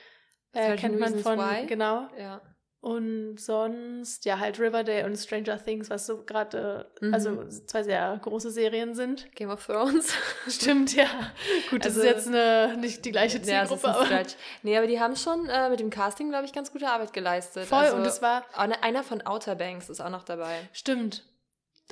äh, 0.52 0.68
13 0.68 0.76
kennt 0.78 0.94
man 1.00 1.14
Reasons 1.14 1.22
von, 1.22 1.38
Why. 1.38 1.66
genau. 1.66 2.08
Ja. 2.18 2.40
Und 2.80 3.38
sonst, 3.38 4.24
ja, 4.24 4.38
halt 4.38 4.60
Riverdale 4.60 5.04
und 5.04 5.16
Stranger 5.16 5.60
Things, 5.62 5.90
was 5.90 6.06
so 6.06 6.24
gerade, 6.24 6.88
äh, 7.02 7.06
Mhm. 7.06 7.14
also 7.14 7.44
zwei 7.66 7.82
sehr 7.82 8.20
große 8.22 8.52
Serien 8.52 8.94
sind. 8.94 9.34
Game 9.34 9.50
of 9.50 9.66
Thrones. 9.66 10.14
Stimmt, 10.48 10.94
ja. 10.94 11.08
Gut, 11.70 11.84
das 11.84 11.96
Also- 11.96 12.00
ist 12.02 12.06
jetzt 12.06 12.28
eine, 12.28 12.76
nicht 12.78 13.04
die 13.04 13.10
gleiche 13.10 13.38
ja, 13.38 13.60
das 13.62 13.68
Zielgruppe, 13.70 13.88
ein 13.88 13.94
aber 13.96 14.06
Stretch. 14.06 14.34
Nee, 14.62 14.76
aber 14.78 14.86
die 14.86 15.00
haben 15.00 15.16
schon 15.16 15.48
äh, 15.48 15.68
mit 15.70 15.80
dem 15.80 15.90
Casting, 15.90 16.28
glaube 16.30 16.44
ich, 16.44 16.52
ganz 16.52 16.70
gute 16.70 16.88
Arbeit 16.88 17.12
geleistet. 17.12 17.66
voll. 17.66 17.78
Also, 17.78 17.96
und 17.96 18.04
das 18.04 18.22
war, 18.22 18.44
eine- 18.56 18.80
einer 18.84 19.02
von 19.02 19.26
Outer 19.26 19.56
Banks 19.56 19.88
ist 19.88 20.00
auch 20.00 20.10
noch 20.10 20.22
dabei. 20.22 20.68
stimmt. 20.72 21.24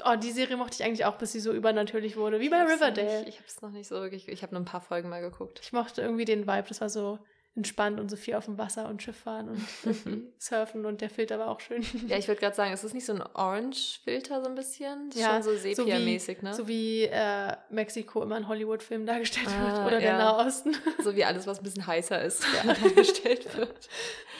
Oh, 0.05 0.15
die 0.17 0.31
Serie 0.31 0.57
mochte 0.57 0.77
ich 0.79 0.85
eigentlich 0.85 1.05
auch, 1.07 1.17
bis 1.17 1.33
sie 1.33 1.41
so 1.41 1.53
übernatürlich 1.53 2.17
wurde, 2.17 2.41
wie 2.41 2.49
bei 2.49 2.63
Ich 2.65 2.71
Riverdale. 2.71 3.21
Nicht, 3.21 3.29
ich 3.29 3.35
habe 3.37 3.47
es 3.49 3.63
noch 3.63 3.71
nicht 3.71 3.89
so 3.89 3.97
wirklich. 3.97 4.29
Ich 4.29 4.43
habe 4.43 4.55
nur 4.55 4.61
ein 4.63 4.67
paar 4.67 4.81
Folgen 4.83 5.09
mal 5.09 5.21
geguckt. 5.23 5.61
Ich 5.63 5.73
mochte 5.73 6.03
irgendwie 6.03 6.25
den 6.27 6.47
Vibe, 6.47 6.67
das 6.69 6.81
war 6.81 6.89
so 6.91 7.19
entspannt 7.55 7.99
und 7.99 8.11
so 8.11 8.17
viel 8.17 8.35
auf 8.35 8.45
dem 8.45 8.59
Wasser 8.59 8.87
und 8.87 9.03
Schiff 9.03 9.17
fahren 9.17 9.49
und 9.49 10.33
surfen 10.39 10.85
und 10.85 11.01
der 11.01 11.09
Filter 11.09 11.39
war 11.39 11.49
auch 11.49 11.61
schön. 11.61 11.83
Ja, 12.07 12.19
ich 12.19 12.29
würde 12.29 12.39
gerade 12.39 12.55
sagen, 12.55 12.75
ist 12.75 12.85
das 12.85 12.93
nicht 12.93 13.07
so 13.07 13.15
ein 13.15 13.23
Orange-Filter 13.23 14.43
so 14.43 14.49
ein 14.51 14.55
bisschen? 14.55 15.09
Das 15.09 15.17
ist 15.17 15.23
Ja, 15.23 15.33
schon 15.33 15.43
so 15.43 15.57
Sepia-mäßig, 15.57 16.43
ne? 16.43 16.53
So 16.53 16.69
wie 16.69 17.05
äh, 17.05 17.57
Mexiko 17.71 18.23
immer 18.23 18.37
in 18.37 18.47
Hollywood-Filmen 18.47 19.07
dargestellt 19.07 19.49
Ah, 19.49 19.65
wird 19.79 19.87
oder 19.87 19.99
der 20.01 20.11
ja. 20.11 20.19
Nahosten. 20.19 20.77
So 21.03 21.17
wie 21.17 21.25
alles, 21.25 21.47
was 21.47 21.59
ein 21.59 21.65
bisschen 21.65 21.87
heißer 21.87 22.23
ist, 22.23 22.45
dargestellt 22.67 23.57
wird. 23.57 23.89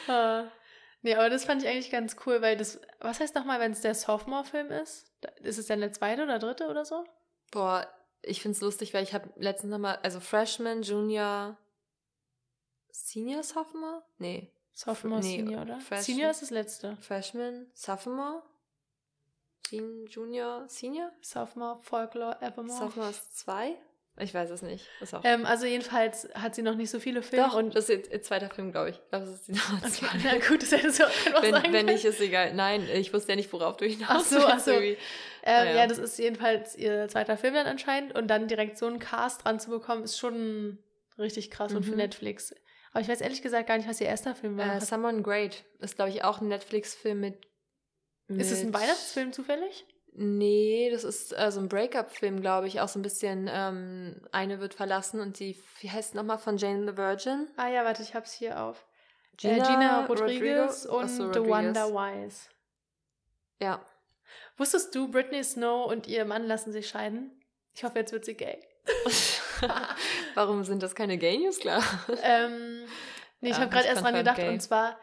Ah. 0.07 0.43
Nee, 1.01 1.15
aber 1.15 1.29
das 1.29 1.45
fand 1.45 1.61
ich 1.63 1.67
eigentlich 1.67 1.91
ganz 1.91 2.15
cool, 2.25 2.41
weil 2.41 2.57
das, 2.57 2.79
was 2.99 3.19
heißt 3.19 3.35
nochmal, 3.35 3.59
wenn 3.59 3.71
es 3.71 3.81
der 3.81 3.95
Sophomore-Film 3.95 4.71
ist? 4.71 5.11
Ist 5.41 5.57
es 5.57 5.67
dann 5.67 5.79
der 5.79 5.93
zweite 5.93 6.23
oder 6.23 6.39
dritte 6.39 6.67
oder 6.67 6.85
so? 6.85 7.05
Boah, 7.51 7.87
ich 8.21 8.41
finde 8.41 8.55
es 8.55 8.61
lustig, 8.61 8.93
weil 8.93 9.03
ich 9.03 9.13
habe 9.13 9.29
letztens 9.37 9.71
nochmal, 9.71 9.99
also 10.03 10.19
Freshman, 10.19 10.81
Junior, 10.81 11.57
Senior, 12.91 13.43
Sophomore? 13.43 14.03
Nee. 14.17 14.51
Sophomore, 14.73 15.21
Nee, 15.21 15.37
Senior, 15.37 15.61
oder? 15.63 15.79
Freshman. 15.79 16.03
Senior 16.03 16.29
ist 16.31 16.41
das 16.41 16.49
letzte. 16.51 16.97
Freshman, 16.97 17.67
Sophomore, 17.73 18.43
Junior, 19.71 20.67
Senior? 20.69 21.11
Sophomore, 21.21 21.79
Folklore, 21.81 22.41
Evermore. 22.41 22.77
Sophomore 22.77 23.09
ist 23.09 23.37
zwei? 23.37 23.75
Ich 24.19 24.33
weiß 24.33 24.49
es 24.49 24.63
nicht. 24.63 24.85
Auch. 25.13 25.21
Ähm, 25.23 25.45
also 25.45 25.65
jedenfalls 25.67 26.27
hat 26.33 26.55
sie 26.55 26.63
noch 26.63 26.73
nicht 26.75 26.89
so 26.89 26.99
viele 26.99 27.21
Filme. 27.21 27.45
Doch, 27.47 27.53
und 27.55 27.75
das 27.75 27.87
ist 27.89 28.11
ihr 28.11 28.21
zweiter 28.23 28.49
Film, 28.49 28.71
glaube 28.71 28.89
ich. 28.89 28.99
Das 29.11 29.29
ist 29.29 29.47
die 29.47 29.53
okay, 29.53 30.07
na 30.23 30.37
gut, 30.47 30.63
das 30.63 30.71
hätte 30.71 30.91
so 30.91 31.03
einfach 31.03 31.43
Wenn, 31.43 31.51
sein 31.53 31.71
wenn 31.73 31.85
nicht, 31.85 32.03
ist 32.03 32.19
egal. 32.19 32.53
Nein, 32.55 32.87
ich 32.91 33.13
wusste 33.13 33.33
ja 33.33 33.35
nicht, 33.35 33.53
worauf 33.53 33.77
du 33.77 33.85
hinaus 33.85 34.09
Ach 34.09 34.19
so, 34.21 34.35
willst 34.37 34.49
ach 34.49 34.59
so. 34.59 34.71
Ähm, 34.71 34.97
Ah, 35.43 35.63
ja. 35.65 35.87
das 35.87 35.97
ist 35.99 36.17
jedenfalls 36.17 36.75
ihr 36.75 37.07
zweiter 37.09 37.37
Film 37.37 37.53
dann 37.53 37.67
anscheinend. 37.67 38.15
Und 38.15 38.27
dann 38.27 38.47
direkt 38.47 38.77
so 38.77 38.87
einen 38.87 38.99
Cast 38.99 39.45
dran 39.45 39.59
zu 39.59 39.69
bekommen, 39.69 40.03
ist 40.03 40.17
schon 40.17 40.79
richtig 41.19 41.51
krass 41.51 41.73
und 41.73 41.83
für 41.83 41.91
Mhm. 41.91 41.97
Netflix. 41.97 42.53
Aber 42.91 43.01
ich 43.01 43.07
weiß 43.07 43.21
ehrlich 43.21 43.43
gesagt 43.43 43.67
gar 43.67 43.77
nicht, 43.77 43.87
was 43.87 44.01
ihr 44.01 44.07
erster 44.07 44.33
Film 44.33 44.57
war. 44.57 44.77
Äh, 44.77 44.81
Someone 44.81 45.21
Great 45.21 45.63
ist, 45.79 45.95
glaube 45.95 46.09
ich, 46.09 46.23
auch 46.23 46.41
ein 46.41 46.47
Netflix-Film 46.47 47.19
mit, 47.19 47.35
mit. 48.27 48.41
ist 48.41 48.49
es 48.51 48.61
ein 48.61 48.73
Weihnachtsfilm 48.73 49.31
zufällig? 49.31 49.85
Nee, 50.19 50.89
das 50.91 51.03
ist 51.03 51.31
äh, 51.37 51.51
so 51.51 51.59
ein 51.59 51.69
Breakup-Film, 51.69 52.41
glaube 52.41 52.67
ich. 52.67 52.81
Auch 52.81 52.87
so 52.87 52.97
ein 52.97 53.03
bisschen, 53.03 53.47
ähm, 53.51 54.19
eine 54.31 54.59
wird 54.59 54.73
verlassen 54.73 55.21
und 55.21 55.39
die, 55.39 55.55
wie 55.79 55.91
heißt 55.91 56.15
nochmal, 56.15 56.39
von 56.39 56.57
Jane 56.57 56.89
the 56.91 56.97
Virgin? 56.97 57.47
Ah 57.55 57.67
ja, 57.69 57.85
warte, 57.85 58.01
ich 58.01 58.15
hab's 58.15 58.33
hier 58.33 58.59
auf. 58.63 58.83
Gina, 59.37 59.53
äh, 59.57 59.61
Gina 59.67 60.05
Rodriguez 60.07 60.87
Rodrigo? 60.87 60.99
und 60.99 61.07
so, 61.09 61.31
The 61.31 61.39
Rodriguez. 61.39 61.49
Wonder 61.49 61.93
Wise. 61.93 62.49
Ja. 63.61 63.85
Wusstest 64.57 64.95
du, 64.95 65.07
Britney 65.11 65.43
Snow 65.43 65.85
und 65.87 66.07
ihr 66.07 66.25
Mann 66.25 66.47
lassen 66.47 66.71
sich 66.71 66.89
scheiden? 66.89 67.31
Ich 67.75 67.83
hoffe, 67.83 67.99
jetzt 67.99 68.11
wird 68.11 68.25
sie 68.25 68.33
gay. 68.33 68.59
Warum 70.33 70.63
sind 70.63 70.81
das 70.81 70.95
keine 70.95 71.19
Gay 71.19 71.37
News, 71.37 71.59
klar? 71.59 71.83
ähm, 72.23 72.85
nee, 73.41 73.49
ich 73.49 73.55
Ja, 73.55 73.61
habe 73.61 73.71
gerade 73.71 73.87
erst 73.87 74.01
dran 74.03 74.15
gedacht 74.15 74.37
gay. 74.37 74.49
und 74.49 74.61
zwar 74.61 74.97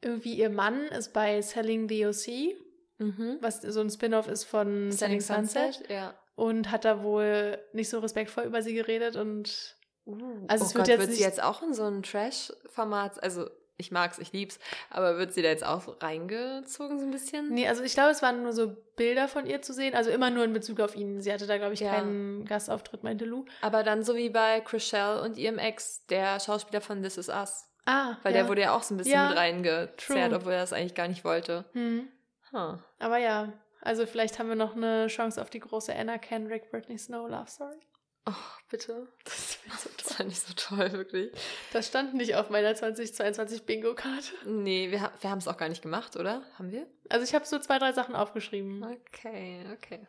irgendwie 0.00 0.34
ihr 0.34 0.50
Mann 0.50 0.86
ist 0.86 1.12
bei 1.12 1.40
Selling 1.42 1.88
the 1.88 2.06
OC, 2.06 2.56
Mhm. 3.02 3.38
was 3.40 3.60
so 3.62 3.80
ein 3.80 3.90
Spin-off 3.90 4.28
ist 4.28 4.44
von 4.44 4.90
Selling 4.92 5.20
Sunset 5.20 5.82
Ja. 5.88 6.14
und 6.34 6.70
hat 6.70 6.84
da 6.84 7.02
wohl 7.02 7.58
nicht 7.72 7.88
so 7.90 7.98
respektvoll 7.98 8.44
über 8.44 8.62
sie 8.62 8.74
geredet 8.74 9.16
und 9.16 9.76
Uh, 10.04 10.16
Also 10.48 10.64
oh 10.64 10.66
es 10.66 10.74
wird 10.74 10.84
Gott, 10.84 10.88
jetzt 10.88 11.00
wird 11.00 11.12
sie 11.12 11.22
jetzt 11.22 11.40
auch 11.40 11.62
in 11.62 11.74
so 11.74 11.84
ein 11.84 12.02
Trash-Format, 12.02 13.22
also 13.22 13.48
ich 13.76 13.92
mag's, 13.92 14.18
ich 14.18 14.32
lieb's, 14.32 14.58
aber 14.90 15.16
wird 15.16 15.32
sie 15.32 15.42
da 15.42 15.48
jetzt 15.48 15.64
auch 15.64 16.02
reingezogen 16.02 16.98
so 16.98 17.04
ein 17.04 17.12
bisschen? 17.12 17.50
nee, 17.54 17.68
also 17.68 17.84
ich 17.84 17.94
glaube, 17.94 18.10
es 18.10 18.20
waren 18.20 18.42
nur 18.42 18.52
so 18.52 18.76
Bilder 18.96 19.28
von 19.28 19.46
ihr 19.46 19.62
zu 19.62 19.72
sehen, 19.72 19.94
also 19.94 20.10
immer 20.10 20.30
nur 20.30 20.42
in 20.44 20.52
Bezug 20.52 20.80
auf 20.80 20.96
ihn. 20.96 21.20
Sie 21.20 21.32
hatte 21.32 21.46
da, 21.46 21.56
glaube 21.56 21.74
ich, 21.74 21.80
Ja. 21.80 21.94
keinen 21.94 22.44
Gastauftritt, 22.44 23.04
meinte 23.04 23.24
Lou. 23.24 23.44
Aber 23.60 23.84
dann 23.84 24.02
so 24.02 24.16
wie 24.16 24.28
bei 24.28 24.60
Chriselle 24.60 25.22
und 25.22 25.36
ihrem 25.38 25.58
Ex, 25.58 26.04
der 26.06 26.40
Schauspieler 26.40 26.80
von 26.80 27.00
This 27.02 27.16
Is 27.18 27.28
Us. 27.28 27.68
Ah, 27.86 28.16
Weil 28.24 28.34
ja. 28.34 28.40
der 28.42 28.48
wurde 28.48 28.62
ja 28.62 28.76
auch 28.76 28.82
so 28.82 28.94
ein 28.94 28.98
bisschen 28.98 29.14
Ja, 29.14 29.28
mit 29.28 29.38
reingezerrt, 29.38 30.32
obwohl 30.32 30.52
er 30.52 30.60
das 30.60 30.72
eigentlich 30.72 30.94
gar 30.94 31.06
nicht 31.08 31.24
wollte. 31.24 31.64
Hm. 31.74 32.08
Huh. 32.52 32.78
Aber 32.98 33.18
ja, 33.18 33.52
also 33.80 34.06
vielleicht 34.06 34.38
haben 34.38 34.48
wir 34.48 34.56
noch 34.56 34.76
eine 34.76 35.08
Chance 35.08 35.40
auf 35.40 35.50
die 35.50 35.60
große 35.60 35.94
Anna 35.94 36.18
Kendrick, 36.18 36.70
Britney 36.70 36.98
Snow 36.98 37.28
Love 37.28 37.48
Story. 37.48 37.80
Oh, 38.24 38.32
bitte. 38.70 39.08
Das, 39.24 39.58
wär 39.64 39.74
so 39.76 39.90
das 39.96 40.12
fand 40.14 40.30
ich 40.30 40.38
so 40.38 40.52
toll, 40.54 40.92
wirklich. 40.92 41.32
Das 41.72 41.88
stand 41.88 42.14
nicht 42.14 42.36
auf 42.36 42.50
meiner 42.50 42.72
2022 42.72 43.66
Bingo-Karte. 43.66 44.32
Nee, 44.46 44.92
wir, 44.92 45.10
wir 45.20 45.30
haben 45.30 45.38
es 45.38 45.48
auch 45.48 45.56
gar 45.56 45.68
nicht 45.68 45.82
gemacht, 45.82 46.14
oder? 46.16 46.44
Haben 46.56 46.70
wir? 46.70 46.86
Also 47.08 47.24
ich 47.24 47.34
habe 47.34 47.44
so 47.44 47.58
zwei, 47.58 47.80
drei 47.80 47.92
Sachen 47.92 48.14
aufgeschrieben. 48.14 48.84
Okay, 48.84 49.66
okay. 49.72 50.06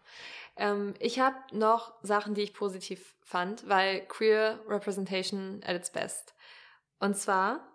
Ähm, 0.58 0.94
ich 1.00 1.20
habe 1.20 1.38
noch 1.54 1.96
Sachen, 2.04 2.36
die 2.36 2.44
ich 2.44 2.54
positiv 2.54 3.16
fand, 3.22 3.68
weil 3.68 4.06
Queer 4.06 4.60
Representation 4.68 5.62
at 5.66 5.76
its 5.76 5.92
best. 5.92 6.36
Und 7.00 7.18
zwar 7.18 7.68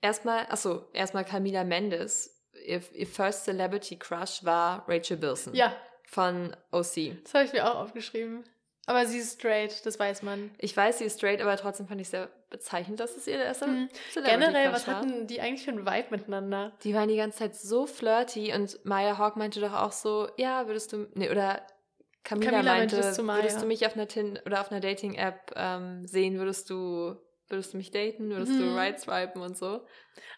erstmal, 0.00 0.46
achso, 0.48 0.88
erstmal 0.92 1.24
Camila 1.24 1.62
Mendes. 1.62 2.41
Ihr, 2.66 2.82
ihr 2.94 3.06
First 3.06 3.44
Celebrity 3.44 3.96
Crush 3.98 4.44
war 4.44 4.84
Rachel 4.88 5.16
Bilson 5.16 5.54
Ja, 5.54 5.74
von 6.04 6.54
OC. 6.70 7.22
das 7.24 7.34
habe 7.34 7.44
ich 7.44 7.52
mir 7.52 7.66
auch 7.70 7.76
aufgeschrieben. 7.80 8.44
Aber 8.86 9.06
sie 9.06 9.18
ist 9.18 9.38
straight, 9.38 9.86
das 9.86 9.98
weiß 10.00 10.22
man. 10.22 10.50
Ich 10.58 10.76
weiß, 10.76 10.98
sie 10.98 11.04
ist 11.04 11.18
straight, 11.18 11.40
aber 11.40 11.56
trotzdem 11.56 11.86
fand 11.86 12.00
ich 12.00 12.08
sehr 12.08 12.28
bezeichnend, 12.50 12.98
dass 12.98 13.16
es 13.16 13.28
ihr 13.28 13.38
erster 13.40 13.68
Mhm. 13.68 13.88
Celebrity 14.12 14.38
Generell, 14.44 14.72
was 14.72 14.86
hatten 14.88 15.26
die 15.28 15.40
eigentlich 15.40 15.62
für 15.64 15.70
einen 15.70 15.86
Vibe 15.86 16.08
miteinander? 16.10 16.72
Die 16.82 16.92
waren 16.92 17.08
die 17.08 17.16
ganze 17.16 17.38
Zeit 17.38 17.54
so 17.54 17.86
flirty 17.86 18.52
und 18.52 18.84
Maya 18.84 19.18
Hawk 19.18 19.36
meinte 19.36 19.60
doch 19.60 19.72
auch 19.72 19.92
so, 19.92 20.28
ja, 20.36 20.66
würdest 20.66 20.92
du, 20.92 21.06
nee, 21.14 21.30
oder 21.30 21.64
Camila, 22.24 22.50
Camila 22.50 22.72
meinte, 22.74 22.96
meinte 22.96 23.08
es 23.08 23.14
zu 23.14 23.22
Maya. 23.22 23.38
würdest 23.38 23.62
du 23.62 23.66
mich 23.66 23.86
auf 23.86 23.94
einer 23.94 24.08
Tin 24.08 24.38
oder 24.46 24.60
auf 24.60 24.72
einer 24.72 24.80
Dating-App 24.80 25.52
ähm, 25.54 26.04
sehen, 26.06 26.38
würdest 26.38 26.68
du, 26.68 27.16
Würdest 27.52 27.74
du 27.74 27.76
mich 27.76 27.90
daten? 27.90 28.30
Würdest 28.30 28.52
Mhm. 28.52 28.58
du 28.60 28.74
right 28.74 28.98
swipen 28.98 29.42
und 29.42 29.56
so? 29.58 29.86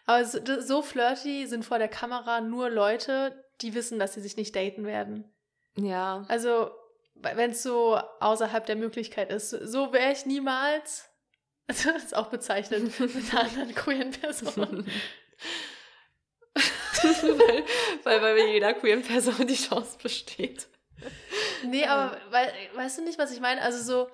Aber 0.05 0.25
so, 0.25 0.39
so 0.59 0.81
flirty 0.81 1.47
sind 1.47 1.63
vor 1.63 1.79
der 1.79 1.87
Kamera 1.87 2.41
nur 2.41 2.69
Leute, 2.69 3.41
die 3.61 3.73
wissen, 3.73 3.97
dass 3.99 4.13
sie 4.13 4.21
sich 4.21 4.35
nicht 4.35 4.53
daten 4.55 4.85
werden. 4.85 5.33
Ja. 5.77 6.25
Also, 6.27 6.71
wenn 7.15 7.51
es 7.51 7.63
so 7.63 7.95
außerhalb 8.19 8.65
der 8.65 8.75
Möglichkeit 8.75 9.31
ist, 9.31 9.49
so 9.49 9.93
wäre 9.93 10.11
ich 10.11 10.25
niemals. 10.25 11.09
Also, 11.67 11.89
das 11.93 12.03
ist 12.03 12.15
auch 12.17 12.27
bezeichnet 12.27 12.99
mit 12.99 13.15
einer 13.31 13.41
anderen 13.45 13.73
queeren 13.73 14.11
Person. 14.11 14.85
weil, 18.03 18.21
weil 18.21 18.35
bei 18.35 18.51
jeder 18.51 18.73
queeren 18.73 19.01
Person 19.03 19.47
die 19.47 19.55
Chance 19.55 19.97
besteht. 20.01 20.67
Nee, 21.65 21.85
aber 21.85 22.17
weil, 22.29 22.51
weißt 22.75 22.99
du 22.99 23.03
nicht, 23.03 23.19
was 23.19 23.31
ich 23.31 23.39
meine? 23.41 23.61
Also 23.61 23.81
so, 23.83 24.09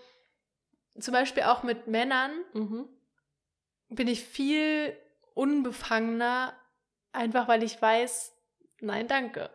zum 1.00 1.14
Beispiel 1.14 1.44
auch 1.44 1.64
mit 1.64 1.88
Männern 1.88 2.32
Mhm. 2.54 2.88
bin 3.90 4.08
ich 4.08 4.24
viel 4.24 4.96
unbefangener, 5.34 6.54
einfach 7.14 7.48
weil 7.48 7.64
ich 7.64 7.82
weiß, 7.82 8.34
nein, 8.82 9.08
danke. 9.08 9.50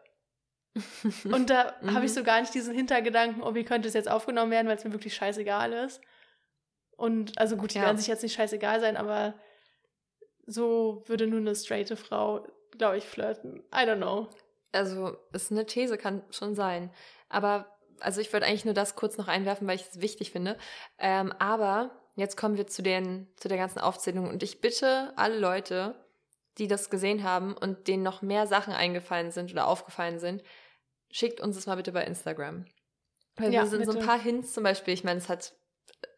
Und 1.24 1.49
da 1.51 1.74
habe 1.87 2.05
ich 2.05 2.11
Mhm. 2.12 2.14
so 2.16 2.22
gar 2.24 2.41
nicht 2.41 2.53
diesen 2.55 2.74
Hintergedanken, 2.74 3.43
oh, 3.43 3.55
wie 3.55 3.64
könnte 3.64 3.89
es 3.89 3.95
jetzt 3.95 4.11
aufgenommen 4.11 4.51
werden, 4.51 4.68
weil 4.68 4.76
es 4.76 4.84
mir 4.84 4.93
wirklich 4.93 5.14
scheißegal 5.14 5.72
ist. 5.72 6.01
Und 6.97 7.39
also 7.39 7.57
gut, 7.57 7.72
die 7.74 7.78
Ja. 7.78 7.84
werden 7.84 7.97
sich 7.99 8.07
jetzt 8.07 8.22
nicht 8.22 8.34
scheißegal 8.34 8.80
sein, 8.80 8.97
aber 8.97 9.34
so 10.47 11.03
würde 11.07 11.26
nur 11.26 11.41
eine 11.41 11.55
straighte 11.55 11.97
Frau, 11.97 12.47
glaube 12.72 12.99
ich, 12.99 13.05
flirten. 13.05 13.61
I 13.74 13.78
don't 13.87 13.97
know. 13.97 14.28
Also, 14.72 15.16
ist 15.32 15.51
eine 15.51 15.66
These, 15.66 15.97
kann 15.99 16.22
schon 16.30 16.55
sein. 16.55 16.93
Aber, 17.28 17.76
also 18.01 18.20
ich 18.20 18.32
wollte 18.32 18.47
eigentlich 18.47 18.64
nur 18.64 18.74
das 18.74 18.94
kurz 18.97 19.16
noch 19.18 19.28
einwerfen, 19.28 19.66
weil 19.66 19.76
ich 19.76 19.82
es 19.90 20.01
wichtig 20.01 20.30
finde. 20.32 20.57
Ähm, 20.99 21.32
aber 21.38 21.90
jetzt 22.14 22.36
kommen 22.36 22.57
wir 22.57 22.66
zu, 22.66 22.82
den, 22.82 23.28
zu 23.36 23.49
der 23.49 23.59
ganzen 23.59 23.78
Aufzählung. 23.78 24.28
Und 24.28 24.42
ich 24.42 24.61
bitte 24.61 25.12
alle 25.16 25.38
Leute, 25.38 25.94
die 26.59 26.68
das 26.68 26.88
gesehen 26.90 27.22
haben 27.22 27.55
und 27.57 27.86
denen 27.88 28.03
noch 28.03 28.22
mehr 28.22 28.47
Sachen 28.47 28.72
eingefallen 28.72 29.30
sind 29.30 29.53
oder 29.53 29.66
aufgefallen 29.68 30.18
sind, 30.18 30.42
schickt 31.11 31.40
uns 31.40 31.57
das 31.57 31.66
mal 31.66 31.76
bitte 31.76 31.92
bei 31.92 32.05
Instagram. 32.05 32.64
Weil 33.36 33.53
Ja, 33.53 33.62
wir 33.62 33.68
sind 33.68 33.84
so 33.84 33.90
ein 33.92 33.97
bitte. 33.99 34.07
paar 34.07 34.18
Hints 34.20 34.55
zum 34.55 34.64
Beispiel, 34.64 34.94
ich 34.94 35.05
meine, 35.05 35.18
es 35.18 35.28
hat 35.28 35.53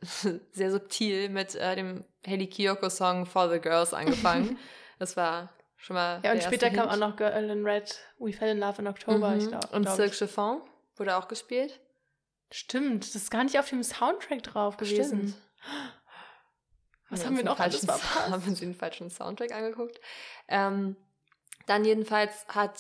sehr 0.53 0.71
subtil 0.71 1.29
mit 1.29 1.55
äh, 1.55 1.75
dem 1.77 2.05
Haley 2.27 2.47
Kiyoko-Song 2.47 3.27
For 3.27 3.51
the 3.51 3.59
Girls 3.61 3.93
angefangen. 3.95 4.59
das 4.99 5.17
war 5.17 5.51
schon 5.77 5.95
mal. 5.95 6.21
Ja, 6.25 6.33
und 6.33 6.43
später 6.43 6.71
kam 6.71 6.89
Hint. 6.89 6.93
auch 7.03 7.09
noch 7.09 7.17
Girl 7.17 7.51
in 7.51 7.65
Red, 7.65 7.99
We 8.19 8.33
Fell 8.33 8.51
in 8.51 8.59
Love 8.59 8.81
in 8.83 8.87
October, 8.89 9.35
ich 9.37 9.45
Mhm. 9.45 9.49
glaube. 9.49 9.69
Und 9.73 9.83
glaub 9.83 9.97
Silk 9.97 10.13
ich. 10.13 10.19
Chiffon 10.19 10.63
wurde 10.99 11.17
auch 11.17 11.29
gespielt. 11.29 11.81
Stimmt, 12.51 13.05
das 13.05 13.15
ist 13.15 13.31
gar 13.31 13.45
nicht 13.45 13.59
auf 13.59 13.69
dem 13.69 13.83
Soundtrack 13.83 14.43
drauf 14.43 14.77
gewesen. 14.77 15.35
Was 17.11 17.25
haben 17.25 17.37
wir 17.37 17.45
noch 17.45 17.59
alles 17.59 17.85
verpasst? 17.85 18.15
Haben 18.31 18.43
wir 18.43 18.51
uns 18.51 18.61
den 18.61 18.75
falschen 18.75 19.11
Soundtrack 19.11 19.53
angeguckt. 19.53 19.99
Ähm, 20.47 20.97
dann 21.67 21.85
jedenfalls 21.85 22.47
hat 22.49 22.79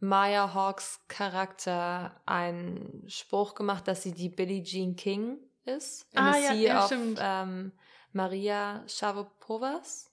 Maya 0.00 0.54
Hawks 0.54 1.00
Charakter 1.08 2.20
einen 2.24 3.04
Spruch 3.08 3.54
gemacht, 3.54 3.88
dass 3.88 4.02
sie 4.02 4.12
die 4.12 4.28
Billie 4.28 4.62
Jean 4.62 4.96
King 4.96 5.38
ist. 5.64 6.06
Ah, 6.14 6.36
ja, 6.36 6.52
ja, 6.52 6.80
of 6.80 6.86
stimmt. 6.86 7.18
ähm, 7.20 7.72
Maria 8.12 8.82
Sharapovas. 8.86 10.10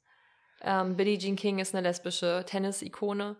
Ähm, 0.61 0.95
Billie 0.95 1.17
Jean 1.17 1.35
King 1.35 1.59
ist 1.59 1.75
eine 1.75 1.87
lesbische 1.87 2.43
Tennis-Ikone. 2.45 3.35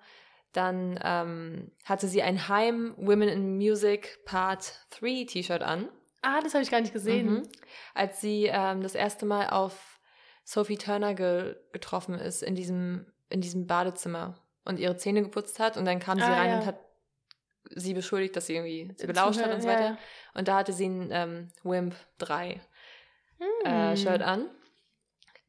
Dann 0.56 0.97
ähm, 1.03 1.72
hatte 1.84 2.08
sie 2.08 2.22
ein 2.22 2.47
Heim 2.47 2.93
Women 2.97 3.28
in 3.30 3.56
Music 3.58 4.20
Part 4.26 4.86
3 4.91 5.26
T-Shirt 5.28 5.62
an. 5.62 5.89
Ah, 6.22 6.39
das 6.41 6.53
habe 6.53 6.64
ich 6.64 6.72
gar 6.72 6.82
nicht 6.82 6.93
gesehen. 6.93 7.30
Mhm. 7.30 7.43
Als 7.93 8.22
sie 8.22 8.45
ähm, 8.51 8.82
das 8.82 8.95
erste 8.95 9.26
Mal 9.26 9.49
auf 9.49 9.99
Sophie 10.43 10.78
Turner 10.78 11.14
ge 11.14 11.56
getroffen 11.74 12.16
ist 12.16 12.41
in 12.41 12.56
diesem, 12.56 13.06
in 13.30 13.41
diesem 13.41 13.68
Badezimmer 13.68 14.39
und 14.64 14.80
ihre 14.80 14.95
Zähne 14.95 15.22
geputzt 15.24 15.60
hat 15.60 15.76
und 15.76 15.86
dann 15.86 15.99
kam 15.99 16.18
sie 16.20 16.24
Ah, 16.24 16.34
rein 16.34 16.49
ja. 16.51 16.60
und 16.60 16.66
hat 16.68 16.80
sie 17.72 17.93
beschuldigt, 17.93 18.36
dass 18.36 18.45
sie 18.45 18.56
irgendwie 18.56 18.93
sie 18.95 19.08
belauscht 19.08 19.41
hat 19.41 19.53
und 19.53 19.62
so 19.62 19.68
weiter. 19.68 19.84
ja. 19.86 19.97
Und 20.36 20.47
da 20.47 20.56
hatte 20.58 20.72
sie 20.72 20.86
ein 20.88 21.10
ähm, 21.12 21.47
Wimp 21.64 21.95
3 22.20 22.62
Hm. 23.39 23.66
äh, 23.72 23.97
Shirt 23.97 24.22
an. 24.22 24.49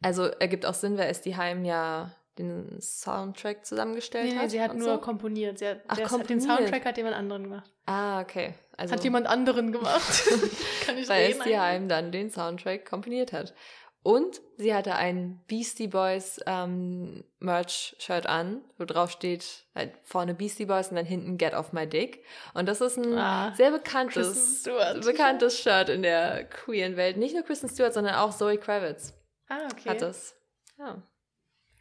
Also 0.02 0.24
ergibt 0.24 0.66
auch 0.66 0.74
Sinn, 0.74 0.98
weil 0.98 1.08
Esti 1.08 1.32
Heim 1.32 1.64
ja 1.64 2.12
den 2.38 2.80
Soundtrack 2.80 3.64
zusammengestellt 3.64 4.32
Nee, 4.32 4.38
hat. 4.38 4.50
sie 4.50 4.60
hat 4.60 4.74
nur 4.74 4.94
so. 4.94 4.98
komponiert. 4.98 5.58
Sie 5.58 5.66
hat, 5.68 5.80
Ach, 5.88 5.96
der, 5.96 6.06
den 6.06 6.10
komponiert. 6.18 6.42
Soundtrack 6.42 6.84
hat 6.84 6.96
jemand 6.96 7.16
anderen 7.16 7.44
gemacht. 7.44 7.70
Ah, 7.86 8.20
okay. 8.20 8.54
Also, 8.76 8.94
hat 8.94 9.04
jemand 9.04 9.26
anderen 9.26 9.72
gemacht. 9.72 10.24
Kann 10.86 10.98
ich 10.98 11.08
weil? 11.08 11.34
Heim 11.58 11.88
dann 11.88 12.12
den 12.12 12.30
Soundtrack 12.30 12.84
komponiert 12.84 13.32
hat. 13.32 13.54
Und 14.02 14.40
sie 14.56 14.72
hatte 14.72 14.94
ein 14.94 15.42
Beastie 15.48 15.88
Boys 15.88 16.38
ähm, 16.46 17.24
Merch-Shirt 17.40 18.26
an, 18.26 18.62
wo 18.78 18.84
drauf 18.84 19.10
steht 19.10 19.64
halt 19.74 19.94
vorne 20.04 20.32
Beastie 20.32 20.66
Boys 20.66 20.90
und 20.90 20.96
dann 20.96 21.06
hinten 21.06 21.38
Get 21.38 21.54
Off 21.54 21.72
My 21.72 21.88
Dick. 21.88 22.22
Und 22.54 22.68
das 22.68 22.80
ist 22.80 22.98
ein 22.98 23.18
Ah, 23.18 23.52
sehr 23.56 23.72
bekanntes, 23.72 24.62
bekanntes 25.04 25.58
Shirt 25.60 25.88
in 25.88 26.02
der 26.02 26.44
queeren 26.44 26.96
Welt. 26.96 27.16
Nicht 27.16 27.34
nur 27.34 27.42
Kristen 27.42 27.68
Stewart, 27.68 27.94
sondern 27.94 28.14
auch 28.14 28.30
Zoe 28.32 28.58
Kravitz 28.58 29.12
Ah, 29.48 29.66
okay. 29.72 29.88
hat 29.88 30.02
es. 30.02 30.36
Ja. 30.78 31.02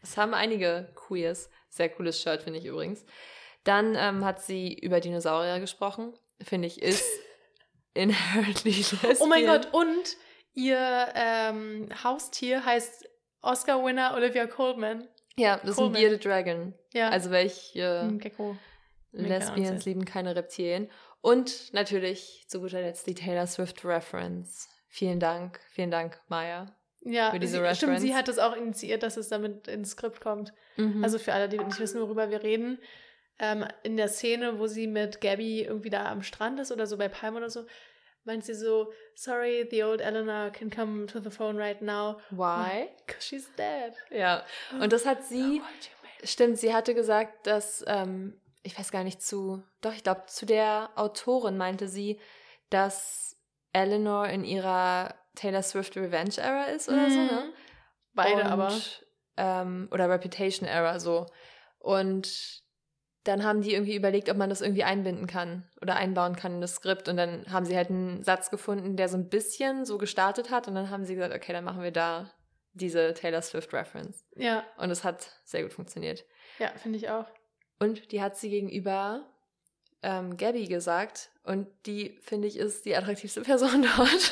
Das 0.06 0.18
haben 0.18 0.36
einige 0.36 0.88
Queers. 0.95 1.49
Sehr 1.70 1.89
cooles 1.89 2.22
Shirt, 2.22 2.43
finde 2.43 2.60
ich 2.60 2.66
übrigens. 2.66 3.03
Dann 3.64 3.95
ähm, 3.97 4.24
hat 4.24 4.39
sie 4.39 4.72
über 4.74 4.99
Dinosaurier 4.99 5.60
gesprochen. 5.60 6.14
Finde 6.41 6.68
ich, 6.68 6.80
ist 6.82 7.03
inherently 7.95 8.72
lesbian. 8.72 9.16
Oh 9.20 9.26
mein 9.26 9.47
Gott, 9.47 9.74
und 9.74 10.18
ihr 10.53 11.08
ähm, 11.16 11.89
Haustier 12.03 12.64
heißt 12.64 13.10
Oscar-Winner 13.41 14.14
Olivia 14.16 14.45
Colman. 14.45 15.08
Ja, 15.38 15.58
das 15.58 15.72
ist 15.72 15.80
ein 15.80 15.86
Coleman. 15.86 16.01
Bearded 16.01 16.26
Dragon. 16.26 16.74
Ja, 16.93 17.10
Also 17.10 17.32
welche 17.32 18.08
Gecko. 18.20 18.56
Ahnung, 19.12 19.26
Lesbians 19.28 19.86
lieben 19.86 20.06
keine 20.06 20.36
Reptilien. 20.36 20.91
Und 21.22 21.74
natürlich 21.74 22.45
zu 22.47 22.62
guter 22.62 22.82
Letzt 22.82 23.08
die 23.08 23.16
Taylor 23.16 23.47
Swift 23.47 23.84
Reference. 23.84 24.70
Vielen 24.88 25.20
Dank, 25.20 25.60
vielen 25.72 25.89
Dank, 25.89 26.22
Maya. 26.28 26.76
Ja, 27.06 27.30
Für 27.32 27.39
diese 27.39 27.62
sie, 27.62 27.76
stimmt, 27.76 27.99
sie 27.99 28.16
hat 28.16 28.28
es 28.30 28.39
auch 28.39 28.56
initiiert, 28.56 29.03
dass 29.03 29.16
es 29.16 29.30
damit 29.30 29.68
ins 29.68 29.91
Skript 29.91 30.22
kommt. 30.22 30.53
Mhm. 30.76 31.03
Also 31.03 31.20
für 31.20 31.34
alle, 31.34 31.47
die 31.47 31.60
nicht 31.60 31.80
wissen, 31.80 32.01
worüber 32.01 32.32
wir 32.32 32.41
reden, 32.41 32.80
ähm, 33.38 33.66
in 33.84 33.95
der 33.95 34.08
Szene, 34.08 34.60
wo 34.60 34.66
sie 34.66 34.88
mit 34.88 35.22
Gabby 35.22 35.62
irgendwie 35.62 35.91
da 35.91 36.06
am 36.06 36.24
Strand 36.24 36.60
ist 36.60 36.72
oder 36.72 36.88
so 36.88 36.97
bei 36.97 37.08
Palm 37.08 37.36
oder 37.36 37.49
so, 37.49 37.66
meint 38.24 38.43
sie 38.43 38.56
so, 38.56 38.91
sorry, 39.14 39.68
the 39.70 39.84
old 39.84 40.01
Eleanor 40.01 40.49
can 40.49 40.72
come 40.72 41.06
to 41.06 41.20
the 41.20 41.30
phone 41.30 41.58
right 41.58 41.82
now, 41.82 42.18
Why? 42.32 42.89
because 43.06 43.24
she's 43.24 43.51
dead. 43.56 43.93
Ja. 44.10 44.43
Und 44.80 44.91
das 44.91 45.06
hat 45.06 45.24
sie, 45.24 45.62
stimmt, 46.24 46.58
sie 46.58 46.74
hatte 46.74 46.95
gesagt, 46.95 47.45
dass, 47.45 47.84
ähm, 47.88 48.41
ich 48.64 48.78
weiß 48.80 48.91
gar 48.91 49.03
nicht 49.03 49.22
zu, 49.22 49.62
doch, 49.82 49.93
ich 49.93 50.01
glaube, 50.01 50.24
zu 50.26 50.47
der 50.47 50.89
Autorin 50.95 51.56
meinte 51.56 51.88
sie, 51.88 52.20
dass 52.72 53.38
Eleanor 53.74 54.28
in 54.28 54.43
ihrer 54.43 55.14
Taylor 55.36 55.62
Swift 55.62 55.96
Revenge 55.98 56.38
Era 56.38 56.66
ist 56.66 56.90
oder 56.90 57.10
so, 57.10 57.18
ne? 57.18 57.44
Mhm. 57.46 57.54
Beide 58.14 58.42
und, 58.42 58.48
aber. 58.48 58.74
Ähm, 59.38 59.90
oder 59.92 60.10
Reputation 60.10 60.68
Era 60.68 61.00
so. 61.00 61.26
Und 61.80 62.64
dann 63.26 63.44
haben 63.44 63.62
die 63.62 63.74
irgendwie 63.74 63.96
überlegt, 63.96 64.30
ob 64.30 64.38
man 64.38 64.50
das 64.50 64.62
irgendwie 64.62 64.84
einbinden 64.84 65.28
kann 65.28 65.68
oder 65.82 65.96
einbauen 65.96 66.36
kann 66.36 66.56
in 66.56 66.62
das 66.62 66.76
Skript. 66.76 67.10
Und 67.10 67.18
dann 67.18 67.52
haben 67.52 67.66
sie 67.66 67.76
halt 67.76 67.90
einen 67.90 68.24
Satz 68.24 68.50
gefunden, 68.52 68.98
der 68.98 69.10
so 69.10 69.18
ein 69.18 69.30
bisschen 69.30 69.84
so 69.86 69.98
gestartet 69.98 70.52
hat. 70.52 70.68
Und 70.68 70.76
dann 70.76 70.90
haben 70.90 71.06
sie 71.06 71.16
gesagt, 71.16 71.34
okay, 71.34 71.52
dann 71.52 71.64
machen 71.64 71.82
wir 71.82 71.92
da 71.92 72.32
diese 72.74 73.14
Taylor 73.14 73.42
Swift 73.42 73.74
Reference. 73.74 74.24
Ja, 74.36 74.64
Und 74.78 74.92
es 74.92 75.04
hat 75.04 75.30
sehr 75.44 75.64
gut 75.64 75.74
funktioniert. 75.74 76.24
ja, 76.60 76.70
finde 76.78 76.98
ich 76.98 77.10
auch. 77.10 77.26
Und 77.80 78.12
die 78.12 78.22
hat 78.22 78.38
sie 78.38 78.50
gegenüber 78.50 79.26
ähm, 80.08 80.38
Gabby 80.38 80.68
gesagt. 80.68 81.32
Und 81.43 81.68
die, 81.88 82.18
finde 82.22 82.47
ich, 82.47 82.58
ist 82.58 82.86
die 82.86 82.95
attraktivste 82.95 83.41
Person 83.41 83.82
dort. 83.97 84.32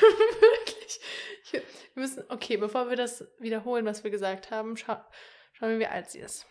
Wirklich. 0.00 1.00
Ich, 1.44 1.52
wir 1.52 1.62
müssen, 2.02 2.24
okay, 2.28 2.56
bevor 2.56 2.88
wir 2.90 2.96
das 2.96 3.24
wiederholen, 3.38 3.86
was 3.86 4.04
wir 4.04 4.10
gesagt 4.10 4.50
haben, 4.50 4.76
scha 4.76 5.06
schauen 5.52 5.70
wir, 5.70 5.78
wie 5.78 5.86
alt 5.86 6.10
sie 6.10 6.20
ist. 6.20 6.46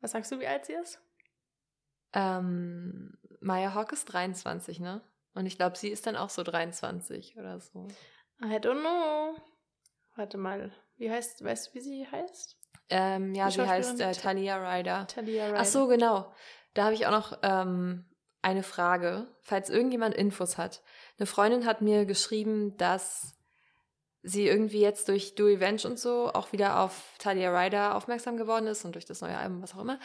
Was 0.00 0.12
sagst 0.12 0.32
du, 0.32 0.40
wie 0.40 0.46
alt 0.46 0.64
sie 0.66 0.72
ist? 0.74 1.00
Ähm, 2.12 3.16
Maya 3.40 3.74
Hawk 3.74 3.92
ist 3.92 4.06
23, 4.06 4.80
ne? 4.80 5.02
Und 5.34 5.46
ich 5.46 5.56
glaube, 5.56 5.76
sie 5.76 5.88
ist 5.90 6.06
dann 6.06 6.16
auch 6.16 6.30
so 6.30 6.42
23 6.42 7.36
oder 7.36 7.60
so. 7.60 7.86
I 8.42 8.56
don't 8.56 8.80
know. 8.80 9.36
Warte 10.16 10.38
mal. 10.38 10.72
Wie 10.96 11.10
heißt, 11.10 11.44
weißt 11.44 11.68
du, 11.68 11.74
wie 11.74 11.80
sie 11.80 12.06
heißt? 12.10 12.56
Ähm, 12.88 13.34
ja, 13.34 13.50
sie 13.50 13.62
heißt 13.66 14.00
äh, 14.00 14.12
Ta- 14.12 14.20
Talia 14.20 14.56
Ryder. 14.76 15.06
Talia 15.06 15.46
Ryder. 15.46 15.60
Ach 15.60 15.64
so, 15.64 15.86
genau. 15.86 16.34
Da 16.74 16.84
habe 16.84 16.94
ich 16.94 17.06
auch 17.06 17.10
noch 17.10 17.38
ähm, 17.42 18.04
eine 18.42 18.62
Frage, 18.62 19.26
falls 19.42 19.68
irgendjemand 19.70 20.14
Infos 20.14 20.56
hat. 20.58 20.82
Eine 21.18 21.26
Freundin 21.26 21.66
hat 21.66 21.82
mir 21.82 22.04
geschrieben, 22.06 22.76
dass 22.76 23.36
sie 24.22 24.46
irgendwie 24.46 24.80
jetzt 24.80 25.08
durch 25.08 25.34
Do 25.34 25.46
Revenge 25.46 25.82
und 25.84 25.98
so 25.98 26.30
auch 26.32 26.52
wieder 26.52 26.80
auf 26.80 27.14
Talia 27.18 27.50
Ryder 27.58 27.94
aufmerksam 27.96 28.36
geworden 28.36 28.66
ist 28.66 28.84
und 28.84 28.94
durch 28.94 29.06
das 29.06 29.20
neue 29.22 29.36
Album, 29.36 29.62
was 29.62 29.74
auch 29.74 29.80
immer. 29.80 29.98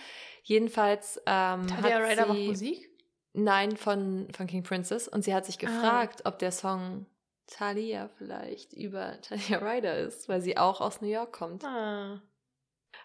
Jedenfalls 0.43 1.18
ähm, 1.26 1.68
Talia 1.68 1.99
hat 1.99 2.11
Ryder 2.11 2.24
sie, 2.24 2.30
macht 2.30 2.47
Musik? 2.47 2.89
Nein, 3.34 3.76
von, 3.76 4.28
von 4.34 4.47
King 4.47 4.63
Princess. 4.63 5.07
Und 5.09 5.24
sie 5.24 5.34
hat 5.34 5.45
sich 5.45 5.57
Ah. 5.57 5.66
gefragt, 5.66 6.22
ob 6.26 6.39
der 6.39 6.51
Song 6.53 7.05
Talia 7.47 8.09
vielleicht 8.18 8.72
über 8.74 9.20
Talia 9.22 9.57
Ryder 9.59 9.97
ist, 9.97 10.30
weil 10.30 10.41
sie 10.41 10.57
auch 10.57 10.80
aus 10.82 11.01
New 11.01 11.09
York 11.09 11.34
kommt. 11.34 11.63
Ah. 11.66 12.22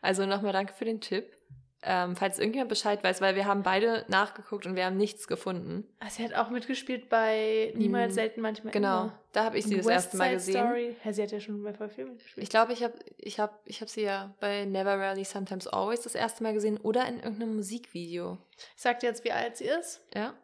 Also 0.02 0.24
nochmal 0.26 0.52
danke 0.52 0.72
für 0.72 0.84
den 0.84 1.00
Tipp. 1.00 1.36
Ähm, 1.82 2.14
falls 2.14 2.38
irgendjemand 2.38 2.68
Bescheid 2.68 3.02
weiß, 3.02 3.22
weil 3.22 3.36
wir 3.36 3.46
haben 3.46 3.62
beide 3.62 4.04
nachgeguckt 4.08 4.66
und 4.66 4.76
wir 4.76 4.84
haben 4.84 4.98
nichts 4.98 5.26
gefunden. 5.26 5.88
Ah, 5.98 6.10
sie 6.10 6.22
hat 6.22 6.34
auch 6.34 6.50
mitgespielt 6.50 7.08
bei 7.08 7.72
Niemals, 7.74 8.12
Mm, 8.12 8.14
selten, 8.16 8.40
manchmal 8.42 8.70
Genau, 8.74 9.04
immer. 9.04 9.18
da 9.32 9.44
habe 9.44 9.56
ich 9.56 9.64
sie 9.64 9.76
Und 9.76 9.78
das 9.78 9.86
West 9.86 10.04
erste 10.06 10.16
Mal 10.18 10.24
Side 10.26 10.34
gesehen. 10.36 10.66
Story. 10.66 10.96
Ja, 11.02 11.12
sie 11.14 11.22
hat 11.22 11.32
ja 11.32 11.40
schon 11.40 11.62
bei 11.62 11.72
voll 11.72 11.88
viel 11.88 12.04
mitgespielt. 12.04 12.44
Ich 12.44 12.50
glaube, 12.50 12.74
ich 12.74 12.82
habe 12.84 12.92
ich 13.16 13.40
hab, 13.40 13.62
ich 13.64 13.80
hab 13.80 13.88
sie 13.88 14.02
ja 14.02 14.34
bei 14.40 14.66
Never 14.66 14.98
Rarely 14.98 15.24
Sometimes 15.24 15.66
Always 15.68 16.02
das 16.02 16.14
erste 16.14 16.42
Mal 16.42 16.52
gesehen 16.52 16.76
oder 16.76 17.08
in 17.08 17.16
irgendeinem 17.20 17.56
Musikvideo. 17.56 18.36
Ich 18.76 18.82
sag 18.82 19.00
dir 19.00 19.06
jetzt, 19.06 19.24
wie 19.24 19.32
alt 19.32 19.56
sie 19.56 19.64
ist. 19.64 20.02
Ja? 20.14 20.34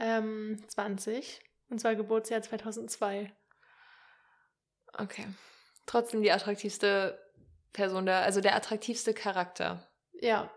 Ähm, 0.00 0.60
20. 0.66 1.42
Und 1.70 1.80
zwar 1.80 1.94
Geburtsjahr 1.94 2.42
2002. 2.42 3.30
Okay. 4.98 5.26
Trotzdem 5.86 6.22
die 6.22 6.32
attraktivste 6.32 7.18
Person 7.72 8.06
da, 8.06 8.22
also 8.22 8.40
der 8.40 8.56
attraktivste 8.56 9.14
Charakter. 9.14 9.86
Ja. 10.20 10.50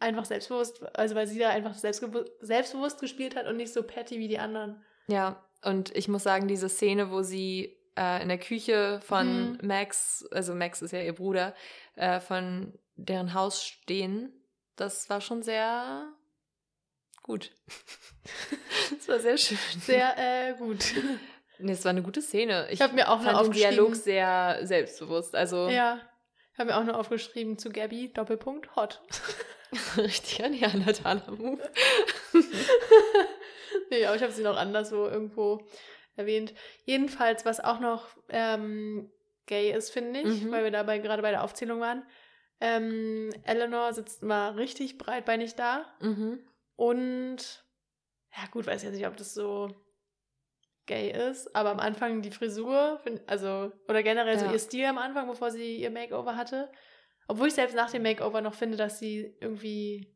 Einfach 0.00 0.24
selbstbewusst, 0.24 0.82
also 0.96 1.14
weil 1.14 1.26
sie 1.26 1.38
da 1.38 1.50
einfach 1.50 1.74
selbstbewusst 1.74 3.00
gespielt 3.00 3.36
hat 3.36 3.46
und 3.46 3.56
nicht 3.56 3.72
so 3.72 3.82
petty 3.82 4.18
wie 4.18 4.28
die 4.28 4.38
anderen. 4.38 4.82
Ja, 5.06 5.44
und 5.62 5.94
ich 5.94 6.08
muss 6.08 6.22
sagen, 6.22 6.48
diese 6.48 6.68
Szene, 6.68 7.10
wo 7.10 7.22
sie 7.22 7.76
äh, 7.98 8.22
in 8.22 8.28
der 8.28 8.38
Küche 8.38 9.00
von 9.04 9.52
Mhm. 9.52 9.58
Max, 9.62 10.26
also 10.30 10.54
Max 10.54 10.80
ist 10.82 10.92
ja 10.92 11.02
ihr 11.02 11.14
Bruder, 11.14 11.54
äh, 11.96 12.18
von 12.20 12.72
deren 12.96 13.34
Haus 13.34 13.62
stehen, 13.62 14.32
das 14.76 15.10
war 15.10 15.20
schon 15.20 15.42
sehr 15.42 16.06
gut. 17.22 17.50
das 18.96 19.08
war 19.08 19.18
sehr 19.20 19.36
schön. 19.36 19.58
Sehr 19.80 20.14
äh, 20.16 20.54
gut. 20.54 20.94
Nee, 21.58 21.72
es 21.72 21.84
war 21.84 21.90
eine 21.90 22.02
gute 22.02 22.22
Szene. 22.22 22.66
Ich, 22.68 22.74
Ich 22.74 22.80
habe 22.80 22.94
mir 22.94 23.10
auch 23.10 23.20
fand 23.22 23.36
noch 23.36 23.42
den 23.42 23.52
Dialog 23.52 23.94
sehr 23.94 24.60
selbstbewusst. 24.62 25.34
Also 25.34 25.68
Ja. 25.68 26.00
Ich 26.52 26.58
habe 26.58 26.70
mir 26.70 26.76
auch 26.78 26.84
noch 26.84 26.98
aufgeschrieben 26.98 27.58
zu 27.58 27.70
Gabby, 27.70 28.12
Doppelpunkt, 28.12 28.74
hot. 28.76 29.00
richtig 29.96 30.42
ein 30.42 30.52
Neandertaler 30.52 31.30
Move. 31.30 31.62
nee, 33.90 34.04
aber 34.04 34.16
ich 34.16 34.22
habe 34.22 34.32
sie 34.32 34.42
noch 34.42 34.56
anderswo 34.56 35.06
irgendwo 35.06 35.66
erwähnt. 36.16 36.54
Jedenfalls, 36.84 37.44
was 37.44 37.60
auch 37.60 37.80
noch 37.80 38.08
ähm, 38.28 39.10
gay 39.46 39.72
ist, 39.72 39.90
finde 39.90 40.20
ich, 40.20 40.42
Mhm. 40.42 40.50
weil 40.50 40.64
wir 40.64 40.70
dabei 40.70 40.98
gerade 40.98 41.22
bei 41.22 41.30
der 41.30 41.42
Aufzählung 41.44 41.80
waren. 41.80 42.04
Ähm, 42.60 43.30
Eleanor 43.44 43.92
sitzt 43.94 44.22
immer 44.22 44.56
richtig 44.56 44.98
breitbeinig 44.98 45.54
da. 45.54 45.86
Mhm. 46.00 46.40
Und 46.76 47.64
ja, 48.36 48.46
gut, 48.50 48.66
weiß 48.66 48.82
jetzt 48.82 48.94
nicht, 48.94 49.06
ob 49.06 49.16
das 49.16 49.34
so 49.34 49.68
gay 50.90 51.10
ist, 51.30 51.54
aber 51.54 51.70
am 51.70 51.78
Anfang 51.78 52.20
die 52.20 52.32
Frisur, 52.32 53.00
also, 53.26 53.70
oder 53.88 54.02
generell 54.02 54.36
so 54.38 54.46
Ja. 54.46 54.52
ihr 54.52 54.58
Stil 54.58 54.84
am 54.86 54.98
Anfang, 54.98 55.28
bevor 55.28 55.50
sie 55.52 55.76
ihr 55.76 55.90
Makeover 55.90 56.34
hatte. 56.36 56.68
Obwohl 57.28 57.46
ich 57.46 57.54
selbst 57.54 57.76
nach 57.76 57.90
dem 57.92 58.02
Makeover 58.02 58.40
noch 58.40 58.54
finde, 58.54 58.76
dass 58.76 58.98
sie 58.98 59.36
irgendwie 59.40 60.12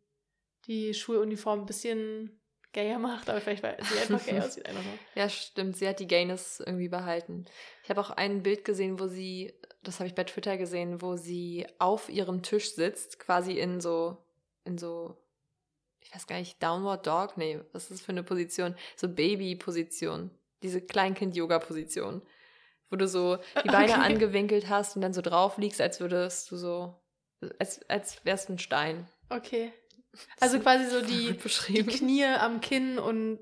die 0.66 0.92
Schuluniform 0.92 1.60
ein 1.60 1.66
bisschen 1.66 2.40
gayer 2.72 2.98
macht, 2.98 3.30
aber 3.30 3.40
vielleicht, 3.40 3.62
weil 3.62 3.76
sie 3.84 3.98
einfach 4.00 4.26
gay 4.26 4.40
aussieht, 4.40 4.66
einfach 4.66 4.82
nur. 4.82 4.98
Ja, 5.14 5.28
stimmt. 5.28 5.76
Sie 5.76 5.86
hat 5.86 6.00
die 6.00 6.08
Gayness 6.08 6.58
irgendwie 6.58 6.88
behalten. 6.88 7.44
Ich 7.84 7.90
habe 7.90 8.00
auch 8.00 8.10
ein 8.10 8.42
Bild 8.42 8.64
gesehen, 8.64 8.98
wo 8.98 9.06
sie, 9.06 9.54
das 9.84 10.00
habe 10.00 10.08
ich 10.08 10.16
bei 10.16 10.24
Twitter 10.24 10.56
gesehen, 10.56 11.00
wo 11.00 11.14
sie 11.14 11.66
auf 11.78 12.08
ihrem 12.08 12.42
Tisch 12.42 12.74
sitzt, 12.74 13.20
quasi 13.20 13.52
in 13.52 13.80
so, 13.80 14.16
in 14.64 14.76
so, 14.76 15.16
ich 16.00 16.12
weiß 16.12 16.26
gar 16.26 16.38
nicht, 16.40 16.60
Downward 16.60 17.06
Dog? 17.06 17.36
Nee, 17.36 17.60
was 17.72 17.84
ist 17.84 17.92
das 17.92 18.00
für 18.00 18.10
eine 18.12 18.24
Position? 18.24 18.74
So 18.96 19.06
Baby-Position. 19.08 20.32
Diese 20.64 20.80
Kleinkind-Yoga-Position. 20.80 22.22
Wo 22.90 22.96
du 22.96 23.06
so 23.06 23.38
die 23.62 23.68
Beine 23.68 23.92
Okay. 23.92 24.00
angewinkelt 24.00 24.68
hast 24.68 24.96
und 24.96 25.02
dann 25.02 25.14
so 25.14 25.20
drauf 25.20 25.58
liegst, 25.58 25.80
als 25.80 26.00
würdest 26.00 26.50
du 26.50 26.56
so, 26.56 27.00
als, 27.60 27.88
als 27.88 28.24
wärst 28.24 28.48
du 28.48 28.54
ein 28.54 28.58
Stein. 28.58 29.08
Okay. 29.28 29.72
Also 30.40 30.58
quasi 30.58 30.86
so 30.86 31.00
die, 31.06 31.38
die. 31.68 31.84
Knie 31.84 32.24
am 32.24 32.60
Kinn 32.60 32.98
und 32.98 33.38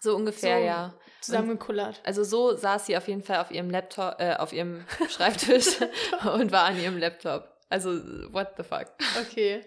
so 0.00 0.16
ungefähr, 0.16 0.58
so 0.58 0.64
ja. 0.64 0.94
zusammengekullert. 1.20 2.00
Also 2.04 2.24
so 2.24 2.56
saß 2.56 2.86
sie 2.86 2.96
auf 2.96 3.06
jeden 3.06 3.22
Fall 3.22 3.38
auf 3.38 3.52
ihrem 3.52 3.70
Laptop, 3.70 4.16
äh, 4.18 4.34
auf 4.34 4.52
ihrem 4.52 4.84
Schreibtisch 5.08 5.76
und 6.34 6.50
war 6.50 6.64
an 6.64 6.80
ihrem 6.80 6.98
Laptop. 6.98 7.48
Also, 7.68 7.92
what 8.32 8.54
the 8.56 8.64
fuck? 8.64 8.88
Okay. 9.20 9.64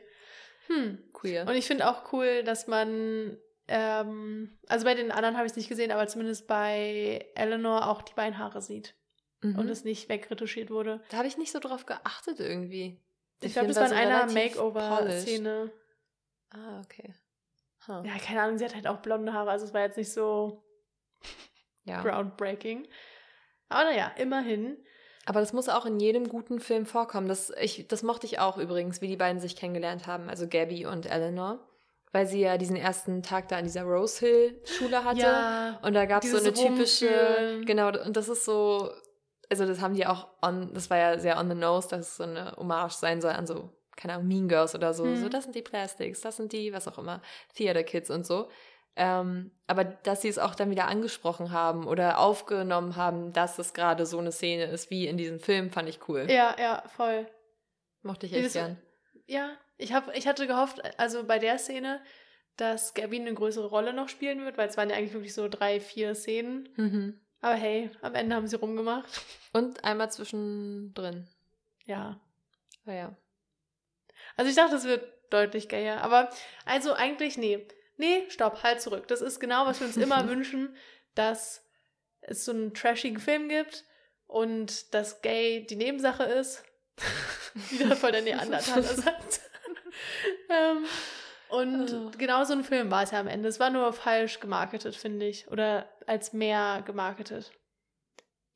Hm. 0.67 1.03
Queer. 1.13 1.47
Und 1.47 1.55
ich 1.55 1.65
finde 1.65 1.89
auch 1.89 2.11
cool, 2.13 2.43
dass 2.43 2.67
man, 2.67 3.37
ähm, 3.67 4.57
also 4.67 4.85
bei 4.85 4.93
den 4.93 5.11
anderen 5.11 5.35
habe 5.37 5.45
ich 5.45 5.51
es 5.51 5.55
nicht 5.57 5.69
gesehen, 5.69 5.91
aber 5.91 6.07
zumindest 6.07 6.47
bei 6.47 7.29
Eleanor 7.35 7.87
auch 7.89 8.01
die 8.01 8.13
Beinhaare 8.13 8.61
sieht 8.61 8.95
Mhm. 9.41 9.59
und 9.59 9.69
es 9.69 9.83
nicht 9.83 10.07
wegretuschiert 10.09 10.69
wurde. 10.71 11.03
da 11.09 11.17
habe 11.17 11.27
ich 11.27 11.37
nicht 11.37 11.51
so 11.51 11.59
drauf 11.59 11.85
geachtet 11.85 12.39
irgendwie. 12.39 13.01
Der 13.41 13.47
Ich 13.47 13.53
glaube, 13.53 13.67
das 13.67 13.75
war 13.77 13.83
in 13.85 13.89
so 13.89 13.95
einer. 13.95 14.25
Makeover-Szene. 14.31 15.71
Ah, 16.51 16.81
okay. 16.83 17.13
Huh. 17.87 18.01
Ja, 18.05 18.17
keine 18.17 18.41
Ahnung, 18.41 18.57
sie 18.57 18.65
hat 18.65 18.73
halt 18.73 18.87
auch 18.87 18.97
blonde 19.01 19.33
Haare, 19.33 19.51
also 19.51 19.65
es 19.65 19.73
war 19.73 19.81
jetzt 19.81 19.97
nicht 19.97 20.11
so 20.11 20.63
Ja. 21.85 22.01
groundbreaking. 22.01 22.87
Aber 23.69 23.83
naja, 23.83 24.11
immerhin. 24.17 24.77
Aber 25.25 25.39
das 25.39 25.53
muss 25.53 25.69
auch 25.69 25.85
in 25.85 25.99
jedem 25.99 26.29
guten 26.29 26.59
Film 26.59 26.85
vorkommen. 26.85 27.27
Das, 27.27 27.51
ich, 27.59 27.87
das 27.87 28.03
mochte 28.03 28.25
ich 28.27 28.39
auch 28.39 28.57
übrigens, 28.57 29.01
wie 29.01 29.07
die 29.07 29.17
beiden 29.17 29.39
sich 29.41 29.55
kennengelernt 29.55 30.07
haben, 30.07 30.29
also 30.29 30.47
Gabby 30.47 30.85
und 30.85 31.05
Eleanor. 31.07 31.59
Weil 32.15 32.27
sie 32.27 32.39
ja 32.39 32.57
diesen 32.57 32.77
ersten 32.77 33.23
Tag 33.23 33.49
da 33.49 33.57
an 33.57 33.65
dieser 33.65 33.83
Rose 33.83 34.25
Hill 34.25 34.61
Schule 34.63 35.03
hatte. 35.03 35.19
Ja, 35.19 35.79
Und 35.83 35.95
da 35.95 36.05
gab 36.05 36.23
es 36.23 36.31
so 36.31 36.37
eine 36.37 36.53
typische, 36.53 37.09
Rumführen. 37.09 37.65
genau, 37.65 37.89
und 37.89 38.15
das 38.15 38.29
ist 38.29 38.45
so, 38.45 38.89
also 39.49 39.65
das 39.65 39.81
haben 39.81 39.95
die 39.95 40.07
auch 40.07 40.29
on, 40.41 40.73
das 40.73 40.89
war 40.89 40.97
ja 40.97 41.19
sehr 41.19 41.37
on 41.37 41.49
the 41.49 41.57
nose, 41.57 41.89
dass 41.89 41.99
es 41.99 42.15
so 42.15 42.23
eine 42.23 42.55
Hommage 42.55 42.93
sein 42.93 43.19
soll 43.19 43.31
an 43.31 43.45
so, 43.45 43.69
keine 43.97 44.13
Ahnung, 44.13 44.29
Mean 44.29 44.47
Girls 44.47 44.73
oder 44.73 44.93
so. 44.93 45.03
Hm. 45.03 45.17
So, 45.17 45.27
das 45.27 45.43
sind 45.43 45.55
die 45.55 45.61
Plastics, 45.61 46.21
das 46.21 46.37
sind 46.37 46.53
die, 46.53 46.71
was 46.71 46.87
auch 46.87 46.97
immer, 46.99 47.21
Theater 47.53 47.83
Kids 47.83 48.09
und 48.09 48.25
so. 48.25 48.47
Ähm, 48.95 49.51
aber 49.67 49.83
dass 49.83 50.21
sie 50.21 50.29
es 50.29 50.39
auch 50.39 50.55
dann 50.55 50.71
wieder 50.71 50.87
angesprochen 50.87 51.51
haben 51.51 51.85
oder 51.85 52.19
aufgenommen 52.19 52.95
haben, 52.95 53.33
dass 53.33 53.59
es 53.59 53.73
gerade 53.73 54.05
so 54.05 54.19
eine 54.19 54.31
Szene 54.31 54.67
ist 54.67 54.89
wie 54.89 55.05
in 55.05 55.17
diesem 55.17 55.41
Film, 55.41 55.69
fand 55.69 55.89
ich 55.89 55.99
cool. 56.07 56.27
ja, 56.29 56.55
ja, 56.57 56.81
voll. 56.95 57.27
Mochte 58.03 58.25
ich 58.25 58.31
echt 58.31 58.53
gern. 58.53 58.77
Ja, 59.25 59.57
ich, 59.77 59.93
hab, 59.93 60.15
ich 60.15 60.27
hatte 60.27 60.47
gehofft, 60.47 60.81
also 60.99 61.23
bei 61.25 61.39
der 61.39 61.57
Szene, 61.57 62.01
dass 62.57 62.93
Gabby 62.93 63.19
eine 63.19 63.33
größere 63.33 63.67
Rolle 63.67 63.93
noch 63.93 64.09
spielen 64.09 64.45
wird, 64.45 64.57
weil 64.57 64.69
es 64.69 64.77
waren 64.77 64.89
ja 64.89 64.95
eigentlich 64.95 65.13
wirklich 65.13 65.33
so 65.33 65.47
drei, 65.47 65.79
vier 65.79 66.15
Szenen. 66.15 66.69
Mhm. 66.75 67.19
Aber 67.41 67.55
hey, 67.55 67.91
am 68.01 68.15
Ende 68.15 68.35
haben 68.35 68.47
sie 68.47 68.55
rumgemacht. 68.55 69.21
Und 69.53 69.83
einmal 69.83 70.11
zwischendrin. 70.11 71.27
Ja. 71.85 72.19
Naja. 72.85 73.15
Also 74.37 74.49
ich 74.49 74.55
dachte, 74.55 74.75
es 74.75 74.85
wird 74.85 75.05
deutlich 75.29 75.69
gayer. 75.69 76.01
Aber 76.01 76.29
also 76.65 76.93
eigentlich, 76.93 77.37
nee. 77.37 77.67
Nee, 77.97 78.25
stopp, 78.29 78.63
halt 78.63 78.81
zurück. 78.81 79.07
Das 79.07 79.21
ist 79.21 79.39
genau, 79.39 79.65
was 79.65 79.79
wir 79.79 79.87
uns 79.87 79.97
immer 79.97 80.27
wünschen, 80.29 80.75
dass 81.13 81.63
es 82.21 82.45
so 82.45 82.51
einen 82.51 82.73
trashigen 82.73 83.19
Film 83.19 83.49
gibt 83.49 83.85
und 84.27 84.93
dass 84.93 85.21
gay 85.21 85.65
die 85.65 85.75
Nebensache 85.75 86.23
ist. 86.23 86.63
Wieder 87.71 87.95
voll 87.95 88.11
der 88.11 88.21
Neandertaler-Satz. 88.21 89.41
Ähm, 90.49 90.85
und 91.49 91.93
Oh. 91.93 92.11
genau 92.17 92.43
so 92.43 92.53
ein 92.53 92.63
Film 92.63 92.89
war 92.91 93.03
es 93.03 93.11
ja 93.11 93.19
am 93.19 93.27
Ende. 93.27 93.47
Es 93.49 93.59
war 93.59 93.69
nur 93.69 93.93
falsch 93.93 94.39
gemarketet, 94.39 94.95
finde 94.95 95.25
ich. 95.27 95.49
Oder 95.51 95.87
als 96.07 96.33
mehr 96.33 96.81
gemarketet. 96.85 97.51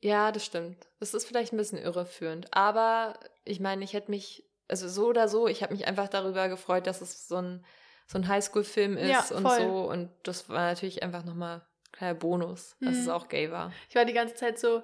Ja, 0.00 0.32
das 0.32 0.44
stimmt. 0.44 0.88
Das 0.98 1.14
ist 1.14 1.26
vielleicht 1.26 1.52
ein 1.52 1.56
bisschen 1.58 1.78
irreführend. 1.78 2.48
Aber 2.54 3.18
ich 3.44 3.60
meine, 3.60 3.84
ich 3.84 3.92
hätte 3.92 4.10
mich, 4.10 4.44
also 4.68 4.88
so 4.88 5.06
oder 5.08 5.28
so, 5.28 5.46
ich 5.46 5.62
habe 5.62 5.74
mich 5.74 5.86
einfach 5.86 6.08
darüber 6.08 6.48
gefreut, 6.48 6.86
dass 6.86 7.00
es 7.00 7.28
so 7.28 7.36
ein, 7.36 7.64
so 8.06 8.18
ein 8.18 8.26
Highschool-Film 8.26 8.96
ist 8.96 9.30
Ja, 9.30 9.36
und 9.36 9.48
so. 9.48 9.90
Und 9.90 10.10
das 10.24 10.48
war 10.48 10.66
natürlich 10.70 11.02
einfach 11.02 11.24
nochmal 11.24 11.58
ein 11.58 11.92
kleiner 11.92 12.14
Bonus, 12.14 12.76
dass 12.80 12.96
Mhm. 12.96 13.00
es 13.02 13.08
auch 13.08 13.28
gay 13.28 13.50
war. 13.50 13.72
Ich 13.88 13.94
war 13.94 14.04
die 14.04 14.12
ganze 14.14 14.34
Zeit 14.34 14.58
so, 14.58 14.82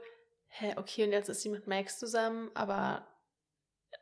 hä, 0.48 0.74
okay, 0.76 1.04
und 1.04 1.12
jetzt 1.12 1.28
ist 1.28 1.40
sie 1.42 1.48
mit 1.48 1.66
Max 1.66 1.98
zusammen, 1.98 2.50
aber 2.54 3.06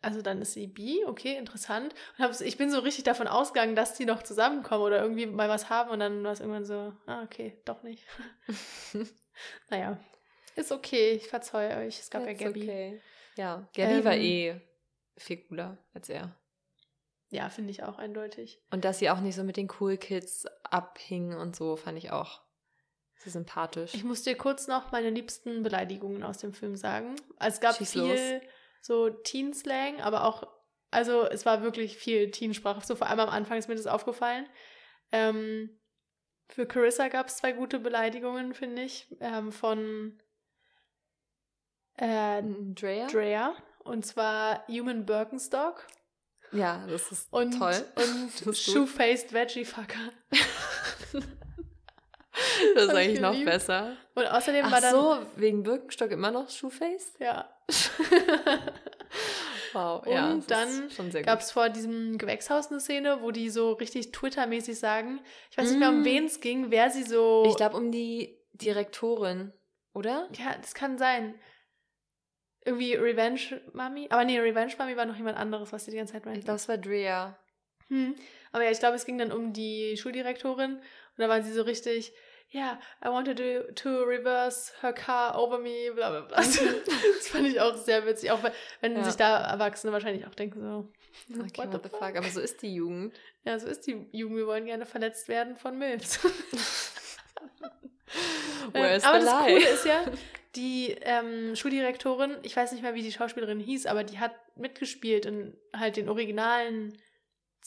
also 0.04 0.22
dann 0.22 0.40
ist 0.42 0.52
sie 0.52 0.66
bi, 0.66 1.04
okay, 1.06 1.36
interessant. 1.36 1.94
Und 2.18 2.40
ich 2.40 2.56
bin 2.56 2.70
so 2.70 2.78
richtig 2.80 3.04
davon 3.04 3.26
ausgegangen, 3.26 3.74
dass 3.74 3.94
die 3.94 4.04
noch 4.04 4.22
zusammenkommen 4.22 4.84
oder 4.84 5.00
irgendwie 5.02 5.26
mal 5.26 5.48
was 5.48 5.70
haben 5.70 5.90
und 5.90 6.00
dann 6.00 6.22
war 6.22 6.32
es 6.32 6.40
irgendwann 6.40 6.64
so, 6.64 6.92
ah, 7.06 7.22
okay, 7.22 7.60
doch 7.64 7.82
nicht. 7.82 8.04
naja, 9.70 9.98
ist 10.56 10.72
okay, 10.72 11.12
ich 11.12 11.28
verzeihe 11.28 11.84
euch. 11.84 12.00
Es 12.00 12.10
gab 12.10 12.22
ja 12.22 12.28
That's 12.28 12.44
Gabby. 12.44 12.62
Okay. 12.62 13.00
Ja, 13.36 13.68
Gabby 13.74 14.04
war 14.04 14.14
Ähm, 14.14 14.22
eh 14.22 14.60
viel 15.16 15.38
cooler 15.38 15.78
als 15.92 16.08
er. 16.08 16.36
Ja, 17.30 17.48
finde 17.48 17.70
ich 17.72 17.82
auch 17.82 17.98
eindeutig. 17.98 18.62
Und 18.70 18.84
dass 18.84 19.00
sie 19.00 19.10
auch 19.10 19.20
nicht 19.20 19.34
so 19.34 19.42
mit 19.42 19.56
den 19.56 19.68
Cool 19.80 19.96
Kids 19.96 20.46
abhingen 20.62 21.36
und 21.36 21.56
so, 21.56 21.76
fand 21.76 21.98
ich 21.98 22.12
auch 22.12 22.42
sehr 23.16 23.32
sympathisch. 23.32 23.94
Ich 23.94 24.04
muss 24.04 24.22
dir 24.22 24.36
kurz 24.36 24.68
noch 24.68 24.92
meine 24.92 25.10
liebsten 25.10 25.62
Beleidigungen 25.62 26.22
aus 26.22 26.38
dem 26.38 26.52
Film 26.52 26.76
sagen. 26.76 27.16
Also 27.38 27.56
es 27.56 27.60
gab 27.60 27.76
Schieß 27.76 27.92
viel 27.92 28.42
so 28.84 29.08
Teen-Slang, 29.08 30.02
aber 30.02 30.24
auch, 30.24 30.46
also 30.90 31.26
es 31.26 31.46
war 31.46 31.62
wirklich 31.62 31.96
viel 31.96 32.30
Teensprache. 32.30 32.84
So 32.84 32.96
vor 32.96 33.06
allem 33.08 33.20
am 33.20 33.30
Anfang 33.30 33.56
ist 33.56 33.66
mir 33.68 33.76
das 33.76 33.86
aufgefallen. 33.86 34.46
Ähm, 35.10 35.80
für 36.48 36.66
Carissa 36.66 37.08
gab 37.08 37.28
es 37.28 37.36
zwei 37.38 37.52
gute 37.52 37.78
Beleidigungen, 37.78 38.52
finde 38.52 38.82
ich. 38.82 39.08
Ähm, 39.20 39.52
von 39.52 40.20
Äh, 41.96 42.42
Drea? 42.74 43.06
Drea. 43.06 43.54
Und 43.84 44.04
zwar 44.04 44.66
Human 44.68 45.06
Birkenstock. 45.06 45.86
Ja, 46.52 46.86
das 46.86 47.10
ist 47.10 47.32
Und, 47.32 47.58
toll. 47.58 47.74
und. 47.96 48.56
Shoe-Faced 48.56 49.32
Veggie 49.32 49.64
Fucker. 49.64 50.12
Das 52.74 52.84
ist 52.84 52.88
Hab 52.90 52.96
eigentlich 52.96 53.20
noch 53.20 53.44
besser. 53.44 53.96
Und 54.14 54.26
außerdem 54.26 54.64
war 54.66 54.72
Ach 54.74 54.80
dann. 54.80 54.90
so, 54.92 55.18
wegen 55.36 55.62
Birkenstock 55.62 56.10
immer 56.10 56.30
noch 56.30 56.50
Shoeface? 56.50 57.14
Ja. 57.20 57.48
Wow, 59.72 60.06
Und 60.06 60.12
ja. 60.12 60.34
das 60.34 60.46
dann 60.46 61.22
Gab 61.24 61.40
es 61.40 61.50
vor 61.50 61.68
diesem 61.68 62.16
Gewächshaus 62.16 62.70
eine 62.70 62.78
Szene, 62.80 63.18
wo 63.22 63.32
die 63.32 63.50
so 63.50 63.72
richtig 63.72 64.12
Twitter-mäßig 64.12 64.78
sagen. 64.78 65.20
Ich 65.50 65.58
weiß 65.58 65.68
nicht 65.70 65.80
mehr, 65.80 65.88
um 65.88 66.02
Mm. 66.02 66.04
wen 66.04 66.24
es 66.26 66.40
ging, 66.40 66.70
wer 66.70 66.90
sie 66.90 67.02
so. 67.02 67.44
Ich 67.48 67.56
glaube 67.56 67.76
um 67.76 67.90
die 67.90 68.38
Direktorin, 68.52 69.52
oder? 69.92 70.28
Ja, 70.38 70.54
das 70.60 70.74
kann 70.74 70.96
sein. 70.96 71.34
Irgendwie 72.64 72.94
Revenge 72.94 73.60
Mami. 73.72 74.06
Aber 74.10 74.24
nee, 74.24 74.38
Revenge 74.38 74.74
Mami 74.78 74.96
war 74.96 75.06
noch 75.06 75.16
jemand 75.16 75.36
anderes, 75.38 75.72
was 75.72 75.84
sie 75.84 75.90
die 75.90 75.96
ganze 75.96 76.12
Zeit 76.12 76.24
meinte. 76.24 76.50
es 76.52 76.68
war 76.68 76.78
Drea. 76.78 77.36
Hm. 77.88 78.14
Aber 78.52 78.62
ja, 78.64 78.70
ich 78.70 78.78
glaube, 78.78 78.94
es 78.94 79.04
ging 79.04 79.18
dann 79.18 79.32
um 79.32 79.52
die 79.52 79.96
Schuldirektorin. 79.96 80.76
Und 80.76 80.82
da 81.18 81.28
waren 81.28 81.42
sie 81.42 81.52
so 81.52 81.62
richtig, 81.62 82.12
ja, 82.54 82.78
I 83.04 83.08
wanted 83.08 83.36
to, 83.38 83.72
to 83.72 84.04
reverse 84.04 84.72
her 84.80 84.92
car 84.92 85.36
over 85.36 85.58
me, 85.58 85.90
bla 85.92 86.10
bla 86.10 86.20
bla. 86.20 86.36
das 86.36 86.56
fand 87.28 87.48
ich 87.48 87.60
auch 87.60 87.74
sehr 87.76 88.06
witzig. 88.06 88.30
Auch 88.30 88.38
wenn, 88.80 88.94
Ja. 88.96 89.02
sich 89.02 89.16
da 89.16 89.42
Erwachsene 89.44 89.92
wahrscheinlich 89.92 90.24
auch 90.26 90.34
denken 90.36 90.60
so, 90.62 90.88
Okay, 91.40 91.68
what 91.68 91.82
the 91.82 91.88
fuck? 91.88 92.16
Aber 92.16 92.28
so 92.28 92.38
ist 92.40 92.62
die 92.62 92.72
Jugend. 92.74 93.12
Ja, 93.44 93.58
so 93.58 93.66
ist 93.66 93.86
die 93.88 94.06
Jugend. 94.12 94.36
Wir 94.38 94.46
wollen 94.46 94.66
gerne 94.66 94.86
verletzt 94.86 95.26
werden 95.28 95.56
von 95.56 95.76
Milfs. 95.78 96.20
Where's 98.72 99.02
Ähm, 99.02 99.08
aber 99.08 99.20
the 99.20 99.26
das 99.26 99.46
lie? 99.46 99.54
Coole 99.54 99.68
ist 99.68 99.84
ja, 99.86 100.04
die 100.54 100.90
ähm, 101.02 101.56
Schuldirektorin, 101.56 102.36
ich 102.42 102.54
weiß 102.56 102.70
nicht 102.72 102.82
mehr, 102.82 102.94
wie 102.94 103.02
die 103.02 103.10
Schauspielerin 103.12 103.58
hieß, 103.58 103.86
aber 103.86 104.04
die 104.04 104.20
hat 104.20 104.32
mitgespielt 104.56 105.26
in 105.26 105.56
halt 105.76 105.96
den 105.96 106.08
originalen 106.08 106.96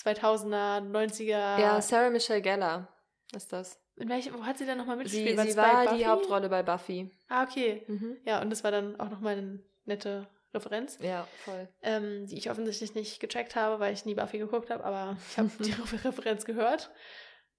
2000er, 0.02 0.90
90er. 0.90 1.60
Ja, 1.60 1.82
Sarah 1.82 2.10
Michelle 2.10 2.42
Gellar 2.42 2.88
ist 3.36 3.52
das. 3.52 3.78
In 3.98 4.10
welchem, 4.10 4.36
wo 4.36 4.46
hat 4.46 4.58
sie 4.58 4.66
denn 4.66 4.78
nochmal 4.78 4.98
Sie, 5.08 5.24
mitgespielt? 5.24 5.50
sie 5.50 5.56
bei 5.56 5.62
war 5.64 5.86
Buffy? 5.86 5.98
die 5.98 6.06
Hauptrolle 6.06 6.50
bei 6.50 6.64
Buffy. 6.64 7.12
Ah, 7.30 7.44
okay. 7.44 7.84
Mhm. 7.88 8.18
Ja, 8.26 8.42
und 8.42 8.50
das 8.50 8.64
war 8.64 8.72
dann 8.72 9.00
auch 9.00 9.10
nochmal 9.10 9.38
eine 9.38 9.60
nette 9.86 10.28
Referenz, 10.54 10.98
Ja, 11.02 11.28
voll. 11.44 11.68
ähm, 11.82 12.26
die 12.28 12.38
ich 12.38 12.50
offensichtlich 12.52 12.94
nicht 12.96 13.20
gecheckt 13.20 13.56
habe, 13.56 13.80
weil 13.80 13.94
ich 13.94 14.06
nie 14.06 14.16
Buffy 14.16 14.38
geguckt 14.38 14.70
habe, 14.70 14.84
aber 14.86 15.18
ich 15.30 15.38
habe 15.38 15.50
die 15.60 15.72
Referenz 16.06 16.46
gehört. 16.46 16.92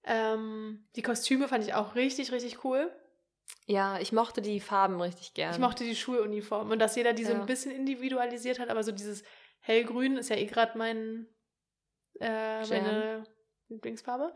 Ähm, 0.04 0.86
die 0.96 1.02
Kostüme 1.02 1.48
fand 1.48 1.64
ich 1.64 1.74
auch 1.74 1.94
richtig, 1.96 2.32
richtig 2.32 2.64
cool. 2.64 2.90
Ja, 3.66 3.98
ich 3.98 4.12
mochte 4.12 4.40
die 4.40 4.60
Farben 4.60 5.00
richtig 5.00 5.34
gern. 5.34 5.52
Ich 5.52 5.58
mochte 5.58 5.84
die 5.84 5.96
Schuluniform 5.96 6.70
und 6.70 6.78
dass 6.78 6.96
jeder 6.96 7.12
die 7.14 7.24
so 7.24 7.32
Ja. 7.32 7.40
ein 7.40 7.46
bisschen 7.46 7.72
individualisiert 7.72 8.58
hat, 8.58 8.68
aber 8.68 8.82
so 8.84 8.92
dieses 8.92 9.22
hellgrün 9.60 10.16
ist 10.16 10.30
ja 10.30 10.36
eh 10.36 10.46
gerade 10.46 10.78
mein, 10.78 11.26
äh, 12.20 12.66
meine 12.68 13.24
Lieblingsfarbe. 13.68 14.32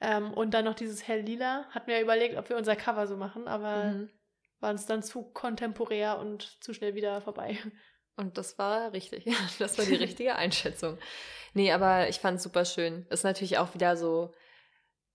Ähm, 0.00 0.32
und 0.32 0.52
dann 0.54 0.64
noch 0.64 0.74
dieses 0.74 1.06
helllila. 1.08 1.66
Hatten 1.70 1.88
wir 1.88 1.96
ja 1.96 2.02
überlegt, 2.02 2.36
ob 2.36 2.48
wir 2.48 2.56
unser 2.56 2.76
Cover 2.76 3.06
so 3.06 3.16
machen, 3.16 3.48
aber 3.48 3.84
Mhm. 3.86 4.10
war 4.60 4.70
uns 4.70 4.86
dann 4.86 5.02
zu 5.02 5.22
kontemporär 5.22 6.18
und 6.18 6.62
zu 6.62 6.72
schnell 6.72 6.94
wieder 6.94 7.20
vorbei. 7.20 7.58
Und 8.16 8.38
das 8.38 8.58
war 8.58 8.92
richtig. 8.92 9.26
Das 9.58 9.78
war 9.78 9.84
die 9.84 9.94
richtige 9.96 10.36
Einschätzung. 10.36 10.98
Nee, 11.54 11.72
aber 11.72 12.08
ich 12.08 12.18
fand 12.20 12.36
es 12.38 12.42
super 12.44 12.64
schön. 12.64 13.06
Ist 13.10 13.24
natürlich 13.24 13.58
auch 13.58 13.74
wieder 13.74 13.96
so, 13.96 14.32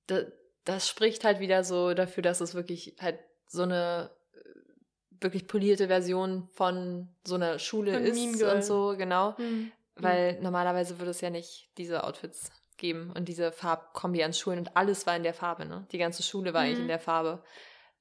das, 0.07 0.25
das 0.65 0.87
spricht 0.89 1.23
halt 1.23 1.39
wieder 1.39 1.63
so 1.63 1.93
dafür, 1.93 2.23
dass 2.23 2.41
es 2.41 2.55
wirklich 2.55 2.95
halt 2.99 3.19
so 3.47 3.63
eine 3.63 4.09
äh, 4.33 5.21
wirklich 5.23 5.47
polierte 5.47 5.87
Version 5.87 6.49
von 6.53 7.13
so 7.23 7.35
einer 7.35 7.59
Schule 7.59 7.93
Von 7.93 8.03
ist 8.03 8.43
und 8.43 8.63
so, 8.63 8.95
genau. 8.97 9.35
Mhm. 9.37 9.71
Weil 9.95 10.41
normalerweise 10.41 10.97
würde 10.99 11.11
es 11.11 11.21
ja 11.21 11.29
nicht 11.29 11.69
diese 11.77 12.03
Outfits 12.03 12.51
geben 12.77 13.11
und 13.15 13.27
diese 13.27 13.51
Farbkombi 13.51 14.23
an 14.23 14.33
Schulen 14.33 14.59
und 14.59 14.75
alles 14.77 15.05
war 15.07 15.15
in 15.15 15.23
der 15.23 15.33
Farbe, 15.33 15.65
ne? 15.65 15.87
Die 15.91 15.97
ganze 15.97 16.23
Schule 16.23 16.53
war 16.53 16.61
eigentlich 16.61 16.77
Mhm. 16.77 16.83
in 16.83 16.87
der 16.89 16.99
Farbe. 16.99 17.43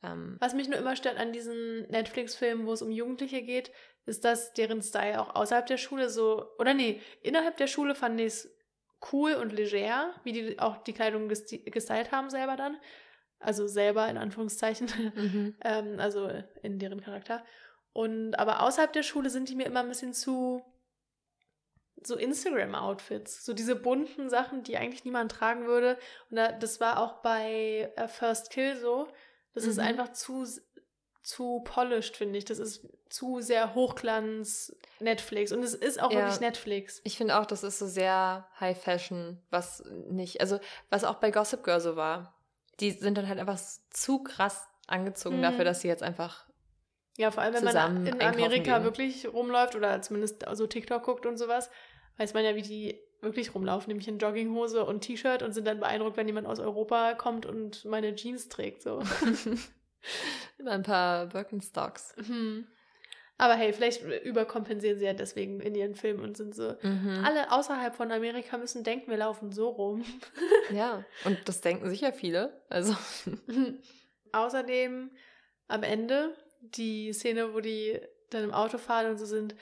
Ähm, 0.03 0.37
Was 0.41 0.55
mich 0.55 0.69
nur 0.69 0.79
immer 0.79 0.97
stört 0.97 1.17
an 1.19 1.33
diesen 1.33 1.83
Netflix-Filmen, 1.89 2.67
wo 2.67 2.73
es 2.73 2.83
um 2.83 2.91
Jugendliche 2.91 3.43
geht, 3.43 3.71
ist, 4.05 4.25
dass 4.25 4.53
deren 4.53 4.83
Style 4.83 5.21
auch 5.21 5.35
außerhalb 5.35 5.67
der 5.67 5.77
Schule 5.77 6.09
so, 6.09 6.47
oder 6.59 6.75
nee, 6.75 7.01
innerhalb 7.23 7.57
der 7.57 7.69
Schule 7.69 7.95
fand 7.95 8.21
ich 8.21 8.27
es 8.27 8.57
cool 9.13 9.35
und 9.35 9.53
leger, 9.53 10.15
wie 10.25 10.33
die 10.33 10.59
auch 10.59 10.79
die 10.79 10.93
Kleidung 10.93 11.29
gestylt 11.29 12.13
haben 12.13 12.31
selber 12.31 12.57
dann. 12.57 12.77
Also 13.39 13.67
selber 13.67 14.09
in 14.09 14.17
Anführungszeichen. 14.17 14.87
mhm. 15.15 15.57
ähm, 15.65 15.97
also 15.99 16.31
in 16.63 16.79
deren 16.79 17.01
Charakter. 17.01 17.45
Und 17.93 18.35
aber 18.39 18.63
außerhalb 18.63 18.93
der 18.93 19.03
Schule 19.03 19.31
sind 19.31 19.49
die 19.49 19.57
mir 19.57 19.67
immer 19.67 19.81
ein 19.81 19.89
bisschen 19.89 20.15
zu 20.15 20.63
so 22.07 22.17
Instagram-Outfits, 22.17 23.45
so 23.45 23.53
diese 23.53 23.77
bunten 23.77 24.29
Sachen, 24.31 24.63
die 24.63 24.77
eigentlich 24.77 25.05
niemand 25.05 25.33
tragen 25.33 25.67
würde. 25.67 25.99
Und 26.31 26.37
da, 26.37 26.53
das 26.53 26.81
war 26.81 27.01
auch 27.01 27.23
bei 27.23 27.93
äh, 27.97 28.09
First 28.09 28.51
Kill 28.51 28.77
so. 28.77 29.09
Das 29.55 29.65
ist 29.65 29.77
Mhm. 29.77 29.83
einfach 29.85 30.13
zu 30.13 30.47
zu 31.25 31.61
polished, 31.65 32.17
finde 32.17 32.37
ich. 32.37 32.45
Das 32.47 32.59
ist 32.59 32.85
zu 33.09 33.41
sehr 33.41 33.75
Hochglanz 33.77 34.75
Netflix. 34.99 35.53
Und 35.53 35.63
es 35.63 35.73
ist 35.73 36.03
auch 36.03 36.11
Ja. 36.11 36.19
wirklich 36.19 36.41
Netflix. 36.41 37.01
Ich 37.05 37.17
finde 37.17 37.39
auch, 37.39 37.47
das 37.47 37.63
ist 37.63 37.79
so 37.79 37.87
sehr 37.87 38.49
High 38.59 38.77
Fashion, 38.77 39.41
was 39.51 39.85
nicht, 40.09 40.41
also 40.41 40.59
was 40.91 41.05
auch 41.05 41.15
bei 41.17 41.31
Gossip 41.31 41.63
Girl 41.63 41.79
so 41.81 41.95
war. 41.95 42.35
Die 42.81 42.91
sind 42.91 43.17
dann 43.19 43.29
halt 43.29 43.39
einfach 43.39 43.61
zu 43.91 44.25
krass 44.25 44.67
angezogen 44.89 45.39
Mhm. 45.39 45.43
dafür, 45.43 45.65
dass 45.65 45.81
sie 45.83 45.89
jetzt 45.89 46.03
einfach. 46.03 46.45
Ja, 47.19 47.31
vor 47.31 47.43
allem, 47.45 47.55
wenn 47.55 47.65
man 47.65 48.07
in 48.07 48.21
Amerika 48.21 48.75
gehen. 48.79 48.85
wirklich 48.85 49.33
rumläuft 49.33 49.77
oder 49.77 50.03
zumindest 50.03 50.45
so 50.55 50.67
TikTok 50.67 51.05
guckt 51.05 51.25
und 51.27 51.37
sowas, 51.37 51.71
weiß 52.19 52.35
man 52.35 52.45
ja, 52.45 52.55
wie 52.55 52.63
die 52.63 53.01
wirklich 53.21 53.55
rumlaufen, 53.55 53.89
nämlich 53.89 54.09
in 54.09 54.19
Jogginghose 54.19 54.85
und 54.85 55.01
T-Shirt 55.01 55.43
und 55.43 55.53
sind 55.53 55.67
dann 55.67 55.81
beeindruckt, 55.81 56.17
wenn 56.17 56.27
jemand 56.27 56.47
aus 56.47 56.59
Europa 56.59 57.15
kommt 57.15 57.47
und 57.47 57.85
meine 57.85 58.15
Jeans 58.15 58.49
trägt. 58.49 58.83
So. 58.83 59.01
Immer 60.59 60.73
ein 60.73 60.83
paar 60.83 61.27
Birkenstocks. 61.27 62.15
Hm. 62.27 62.67
Aber 63.39 63.55
hey, 63.55 63.73
vielleicht 63.73 64.03
überkompensieren 64.25 64.99
sie 64.99 65.05
ja 65.05 65.15
deswegen 65.15 65.61
in 65.61 65.75
ihren 65.75 65.95
Filmen 65.95 66.23
und 66.23 66.37
sind 66.37 66.55
so. 66.55 66.77
Mhm. 66.83 67.23
Alle 67.25 67.51
außerhalb 67.51 67.95
von 67.95 68.13
Amerika 68.13 68.57
müssen 68.57 68.85
denken, 68.85 69.11
wir 69.11 69.19
laufen 69.19 69.51
so 69.53 69.69
rum. 69.69 70.05
Ja, 70.73 71.05
und 71.25 71.39
das 71.47 71.61
denken 71.61 71.91
sicher 71.91 72.13
viele. 72.13 72.63
Also. 72.69 72.97
Außerdem 74.33 75.11
am 75.69 75.83
Ende 75.83 76.35
die 76.61 77.13
Szene, 77.13 77.53
wo 77.53 77.61
die 77.61 78.01
dann 78.31 78.45
im 78.45 78.55
Auto 78.55 78.79
fahren 78.79 79.11
und 79.11 79.19
so 79.19 79.27
sind, 79.27 79.55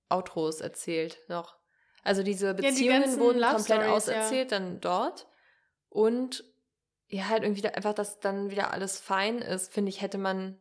Outros 0.10 0.62
erzählt 0.62 1.20
noch. 1.28 1.56
Also 2.04 2.24
diese 2.24 2.54
die 2.54 2.64
Beziehungen 2.64 3.04
ganzen 3.04 3.20
wurden 3.20 3.40
Love 3.40 3.56
komplett 3.56 3.82
Stories, 3.82 3.86
ja. 3.86 3.94
auserzählt, 3.96 4.52
dann 4.52 4.82
dort. 4.82 5.28
Und 5.90 6.44
ja, 7.08 7.30
halt 7.30 7.44
irgendwie 7.44 7.68
einfach, 7.68 7.94
dass 7.94 8.20
dann 8.20 8.50
wieder 8.50 8.72
alles 8.72 9.00
fein 9.00 9.38
ist, 9.38 9.72
finde 9.72 9.90
ich, 9.90 10.02
hätte 10.02 10.18
man 10.18 10.60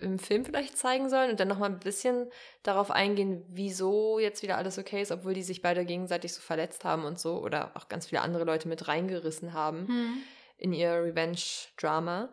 im 0.00 0.18
Film 0.18 0.44
vielleicht 0.44 0.76
zeigen 0.76 1.08
sollen 1.08 1.30
und 1.30 1.38
dann 1.38 1.46
nochmal 1.48 1.70
ein 1.70 1.78
bisschen 1.78 2.28
darauf 2.64 2.90
eingehen, 2.90 3.44
wieso 3.48 4.18
jetzt 4.18 4.42
wieder 4.42 4.56
alles 4.58 4.76
okay 4.76 5.00
ist, 5.00 5.12
obwohl 5.12 5.34
die 5.34 5.42
sich 5.44 5.62
beide 5.62 5.84
gegenseitig 5.84 6.32
so 6.34 6.40
verletzt 6.40 6.84
haben 6.84 7.04
und 7.04 7.20
so 7.20 7.38
oder 7.38 7.70
auch 7.76 7.88
ganz 7.88 8.06
viele 8.06 8.22
andere 8.22 8.44
Leute 8.44 8.66
mit 8.66 8.88
reingerissen 8.88 9.52
haben 9.52 9.86
Hm. 9.86 10.16
in 10.56 10.72
ihr 10.72 10.90
Revenge-Drama. 10.94 12.28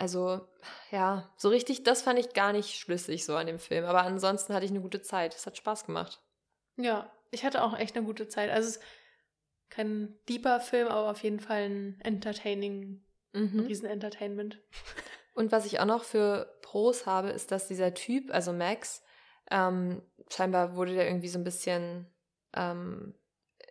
Also, 0.00 0.40
ja, 0.90 1.30
so 1.36 1.50
richtig, 1.50 1.82
das 1.82 2.00
fand 2.00 2.18
ich 2.18 2.32
gar 2.32 2.52
nicht 2.54 2.74
schlüssig 2.74 3.26
so 3.26 3.36
an 3.36 3.46
dem 3.46 3.58
Film. 3.58 3.84
Aber 3.84 4.00
ansonsten 4.00 4.54
hatte 4.54 4.64
ich 4.64 4.70
eine 4.70 4.80
gute 4.80 5.02
Zeit. 5.02 5.34
Es 5.34 5.44
hat 5.44 5.58
Spaß 5.58 5.84
gemacht. 5.84 6.22
Ja, 6.78 7.12
ich 7.30 7.44
hatte 7.44 7.62
auch 7.62 7.78
echt 7.78 7.94
eine 7.94 8.06
gute 8.06 8.26
Zeit. 8.26 8.48
Also 8.48 8.66
es 8.70 8.76
ist 8.76 8.82
kein 9.68 10.18
deeper 10.26 10.58
Film, 10.60 10.88
aber 10.88 11.10
auf 11.10 11.22
jeden 11.22 11.38
Fall 11.38 11.64
ein 11.64 12.00
entertaining, 12.00 13.04
ein 13.34 13.42
Mhm. 13.42 13.60
Riesen-Entertainment. 13.66 14.62
Und 15.34 15.52
was 15.52 15.66
ich 15.66 15.80
auch 15.80 15.84
noch 15.84 16.04
für 16.04 16.58
Pros 16.62 17.04
habe, 17.04 17.28
ist, 17.28 17.52
dass 17.52 17.68
dieser 17.68 17.92
Typ, 17.92 18.32
also 18.32 18.54
Max, 18.54 19.02
ähm, 19.50 20.00
scheinbar 20.30 20.76
wurde 20.76 20.94
der 20.94 21.06
irgendwie 21.06 21.28
so 21.28 21.38
ein 21.38 21.44
bisschen, 21.44 22.06
ähm, 22.54 23.14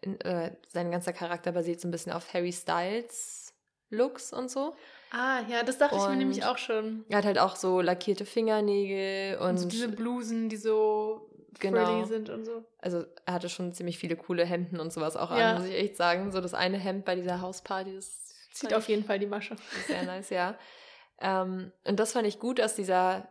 in, 0.02 0.22
äh, 0.22 0.56
sein 0.68 0.92
ganzer 0.92 1.12
Charakter 1.12 1.54
basiert 1.54 1.82
so 1.82 1.88
ein 1.88 1.92
bisschen 1.92 2.12
auf 2.12 2.36
Harry 2.36 2.54
Styles 2.54 3.56
Looks 3.90 4.32
und 4.32 4.52
so. 4.52 4.76
Ah, 5.12 5.42
ja, 5.50 5.64
das 5.64 5.78
dachte 5.78 5.96
ich 5.96 6.02
mir 6.04 6.10
Und 6.12 6.18
nämlich 6.20 6.46
auch 6.46 6.58
schon. 6.58 7.04
Er 7.10 7.18
hat 7.18 7.26
halt 7.26 7.40
auch 7.40 7.56
so 7.56 7.82
lackierte 7.82 8.26
Fingernägel 8.26 9.38
und, 9.40 9.48
Und 9.50 9.58
so 9.58 9.68
diese 9.68 9.88
Blusen, 9.90 10.50
die 10.50 10.58
so 10.58 11.30
Genau. 11.60 11.84
frilly 11.86 12.06
sind 12.06 12.30
und 12.30 12.46
so. 12.46 12.64
also 12.78 13.04
er 13.26 13.34
hatte 13.34 13.50
schon 13.50 13.74
ziemlich 13.74 13.98
viele 13.98 14.16
coole 14.16 14.46
Hemden 14.46 14.80
und 14.80 14.94
sowas 14.94 15.18
auch 15.18 15.32
Ja. 15.32 15.52
an, 15.54 15.58
muss 15.60 15.68
ich 15.70 15.76
echt 15.76 15.98
sagen. 15.98 16.32
So 16.32 16.40
das 16.42 16.54
eine 16.54 16.78
Hemd 16.78 17.04
bei 17.06 17.16
dieser 17.16 17.42
Hausparty, 17.42 17.96
das 17.96 18.28
Zieht 18.54 18.74
auf 18.74 18.88
jeden 18.88 19.04
Fall 19.04 19.20
die 19.20 19.26
Masche. 19.26 19.56
sehr 19.88 20.04
nice, 20.04 20.30
ja. 20.30 20.58
Ähm, 21.20 21.72
und 21.86 22.00
das 22.00 22.14
fand 22.14 22.28
ich 22.28 22.40
gut, 22.40 22.60
dass 22.60 22.76
dieser 22.76 23.28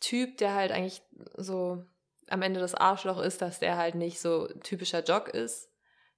Typ, 0.00 0.38
der 0.38 0.54
halt 0.54 0.72
eigentlich 0.72 1.02
so 1.36 1.84
am 2.28 2.42
Ende 2.42 2.60
das 2.60 2.74
Arschloch 2.74 3.20
ist, 3.20 3.42
dass 3.42 3.58
der 3.60 3.76
halt 3.76 3.94
nicht 3.94 4.20
so 4.20 4.46
typischer 4.62 5.02
Jock 5.02 5.28
ist. 5.28 5.68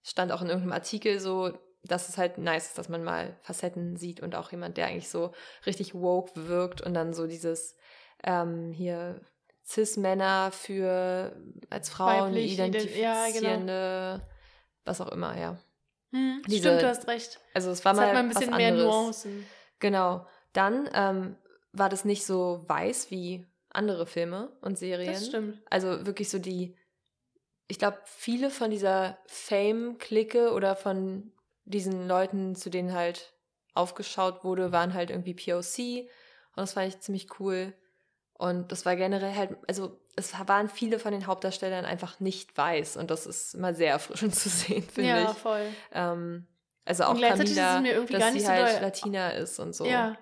Stand 0.02 0.32
auch 0.32 0.42
in 0.42 0.48
irgendeinem 0.48 0.72
Artikel 0.72 1.18
so, 1.18 1.58
dass 1.84 2.08
es 2.08 2.16
halt 2.18 2.38
nice 2.38 2.66
ist, 2.68 2.78
dass 2.78 2.88
man 2.88 3.04
mal 3.04 3.36
Facetten 3.42 3.96
sieht 3.96 4.20
und 4.20 4.34
auch 4.34 4.50
jemand, 4.50 4.76
der 4.76 4.86
eigentlich 4.86 5.08
so 5.10 5.32
richtig 5.66 5.94
woke 5.94 6.32
wirkt 6.48 6.80
und 6.80 6.94
dann 6.94 7.12
so 7.12 7.26
dieses 7.26 7.76
ähm, 8.22 8.72
hier 8.72 9.20
Cis-Männer 9.66 10.50
für 10.52 11.36
als 11.70 11.88
Frauen 11.90 12.30
Weiblich, 12.34 12.58
ident- 12.58 12.96
ja, 12.96 13.26
genau. 13.26 13.36
identifizierende, 13.38 14.28
was 14.84 15.00
auch 15.00 15.08
immer, 15.12 15.38
ja. 15.38 15.58
Hm, 16.12 16.42
Diese- 16.46 16.68
stimmt, 16.68 16.82
du 16.82 16.88
hast 16.88 17.08
recht. 17.08 17.40
Also 17.54 17.70
es 17.70 17.84
war 17.84 17.92
Es 17.92 17.98
mal 17.98 18.12
mal 18.12 18.20
ein 18.20 18.28
bisschen 18.28 18.50
was 18.50 18.56
mehr 18.56 18.68
anderes. 18.68 18.86
Nuancen. 18.94 19.46
Genau. 19.80 20.26
Dann 20.52 20.88
ähm, 20.94 21.36
war 21.72 21.88
das 21.88 22.04
nicht 22.04 22.24
so 22.24 22.64
weiß 22.68 23.10
wie 23.10 23.46
andere 23.70 24.06
Filme 24.06 24.56
und 24.60 24.78
Serien. 24.78 25.12
Das 25.12 25.26
stimmt. 25.26 25.60
Also 25.68 26.06
wirklich 26.06 26.30
so 26.30 26.38
die, 26.38 26.76
ich 27.66 27.78
glaube, 27.78 27.98
viele 28.04 28.50
von 28.50 28.70
dieser 28.70 29.18
Fame-Clique 29.26 30.52
oder 30.52 30.76
von 30.76 31.32
diesen 31.64 32.06
Leuten, 32.08 32.54
zu 32.54 32.70
denen 32.70 32.92
halt 32.92 33.32
aufgeschaut 33.74 34.44
wurde, 34.44 34.72
waren 34.72 34.94
halt 34.94 35.10
irgendwie 35.10 35.34
POC. 35.34 36.08
Und 36.56 36.60
das 36.60 36.74
fand 36.74 36.88
ich 36.88 37.00
ziemlich 37.00 37.40
cool. 37.40 37.72
Und 38.34 38.72
das 38.72 38.84
war 38.84 38.96
generell 38.96 39.34
halt, 39.34 39.56
also 39.68 39.98
es 40.16 40.32
waren 40.48 40.68
viele 40.68 40.98
von 40.98 41.12
den 41.12 41.26
Hauptdarstellern 41.26 41.84
einfach 41.84 42.20
nicht 42.20 42.56
weiß. 42.56 42.96
Und 42.96 43.10
das 43.10 43.26
ist 43.26 43.54
immer 43.54 43.74
sehr 43.74 43.90
erfrischend 43.92 44.34
zu 44.34 44.48
sehen, 44.48 44.82
finde 44.82 45.10
Ja, 45.10 45.30
ich. 45.30 45.38
voll. 45.38 45.66
Ähm, 45.92 46.46
also 46.84 47.04
auch 47.04 47.10
Und 47.10 47.18
gleichzeitig 47.18 47.52
ist 47.52 47.58
es 47.58 47.64
Camila, 47.64 48.00
dass 48.04 48.20
gar 48.20 48.32
sie 48.32 48.40
so 48.40 48.48
halt 48.48 48.74
doll- 48.74 48.80
Latina 48.82 49.30
ist 49.30 49.58
und 49.58 49.74
so. 49.74 49.86
Ja. 49.86 50.16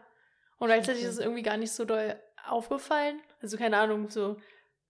Und 0.59 0.69
gleichzeitig 0.69 1.03
ist 1.03 1.15
es 1.15 1.19
irgendwie 1.19 1.43
gar 1.43 1.57
nicht 1.57 1.73
so 1.73 1.85
doll 1.85 2.15
aufgefallen. 2.49 3.21
Also 3.41 3.57
keine 3.57 3.79
Ahnung, 3.79 4.09
so 4.09 4.37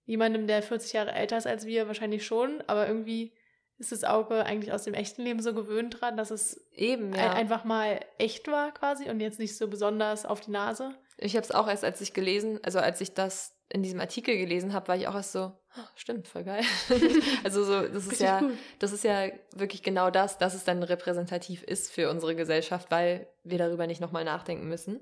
jemandem, 0.05 0.45
der 0.47 0.61
40 0.61 0.93
Jahre 0.93 1.13
älter 1.13 1.37
ist 1.37 1.47
als 1.47 1.65
wir, 1.65 1.87
wahrscheinlich 1.87 2.25
schon, 2.25 2.61
aber 2.67 2.87
irgendwie 2.87 3.33
ist 3.77 3.91
das 3.91 4.03
Auge 4.03 4.45
eigentlich 4.45 4.71
aus 4.71 4.83
dem 4.83 4.93
echten 4.93 5.23
Leben 5.23 5.41
so 5.41 5.53
gewöhnt 5.53 5.99
dran, 5.99 6.15
dass 6.17 6.31
es 6.31 6.67
Eben, 6.71 7.13
ja. 7.13 7.33
einfach 7.33 7.63
mal 7.63 7.99
echt 8.17 8.47
war 8.47 8.71
quasi 8.73 9.09
und 9.09 9.19
jetzt 9.19 9.39
nicht 9.39 9.57
so 9.57 9.67
besonders 9.67 10.25
auf 10.25 10.41
die 10.41 10.51
Nase. 10.51 10.95
Ich 11.17 11.35
habe 11.35 11.43
es 11.43 11.51
auch 11.51 11.67
erst, 11.67 11.83
als 11.83 12.01
ich 12.01 12.13
gelesen, 12.13 12.59
also 12.63 12.79
als 12.79 13.01
ich 13.01 13.13
das 13.13 13.55
in 13.69 13.81
diesem 13.83 13.99
Artikel 13.99 14.37
gelesen 14.37 14.73
habe, 14.73 14.87
war 14.87 14.95
ich 14.95 15.07
auch 15.07 15.15
erst 15.15 15.31
so, 15.31 15.39
"Ah, 15.39 15.87
stimmt, 15.95 16.27
voll 16.27 16.43
geil. 16.43 16.63
also 17.43 17.63
so, 17.63 17.87
das 17.87 18.05
ist 18.07 18.21
ja, 18.21 18.39
gut. 18.39 18.53
das 18.79 18.91
ist 18.91 19.03
ja 19.03 19.27
wirklich 19.55 19.81
genau 19.81 20.09
das, 20.11 20.37
dass 20.37 20.53
es 20.53 20.63
dann 20.63 20.83
repräsentativ 20.83 21.63
ist 21.63 21.91
für 21.91 22.09
unsere 22.09 22.35
Gesellschaft, 22.35 22.91
weil 22.91 23.27
wir 23.43 23.57
darüber 23.57 23.87
nicht 23.87 24.01
nochmal 24.01 24.25
nachdenken 24.25 24.67
müssen. 24.67 24.99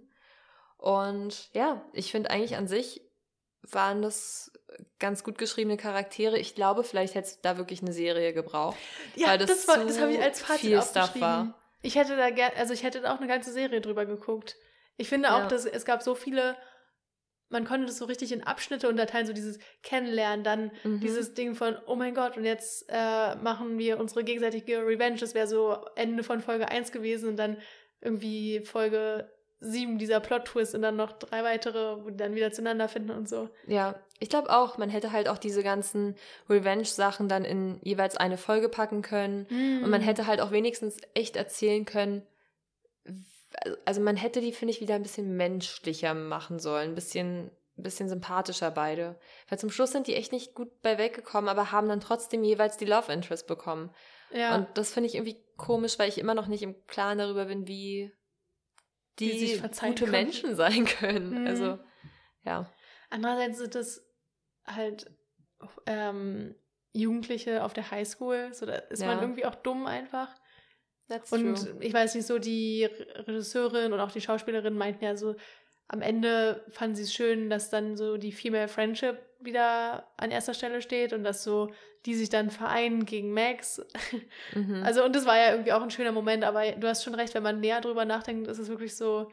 Und 0.78 1.53
ja, 1.53 1.86
ich 1.93 2.11
finde 2.11 2.32
eigentlich 2.32 2.55
an 2.55 2.67
sich 2.67 3.01
waren 3.69 4.01
das 4.01 4.51
ganz 4.99 5.23
gut 5.23 5.38
geschriebene 5.38 5.77
Charaktere. 5.77 6.38
Ich 6.38 6.55
glaube, 6.55 6.84
vielleicht 6.84 7.15
hätte 7.15 7.27
es 7.27 7.41
da 7.41 7.57
wirklich 7.57 7.82
eine 7.82 7.93
Serie 7.93 8.34
gebraucht. 8.34 8.77
Ja, 9.15 9.27
weil 9.29 9.38
das, 9.38 9.47
das 9.47 9.67
war, 9.67 9.84
das 9.86 9.99
habe 9.99 10.13
ich 10.13 10.21
als 10.21 10.41
Fazit 10.41 10.61
viel 10.61 10.82
Stuff 10.82 10.95
aufgeschrieben. 10.97 11.21
war. 11.21 11.59
Ich 11.82 11.95
hätte 11.95 12.15
da 12.15 12.27
also 12.57 12.73
ich 12.73 12.84
hätte 12.84 13.01
da 13.01 13.13
auch 13.13 13.17
eine 13.19 13.27
ganze 13.27 13.51
Serie 13.51 13.82
drüber 13.82 14.05
geguckt. 14.05 14.55
Ich 14.97 15.09
finde 15.09 15.34
auch, 15.34 15.39
Ja. 15.39 15.47
dass 15.47 15.65
es 15.65 15.84
gab 15.86 16.03
so 16.03 16.13
viele, 16.15 16.55
man 17.49 17.65
konnte 17.65 17.88
das 17.88 17.97
so 17.97 18.05
richtig 18.05 18.32
in 18.32 18.43
Abschnitte 18.43 18.88
unterteilen, 18.88 19.25
so 19.25 19.34
dieses 19.34 19.57
Kennenlernen, 19.82 20.43
dann 20.43 20.71
Mhm. 20.84 20.99
dieses 20.99 21.34
Ding 21.34 21.55
von, 21.55 21.75
oh 21.88 21.95
mein 21.95 22.13
Gott, 22.13 22.38
und 22.38 22.45
jetzt 22.45 22.86
äh, 22.89 23.36
machen 23.36 23.77
wir 23.79 23.99
unsere 23.99 24.23
gegenseitige 24.23 24.86
Revenge. 24.86 25.17
Das 25.17 25.34
wäre 25.34 25.47
so 25.47 25.84
Ende 25.95 26.23
von 26.23 26.39
Folge 26.41 26.69
1 26.69 26.91
gewesen 26.91 27.29
und 27.29 27.38
dann 27.38 27.57
irgendwie 27.99 28.61
Folge 28.61 29.29
7 29.64 29.97
dieser 29.99 30.20
Plot-Twist 30.20 30.74
und 30.76 30.82
dann 30.82 30.95
noch 30.95 31.12
drei 31.14 31.43
weitere, 31.43 32.03
wo 32.03 32.09
die 32.09 32.18
dann 32.18 32.34
wieder 32.36 32.51
zueinander 32.51 32.89
finden 32.89 33.12
und 33.12 33.30
so. 33.30 33.47
Ja, 33.68 33.95
ich 34.20 34.28
glaube 34.30 34.49
auch, 34.49 34.78
man 34.78 34.89
hätte 34.89 35.12
halt 35.12 35.30
auch 35.30 35.38
diese 35.38 35.62
ganzen 35.64 36.16
Revenge-Sachen 36.49 37.28
dann 37.30 37.45
in 37.45 37.80
jeweils 37.84 38.18
eine 38.18 38.38
Folge 38.38 38.70
packen 38.70 39.01
können. 39.03 39.45
Und 39.45 39.82
Mhm. 39.84 39.89
man 39.89 40.01
hätte 40.01 40.26
halt 40.28 40.41
auch 40.41 40.51
wenigstens 40.51 40.97
echt 41.14 41.36
erzählen 41.36 41.86
können, 41.86 42.24
also 43.86 44.01
man 44.01 44.16
hätte 44.16 44.41
die, 44.41 44.53
finde 44.53 44.74
ich, 44.74 44.82
wieder 44.82 44.95
ein 44.95 45.03
bisschen 45.03 45.36
menschlicher 45.36 46.14
machen 46.14 46.59
sollen, 46.59 46.91
ein 46.91 46.95
bisschen, 46.95 47.51
ein 47.78 47.84
bisschen 47.84 48.07
sympathischer 48.09 48.72
beide. 48.72 49.20
Weil 49.49 49.59
zum 49.59 49.70
Schluss 49.70 49.91
sind 49.91 50.07
die 50.07 50.16
echt 50.16 50.32
nicht 50.32 50.55
gut 50.55 50.82
bei 50.82 50.97
weggekommen, 50.97 51.49
aber 51.49 51.72
haben 51.72 51.89
dann 51.89 51.99
trotzdem 51.99 52.43
jeweils 52.43 52.78
die 52.78 52.86
Love 52.86 53.12
Interest 53.12 53.47
bekommen. 53.47 53.91
ja. 54.32 54.55
Und 54.55 54.68
das 54.76 54.93
finde 54.93 55.07
ich 55.07 55.16
irgendwie 55.16 55.38
komisch, 55.57 55.99
weil 55.99 56.09
ich 56.09 56.18
immer 56.18 56.34
noch 56.34 56.47
nicht 56.47 56.64
im 56.64 56.76
Klaren 56.88 57.18
darüber 57.18 57.45
bin, 57.45 57.68
wie 57.68 58.12
Die 59.26 59.32
die, 59.32 59.39
sich 59.47 59.57
verzeihen 59.59 59.91
gute 59.93 60.05
können. 60.05 60.11
Menschen 60.26 60.55
sein 60.55 60.86
können. 60.86 61.41
Mhm. 61.41 61.47
Also, 61.47 61.80
ja. 62.43 62.72
Andererseits 63.09 63.57
sind 63.59 63.76
das 63.76 64.05
halt 64.65 65.09
ähm, 65.86 66.55
Jugendliche 66.93 67.63
auf 67.63 67.74
der 67.74 67.89
Highschool, 67.91 68.53
so 68.53 68.65
da 68.65 68.74
ist 68.76 69.01
man 69.05 69.17
Ja. 69.17 69.22
irgendwie 69.22 69.45
auch 69.45 69.55
dumm 69.55 69.86
einfach. 69.86 70.34
That's 71.07 71.32
Und 71.32 71.55
true. 71.55 71.78
ich 71.82 71.93
weiß 71.93 72.15
nicht, 72.15 72.26
so 72.26 72.39
die 72.39 72.86
Re- 72.86 73.28
Regisseurin 73.28 73.91
und 73.93 73.99
auch 73.99 74.11
die 74.11 74.22
Schauspielerin 74.22 74.74
meinten 74.76 75.03
ja 75.03 75.15
so, 75.17 75.36
am 75.93 76.01
Ende 76.01 76.63
fanden 76.69 76.95
sie 76.95 77.03
es 77.03 77.13
schön, 77.13 77.49
dass 77.49 77.69
dann 77.69 77.97
so 77.97 78.15
die 78.17 78.31
Female 78.31 78.67
Friendship 78.69 79.17
wieder 79.41 80.07
an 80.17 80.31
erster 80.31 80.53
Stelle 80.53 80.81
steht 80.81 81.11
und 81.13 81.23
dass 81.25 81.43
so 81.43 81.69
die 82.05 82.15
sich 82.15 82.29
dann 82.29 82.49
vereinen 82.49 83.05
gegen 83.05 83.33
Max. 83.33 83.81
Mhm. 84.55 84.83
Also, 84.83 85.03
und 85.05 85.15
das 85.15 85.25
war 85.25 85.37
ja 85.37 85.51
irgendwie 85.51 85.71
auch 85.73 85.81
ein 85.81 85.91
schöner 85.91 86.11
Moment, 86.11 86.43
aber 86.43 86.71
du 86.71 86.87
hast 86.87 87.03
schon 87.03 87.15
recht, 87.15 87.33
wenn 87.35 87.43
man 87.43 87.59
näher 87.59 87.79
drüber 87.81 88.05
nachdenkt, 88.05 88.47
ist 88.47 88.57
es 88.57 88.67
wirklich 88.69 88.95
so, 88.95 89.31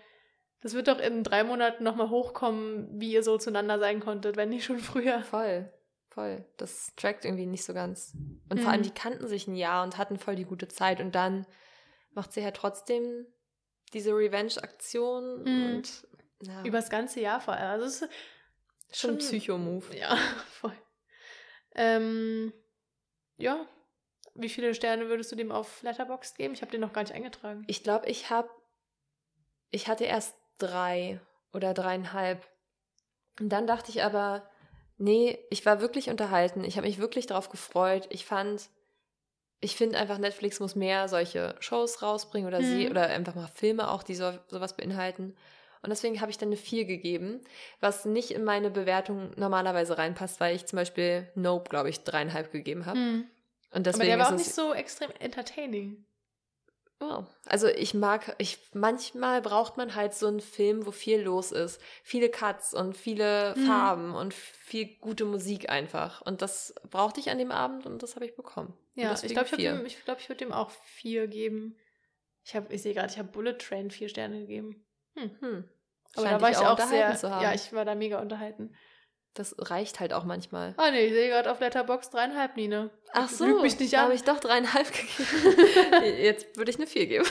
das 0.61 0.75
wird 0.75 0.89
doch 0.89 0.99
in 1.01 1.23
drei 1.25 1.45
Monaten 1.45 1.83
nochmal 1.85 2.11
hochkommen, 2.11 2.89
wie 3.01 3.13
ihr 3.13 3.23
so 3.23 3.37
zueinander 3.39 3.79
sein 3.79 4.01
konntet, 4.01 4.37
wenn 4.37 4.49
nicht 4.51 4.65
schon 4.65 4.79
früher. 4.79 5.21
Voll, 5.23 5.73
voll. 6.11 6.45
Das 6.57 6.93
trackt 6.97 7.25
irgendwie 7.25 7.47
nicht 7.47 7.65
so 7.65 7.75
ganz. 7.75 8.13
Und 8.49 8.59
Mhm. 8.59 8.63
vor 8.63 8.73
allem, 8.73 8.83
die 8.83 8.91
kannten 8.91 9.27
sich 9.29 9.47
ein 9.49 9.55
Jahr 9.57 9.83
und 9.85 9.97
hatten 9.99 10.19
voll 10.19 10.35
die 10.37 10.45
gute 10.45 10.69
Zeit. 10.69 11.01
Und 11.01 11.15
dann 11.15 11.47
macht 12.13 12.33
sie 12.33 12.43
halt 12.45 12.57
trotzdem 12.57 13.27
diese 13.93 14.13
Revenge-Aktion 14.13 15.43
Mhm. 15.45 15.65
und 15.77 16.07
ja, 16.43 16.63
Über 16.65 16.79
das 16.79 16.91
ganze 16.91 17.21
Jahr 17.21 17.41
vor 17.41 17.55
allem. 17.55 17.71
Also, 17.81 17.87
es 17.87 18.03
ist 18.03 18.11
schon 19.01 19.11
ein 19.11 19.19
schon- 19.21 19.29
Psycho-Move. 19.29 19.97
Ja, 19.97 20.17
voll. 20.61 20.77
Ähm, 21.75 22.53
ja. 23.37 23.67
Wie 24.35 24.49
viele 24.49 24.75
Sterne 24.75 25.09
würdest 25.09 25.33
du 25.33 25.37
dem 25.37 25.51
auf 25.51 25.83
Letterboxd 25.83 26.37
geben? 26.37 26.55
Ich 26.55 26.63
habe 26.63 26.71
den 26.71 26.81
noch 26.81 26.93
gar 26.93 27.03
nicht 27.03 27.13
eingetragen. 27.15 27.65
Ich 27.67 27.83
glaube, 27.83 28.07
ich 28.09 28.31
habe, 28.31 28.49
ich 29.71 29.89
hatte 29.89 30.05
erst 30.05 30.37
drei 30.59 31.21
oder 31.53 31.75
dreieinhalb. 31.75 32.47
Und 33.41 33.49
dann 33.49 33.67
dachte 33.67 33.91
ich 33.91 34.03
aber, 34.05 34.49
nee, 34.97 35.39
ich 35.51 35.67
war 35.67 35.81
wirklich 35.81 36.09
unterhalten. 36.09 36.63
Ich 36.63 36.77
habe 36.77 36.87
mich 36.87 36.99
wirklich 36.99 37.27
darauf 37.27 37.49
gefreut. 37.49 38.07
Ich 38.11 38.27
fand, 38.27 38.69
ich 39.61 39.75
finde 39.77 39.99
einfach, 39.99 40.19
Netflix 40.19 40.61
muss 40.61 40.77
mehr 40.77 41.09
solche 41.09 41.57
Shows 41.59 42.01
rausbringen 42.03 42.47
oder 42.47 42.63
sie 42.63 42.85
Mhm. 42.85 42.91
oder 42.93 43.09
einfach 43.09 43.35
mal 43.35 43.49
Filme 43.49 43.91
auch, 43.91 44.05
die 44.05 44.15
so, 44.15 44.33
sowas 44.47 44.77
beinhalten. 44.77 45.37
Und 45.83 45.91
deswegen 45.91 46.21
habe 46.21 46.31
ich 46.31 46.39
dann 46.39 46.49
eine 46.49 46.57
4 46.57 46.85
gegeben, 46.85 47.41
was 47.81 48.05
nicht 48.05 48.31
in 48.31 48.45
meine 48.45 48.71
Bewertung 48.71 49.31
normalerweise 49.37 49.97
reinpasst, 49.99 50.41
weil 50.41 50.55
ich 50.57 50.67
zum 50.67 50.77
Beispiel 50.77 51.29
Nope, 51.35 51.69
glaube 51.71 51.89
ich, 51.91 52.01
dreieinhalb 52.05 52.51
gegeben 52.53 52.85
habe. 52.87 52.99
Hm. 52.99 53.27
Und 53.71 53.87
Aber 53.87 54.05
der 54.05 54.19
war 54.19 54.29
auch 54.29 54.33
nicht 54.33 54.53
so 54.55 54.73
extrem 54.73 55.11
entertaining. 55.21 56.05
Oh. 57.01 57.23
Also 57.47 57.69
ich 57.69 57.95
mag, 57.95 58.35
ich 58.39 58.59
manchmal 58.75 59.41
braucht 59.41 59.77
man 59.77 59.95
halt 59.95 60.15
so 60.15 60.27
einen 60.27 60.41
Film, 60.41 60.85
wo 60.85 60.91
viel 60.91 61.21
los 61.21 61.53
ist, 61.53 61.81
viele 62.03 62.29
Cuts 62.29 62.75
und 62.75 62.97
viele 62.97 63.55
Mhm. 63.57 63.67
Farben 63.67 64.15
und 64.17 64.35
viel 64.35 64.97
gute 64.97 65.25
Musik 65.25 65.71
einfach. 65.71 66.23
Und 66.23 66.43
das 66.43 66.75
brauchte 66.91 67.21
ich 67.21 67.31
an 67.31 67.39
dem 67.39 67.53
Abend 67.53 67.87
und 67.87 68.03
das 68.03 68.17
habe 68.17 68.25
ich 68.27 68.35
bekommen. 68.35 68.75
Ja, 68.97 69.13
ich 69.23 69.33
glaube, 69.33 69.49
ich, 69.49 69.57
dem- 69.57 69.87
ich, 69.87 70.05
glaub, 70.05 70.19
ich 70.19 70.29
würde 70.29 70.45
dem 70.45 70.51
auch 70.53 70.71
vier 70.71 71.29
geben. 71.29 71.77
Ich, 72.45 72.57
hab- 72.57 72.73
ich 72.73 72.83
sehe 72.83 72.95
gerade, 72.95 73.13
ich 73.13 73.19
habe 73.19 73.29
Bullet 73.29 73.55
Train 73.59 73.93
vier 73.93 74.09
Sterne 74.09 74.41
gegeben. 74.41 74.85
Hm. 75.41 75.65
Aber 76.15 76.27
Scheint 76.27 76.37
da 76.37 76.41
war 76.43 76.51
ich 76.51 76.57
auch 76.57 76.77
sehr. 76.79 76.87
unterhalten 76.87 77.17
zu 77.19 77.31
haben. 77.31 77.43
Ja, 77.43 77.55
ich 77.55 77.73
war 77.73 77.85
da 77.85 77.95
mega 77.95 78.19
unterhalten. 78.21 78.75
das 79.35 79.55
reicht 79.59 80.01
halt 80.01 80.13
auch 80.13 80.25
manchmal. 80.25 80.75
Ah, 80.79 80.91
nee, 80.91 81.07
ich 81.07 81.13
sehe 81.13 81.29
gerade 81.29 81.51
auf 81.51 81.61
Letterbox 81.61 82.11
dreieinhalb, 82.11 82.57
Nine. 82.57 82.91
Ach 83.13 83.29
so, 83.29 83.47
Lüg 83.47 83.63
mich 83.63 83.79
nicht 83.79 83.93
da 83.93 83.99
an. 83.99 84.05
habe 84.05 84.15
ich 84.15 84.25
doch 84.25 84.41
dreieinhalb 84.41 84.89
gegeben. 84.93 86.05
Jetzt 86.23 86.57
würde 86.57 86.71
ich 86.71 86.77
eine 86.79 86.87
vier 86.87 87.07
geben. 87.07 87.27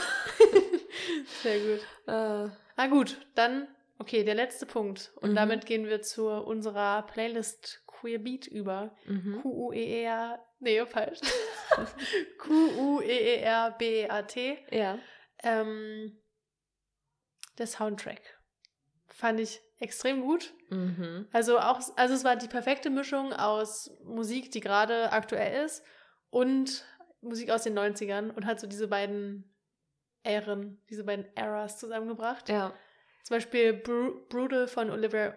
Sehr 1.42 1.58
gut. 1.58 1.80
Äh, 2.06 2.48
Na 2.76 2.86
gut, 2.88 3.20
dann, 3.34 3.68
okay, 3.98 4.24
der 4.24 4.34
letzte 4.36 4.64
Punkt. 4.66 5.10
Und 5.16 5.32
Mhm. 5.32 5.34
damit 5.36 5.66
gehen 5.66 5.86
wir 5.86 6.00
zu 6.02 6.28
unserer 6.30 7.02
Playlist 7.02 7.82
Queer 7.86 8.18
Beat 8.20 8.46
über. 8.46 8.94
mhm. 9.06 9.40
Q-U-E-E-R, 9.42 10.38
nee, 10.60 10.86
falsch. 10.86 11.18
Q-U-E-E-R-B-E-A-T. 13.28 14.58
Ja. 14.70 14.98
Ähm, 15.42 16.16
der 17.58 17.66
Soundtrack. 17.66 18.38
Fand 19.08 19.40
ich 19.40 19.60
extrem 19.80 20.22
gut. 20.22 20.54
Mhm. 20.70 21.28
Also 21.32 21.58
auch, 21.58 21.80
also 21.96 22.14
es 22.14 22.24
war 22.24 22.36
die 22.36 22.48
perfekte 22.48 22.90
Mischung 22.90 23.32
aus 23.32 23.90
Musik, 24.04 24.50
die 24.50 24.60
gerade 24.60 25.12
aktuell 25.12 25.64
ist, 25.64 25.82
und 26.30 26.84
Musik 27.20 27.50
aus 27.50 27.62
den 27.62 27.78
90ern 27.78 28.30
und 28.30 28.46
hat 28.46 28.60
so 28.60 28.66
diese 28.66 28.88
beiden 28.88 29.52
Ähren, 30.22 30.80
diese 30.90 31.04
beiden 31.04 31.26
Eras 31.36 31.78
zusammengebracht. 31.78 32.48
Ja. 32.48 32.74
Zum 33.24 33.36
Beispiel 33.36 33.72
Bru 33.72 34.26
Brutal 34.28 34.68
von 34.68 34.90
Olivia. 34.90 35.34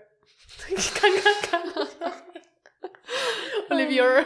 Ich 0.69 0.93
kann 0.93 1.11
gar 1.51 1.65
nicht. 1.65 1.97
Olivia. 3.69 4.25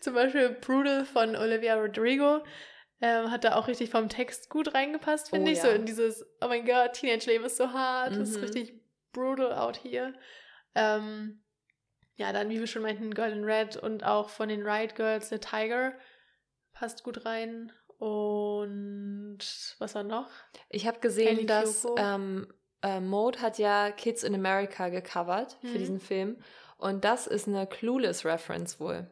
Zum 0.00 0.14
Beispiel 0.14 0.50
Brutal 0.50 1.04
von 1.04 1.36
Olivia 1.36 1.74
Rodrigo. 1.76 2.42
Ähm, 3.00 3.30
hat 3.30 3.44
da 3.44 3.54
auch 3.54 3.68
richtig 3.68 3.90
vom 3.90 4.08
Text 4.08 4.50
gut 4.50 4.74
reingepasst, 4.74 5.30
finde 5.30 5.50
Oh, 5.50 5.52
ich. 5.52 5.58
ja. 5.58 5.64
So 5.64 5.70
in 5.70 5.86
dieses, 5.86 6.26
oh 6.40 6.48
mein 6.48 6.64
Gott, 6.66 6.94
Teenage-Leben 6.94 7.44
ist 7.44 7.56
so 7.56 7.72
hart, 7.72 8.16
das 8.16 8.30
ist 8.30 8.36
Mhm. 8.38 8.42
richtig 8.42 8.80
brutal 9.12 9.52
out 9.52 9.82
here. 9.84 10.14
Ähm, 10.74 11.42
ja, 12.16 12.32
dann, 12.32 12.50
wie 12.50 12.58
wir 12.58 12.66
schon 12.66 12.82
meinten, 12.82 13.14
Girl 13.14 13.30
in 13.32 13.44
Red 13.44 13.76
und 13.76 14.02
auch 14.04 14.28
von 14.30 14.48
den 14.48 14.66
Riot 14.66 14.96
Girls, 14.96 15.28
The 15.28 15.38
Tiger, 15.38 15.92
passt 16.72 17.04
gut 17.04 17.24
rein. 17.24 17.72
Und 17.98 19.38
was 19.78 19.94
war 19.94 20.02
noch? 20.02 20.28
Ich 20.68 20.86
habe 20.86 20.98
gesehen, 21.00 21.46
dass 21.46 21.86
ähm, 21.96 22.52
äh, 22.82 23.00
Mode 23.00 23.40
hat 23.40 23.58
ja 23.58 23.90
Kids 23.90 24.22
in 24.24 24.34
America 24.34 24.88
gecovert 24.88 25.56
für 25.62 25.68
Mhm. 25.68 25.78
diesen 25.78 26.00
Film. 26.00 26.42
Und 26.76 27.04
das 27.04 27.26
ist 27.26 27.46
eine 27.48 27.66
Clueless-Reference 27.66 28.80
wohl. 28.80 29.10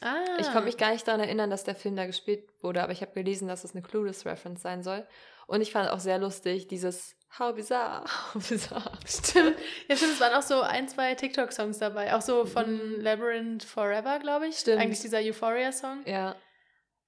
Ah, 0.00 0.24
Ich 0.38 0.46
konnte 0.46 0.62
mich 0.64 0.76
gar 0.76 0.92
nicht 0.92 1.06
daran 1.08 1.20
erinnern, 1.20 1.50
dass 1.50 1.64
der 1.64 1.74
Film 1.74 1.96
da 1.96 2.06
gespielt 2.06 2.48
wurde, 2.62 2.82
aber 2.82 2.92
ich 2.92 3.00
habe 3.00 3.12
gelesen, 3.12 3.48
dass 3.48 3.64
es 3.64 3.72
eine 3.74 3.82
Clueless-Reference 3.82 4.62
sein 4.62 4.82
soll. 4.82 5.06
Und 5.46 5.60
ich 5.60 5.72
fand 5.72 5.88
auch 5.90 6.00
sehr 6.00 6.18
lustig, 6.18 6.66
dieses 6.68 7.14
How 7.38 7.54
bizarre, 7.54 8.04
how 8.34 8.48
bizarre. 8.48 8.92
Stimmt. 9.06 9.56
Ja, 9.88 9.96
stimmt, 9.96 10.12
es 10.14 10.20
waren 10.20 10.34
auch 10.34 10.42
so 10.42 10.60
ein, 10.62 10.88
zwei 10.88 11.14
TikTok-Songs 11.14 11.78
dabei. 11.78 12.14
Auch 12.14 12.22
so 12.22 12.46
von 12.46 12.96
Mhm. 12.96 13.00
Labyrinth 13.00 13.64
Forever, 13.64 14.18
glaube 14.18 14.46
ich. 14.48 14.58
Stimmt. 14.58 14.80
Eigentlich 14.80 15.00
dieser 15.00 15.18
Euphoria-Song. 15.18 16.02
Ja. 16.06 16.36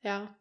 Ja. 0.03 0.35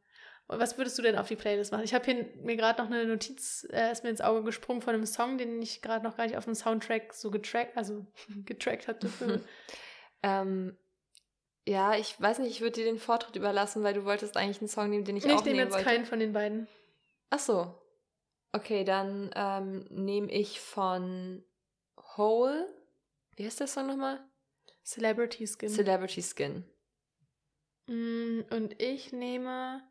Und 0.50 0.60
was 0.60 0.78
würdest 0.78 0.98
du 0.98 1.02
denn 1.02 1.18
auf 1.18 1.28
die 1.28 1.36
Playlist 1.36 1.72
machen? 1.74 1.84
Ich 1.84 1.93
habe 1.93 2.06
hier 2.06 2.26
mir 2.41 2.56
gerade 2.56 2.82
noch 2.82 2.89
eine 2.89 3.06
Notiz, 3.06 3.68
äh, 3.72 3.91
ist 3.91 4.04
mir 4.04 4.10
ins 4.10 4.22
Auge 4.22 4.43
gesprungen 4.43 4.82
von 4.82 4.93
einem 4.93 5.06
Song, 5.06 5.38
den 5.38 5.62
ich 5.62 5.82
gerade 5.82 6.06
noch 6.06 6.16
gar 6.16 6.26
nicht 6.26 6.38
auf 6.38 6.45
dem 6.45 6.56
Soundtrack 6.56 7.14
so 7.14 7.32
getrackt, 7.32 7.76
also 7.76 8.06
getrackt 8.45 8.88
hatte. 8.88 9.08
Für, 9.10 9.41
Ähm, 10.24 10.76
ja, 11.68 11.95
ich 11.95 12.20
weiß 12.20 12.39
nicht, 12.39 12.51
ich 12.51 12.61
würde 12.61 12.76
dir 12.82 12.86
den 12.86 12.97
Vortritt 12.99 13.36
überlassen, 13.36 13.84
weil 13.84 13.93
du 13.93 14.05
wolltest 14.05 14.38
eigentlich 14.38 14.59
einen 14.61 14.70
Song 14.70 14.89
nehmen, 14.89 15.03
den 15.05 15.18
ich 15.18 15.26
Nee, 15.26 15.34
auch 15.34 15.39
ich 15.39 15.45
nehme 15.45 15.57
nehmen 15.57 15.68
jetzt 15.68 15.76
wollte. 15.76 15.89
keinen 15.89 16.05
von 16.05 16.20
den 16.20 16.34
beiden. 16.34 16.68
Ach 17.30 17.39
so. 17.39 17.74
Okay, 18.53 18.84
dann 18.86 19.30
ähm, 19.36 19.86
nehme 19.89 20.32
ich 20.32 20.59
von 20.61 21.43
Hole. 22.15 22.68
Wie 23.36 23.45
heißt 23.45 23.59
der 23.59 23.68
Song 23.68 23.88
nochmal? 23.88 24.20
Celebrity 24.84 25.45
Skin. 25.45 25.70
Celebrity 25.70 26.22
Skin. 26.24 26.63
Mm, 27.88 28.41
Und 28.49 28.82
ich 28.82 29.11
nehme 29.11 29.82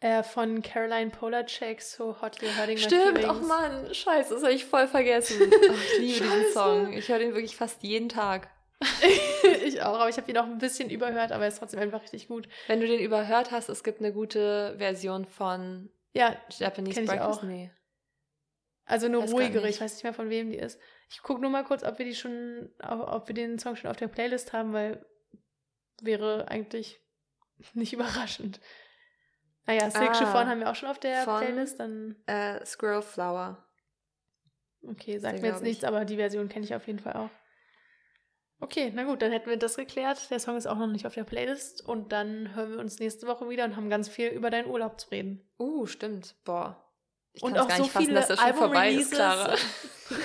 äh, 0.00 0.22
von 0.22 0.62
Caroline 0.62 1.10
Polacek 1.10 1.82
So 1.82 2.20
Hot 2.22 2.36
You're 2.40 2.56
Hurting 2.56 2.76
My 2.78 2.82
Stimmt, 2.84 3.18
Feelings. 3.18 3.40
oh 3.42 3.46
Mann, 3.46 3.92
scheiße, 3.94 4.34
das 4.34 4.42
habe 4.44 4.52
ich 4.52 4.64
voll 4.64 4.86
vergessen. 4.86 5.40
Oh, 5.52 5.72
ich 5.72 5.98
liebe 5.98 6.24
diesen. 6.24 6.52
Song. 6.52 6.92
Ich 6.92 7.08
höre 7.08 7.18
den 7.18 7.34
wirklich 7.34 7.56
fast 7.56 7.82
jeden 7.82 8.08
Tag. 8.08 8.48
ich 9.64 9.82
auch, 9.82 9.98
aber 9.98 10.08
ich 10.08 10.16
habe 10.16 10.30
ihn 10.30 10.38
auch 10.38 10.44
ein 10.46 10.58
bisschen 10.58 10.90
überhört, 10.90 11.32
aber 11.32 11.42
er 11.44 11.48
ist 11.48 11.58
trotzdem 11.58 11.80
einfach 11.80 12.02
richtig 12.02 12.28
gut. 12.28 12.48
Wenn 12.68 12.80
du 12.80 12.86
den 12.86 13.00
überhört 13.00 13.50
hast, 13.50 13.68
es 13.68 13.82
gibt 13.82 14.00
eine 14.00 14.12
gute 14.12 14.74
Version 14.78 15.24
von 15.26 15.90
Ja, 16.12 16.36
Japanese 16.50 17.02
Breakfast. 17.04 17.40
auch. 17.40 17.42
Nee. 17.42 17.70
also 18.84 19.06
eine 19.06 19.20
Weiß 19.20 19.32
ruhigere, 19.32 19.68
ich 19.68 19.80
weiß 19.80 19.94
nicht 19.94 20.04
mehr 20.04 20.14
von 20.14 20.30
wem 20.30 20.50
die 20.50 20.58
ist. 20.58 20.80
Ich 21.10 21.22
gucke 21.22 21.40
nur 21.40 21.50
mal 21.50 21.64
kurz, 21.64 21.82
ob 21.84 21.98
wir 21.98 22.04
die 22.06 22.14
schon, 22.14 22.70
ob 22.82 23.26
wir 23.28 23.34
den 23.34 23.58
Song 23.58 23.74
schon 23.76 23.90
auf 23.90 23.96
der 23.96 24.08
Playlist 24.08 24.52
haben, 24.52 24.72
weil 24.72 25.04
wäre 26.00 26.46
eigentlich 26.48 27.00
nicht 27.74 27.92
überraschend. 27.92 28.60
Naja, 29.66 29.90
Silk 29.90 30.10
Ah, 30.10 30.14
Chiffon 30.14 30.46
haben 30.46 30.60
wir 30.60 30.70
auch 30.70 30.74
schon 30.76 30.88
auf 30.88 30.98
der 31.00 31.24
von- 31.24 31.40
Playlist, 31.40 31.78
dann, 31.80 32.16
Äh, 32.26 32.64
Squirrel 32.64 33.02
Flower. 33.02 33.66
okay, 34.88 35.18
sagt 35.18 35.42
mir 35.42 35.48
jetzt 35.48 35.62
nichts, 35.62 35.84
aber 35.84 36.04
die 36.04 36.16
Version 36.16 36.48
kenne 36.48 36.64
ich 36.64 36.74
auf 36.74 36.86
jeden 36.86 37.00
Fall 37.00 37.14
auch. 37.14 37.30
Okay, 38.60 38.90
na 38.92 39.04
gut, 39.04 39.22
dann 39.22 39.30
hätten 39.30 39.48
wir 39.48 39.56
das 39.56 39.76
geklärt. 39.76 40.30
Der 40.30 40.40
Song 40.40 40.56
ist 40.56 40.66
auch 40.66 40.76
noch 40.76 40.88
nicht 40.88 41.06
auf 41.06 41.14
der 41.14 41.24
Playlist 41.24 41.86
und 41.86 42.10
dann 42.12 42.54
hören 42.56 42.72
wir 42.72 42.78
uns 42.80 42.98
nächste 42.98 43.26
Woche 43.28 43.48
wieder 43.48 43.64
und 43.64 43.76
haben 43.76 43.88
ganz 43.88 44.08
viel 44.08 44.28
über 44.28 44.50
deinen 44.50 44.66
Urlaub 44.68 44.98
zu 45.00 45.10
reden. 45.10 45.48
Uh, 45.58 45.86
stimmt. 45.86 46.34
Boah. 46.44 46.84
Ich 47.34 47.42
und 47.42 47.56
auch 47.56 47.68
gar 47.68 47.76
so 47.76 47.82
nicht 47.84 47.92
fassen, 47.92 48.06
viele 48.06 48.18
dass 48.18 48.28
das 48.28 48.40
schon 48.40 48.54
vorbei 48.54 48.90
ist. 48.90 49.12
Clara. 49.12 49.54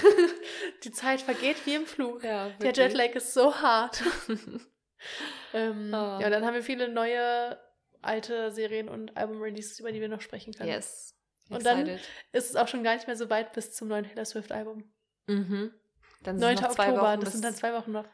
Die 0.84 0.92
Zeit 0.92 1.22
vergeht 1.22 1.58
wie 1.66 1.76
im 1.76 1.86
Flug. 1.86 2.24
Ja, 2.24 2.50
Der. 2.62 2.74
Jetlag 2.74 3.14
ist 3.14 3.34
so 3.34 3.54
hart. 3.56 4.02
ähm, 5.54 5.90
Oh. 5.94 5.96
Ja, 6.20 6.26
und 6.26 6.32
dann 6.32 6.46
haben 6.46 6.56
wir 6.56 6.64
viele 6.64 6.90
neue, 6.90 7.60
alte 8.02 8.52
Serien 8.52 8.90
und 8.90 9.16
Album-Releases, 9.16 9.80
über 9.80 9.92
die 9.92 10.02
wir 10.02 10.10
noch 10.10 10.22
sprechen 10.22 10.54
können. 10.54 10.70
Yes. 10.70 11.16
Und 11.50 11.66
dann- 11.66 11.82
Excited. 11.88 12.10
Ist 12.32 12.50
es 12.50 12.56
auch 12.56 12.68
schon 12.68 12.84
gar 12.84 12.96
nicht 12.96 13.06
mehr 13.06 13.16
so 13.16 13.30
weit 13.30 13.54
bis 13.54 13.74
zum 13.74 13.90
neuen 13.90 14.06
Taylor 14.06 14.26
Swift-Album. 14.26 14.92
Mhm. 15.28 15.72
Dann 16.24 16.40
sind 16.40 16.48
9. 16.48 16.56
noch 16.56 16.70
zwei 16.72 16.90
Oktober, 16.90 17.14
Wochen. 17.14 17.20
das 17.22 17.34
sind 17.34 17.46
dann 17.46 17.56
zwei 17.56 17.74
Wochen 17.74 17.92
noch. 17.92 18.06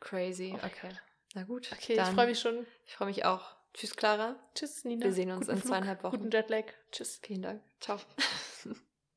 Crazy. 0.00 0.54
Oh 0.54 0.66
Okay. 0.66 0.90
Na 1.34 1.42
gut. 1.44 1.70
Okay, 1.72 1.94
ich 2.00 2.14
freue 2.14 2.26
mich 2.28 2.40
schon. 2.40 2.66
Ich 2.86 2.94
freue 2.94 3.08
mich 3.08 3.24
auch. 3.24 3.56
Tschüss, 3.74 3.94
Clara. 3.94 4.36
Tschüss, 4.54 4.84
Nina. 4.84 5.04
Wir 5.04 5.12
sehen 5.12 5.30
uns 5.30 5.46
Guten 5.46 5.58
in 5.58 5.64
zweieinhalb 5.64 6.02
Wochen. 6.02 6.16
Guten 6.16 6.30
Jetlag. 6.30 6.64
Tschüss. 6.92 7.20
Vielen 7.22 7.42
Dank. 7.42 7.62
Ciao. 7.80 7.98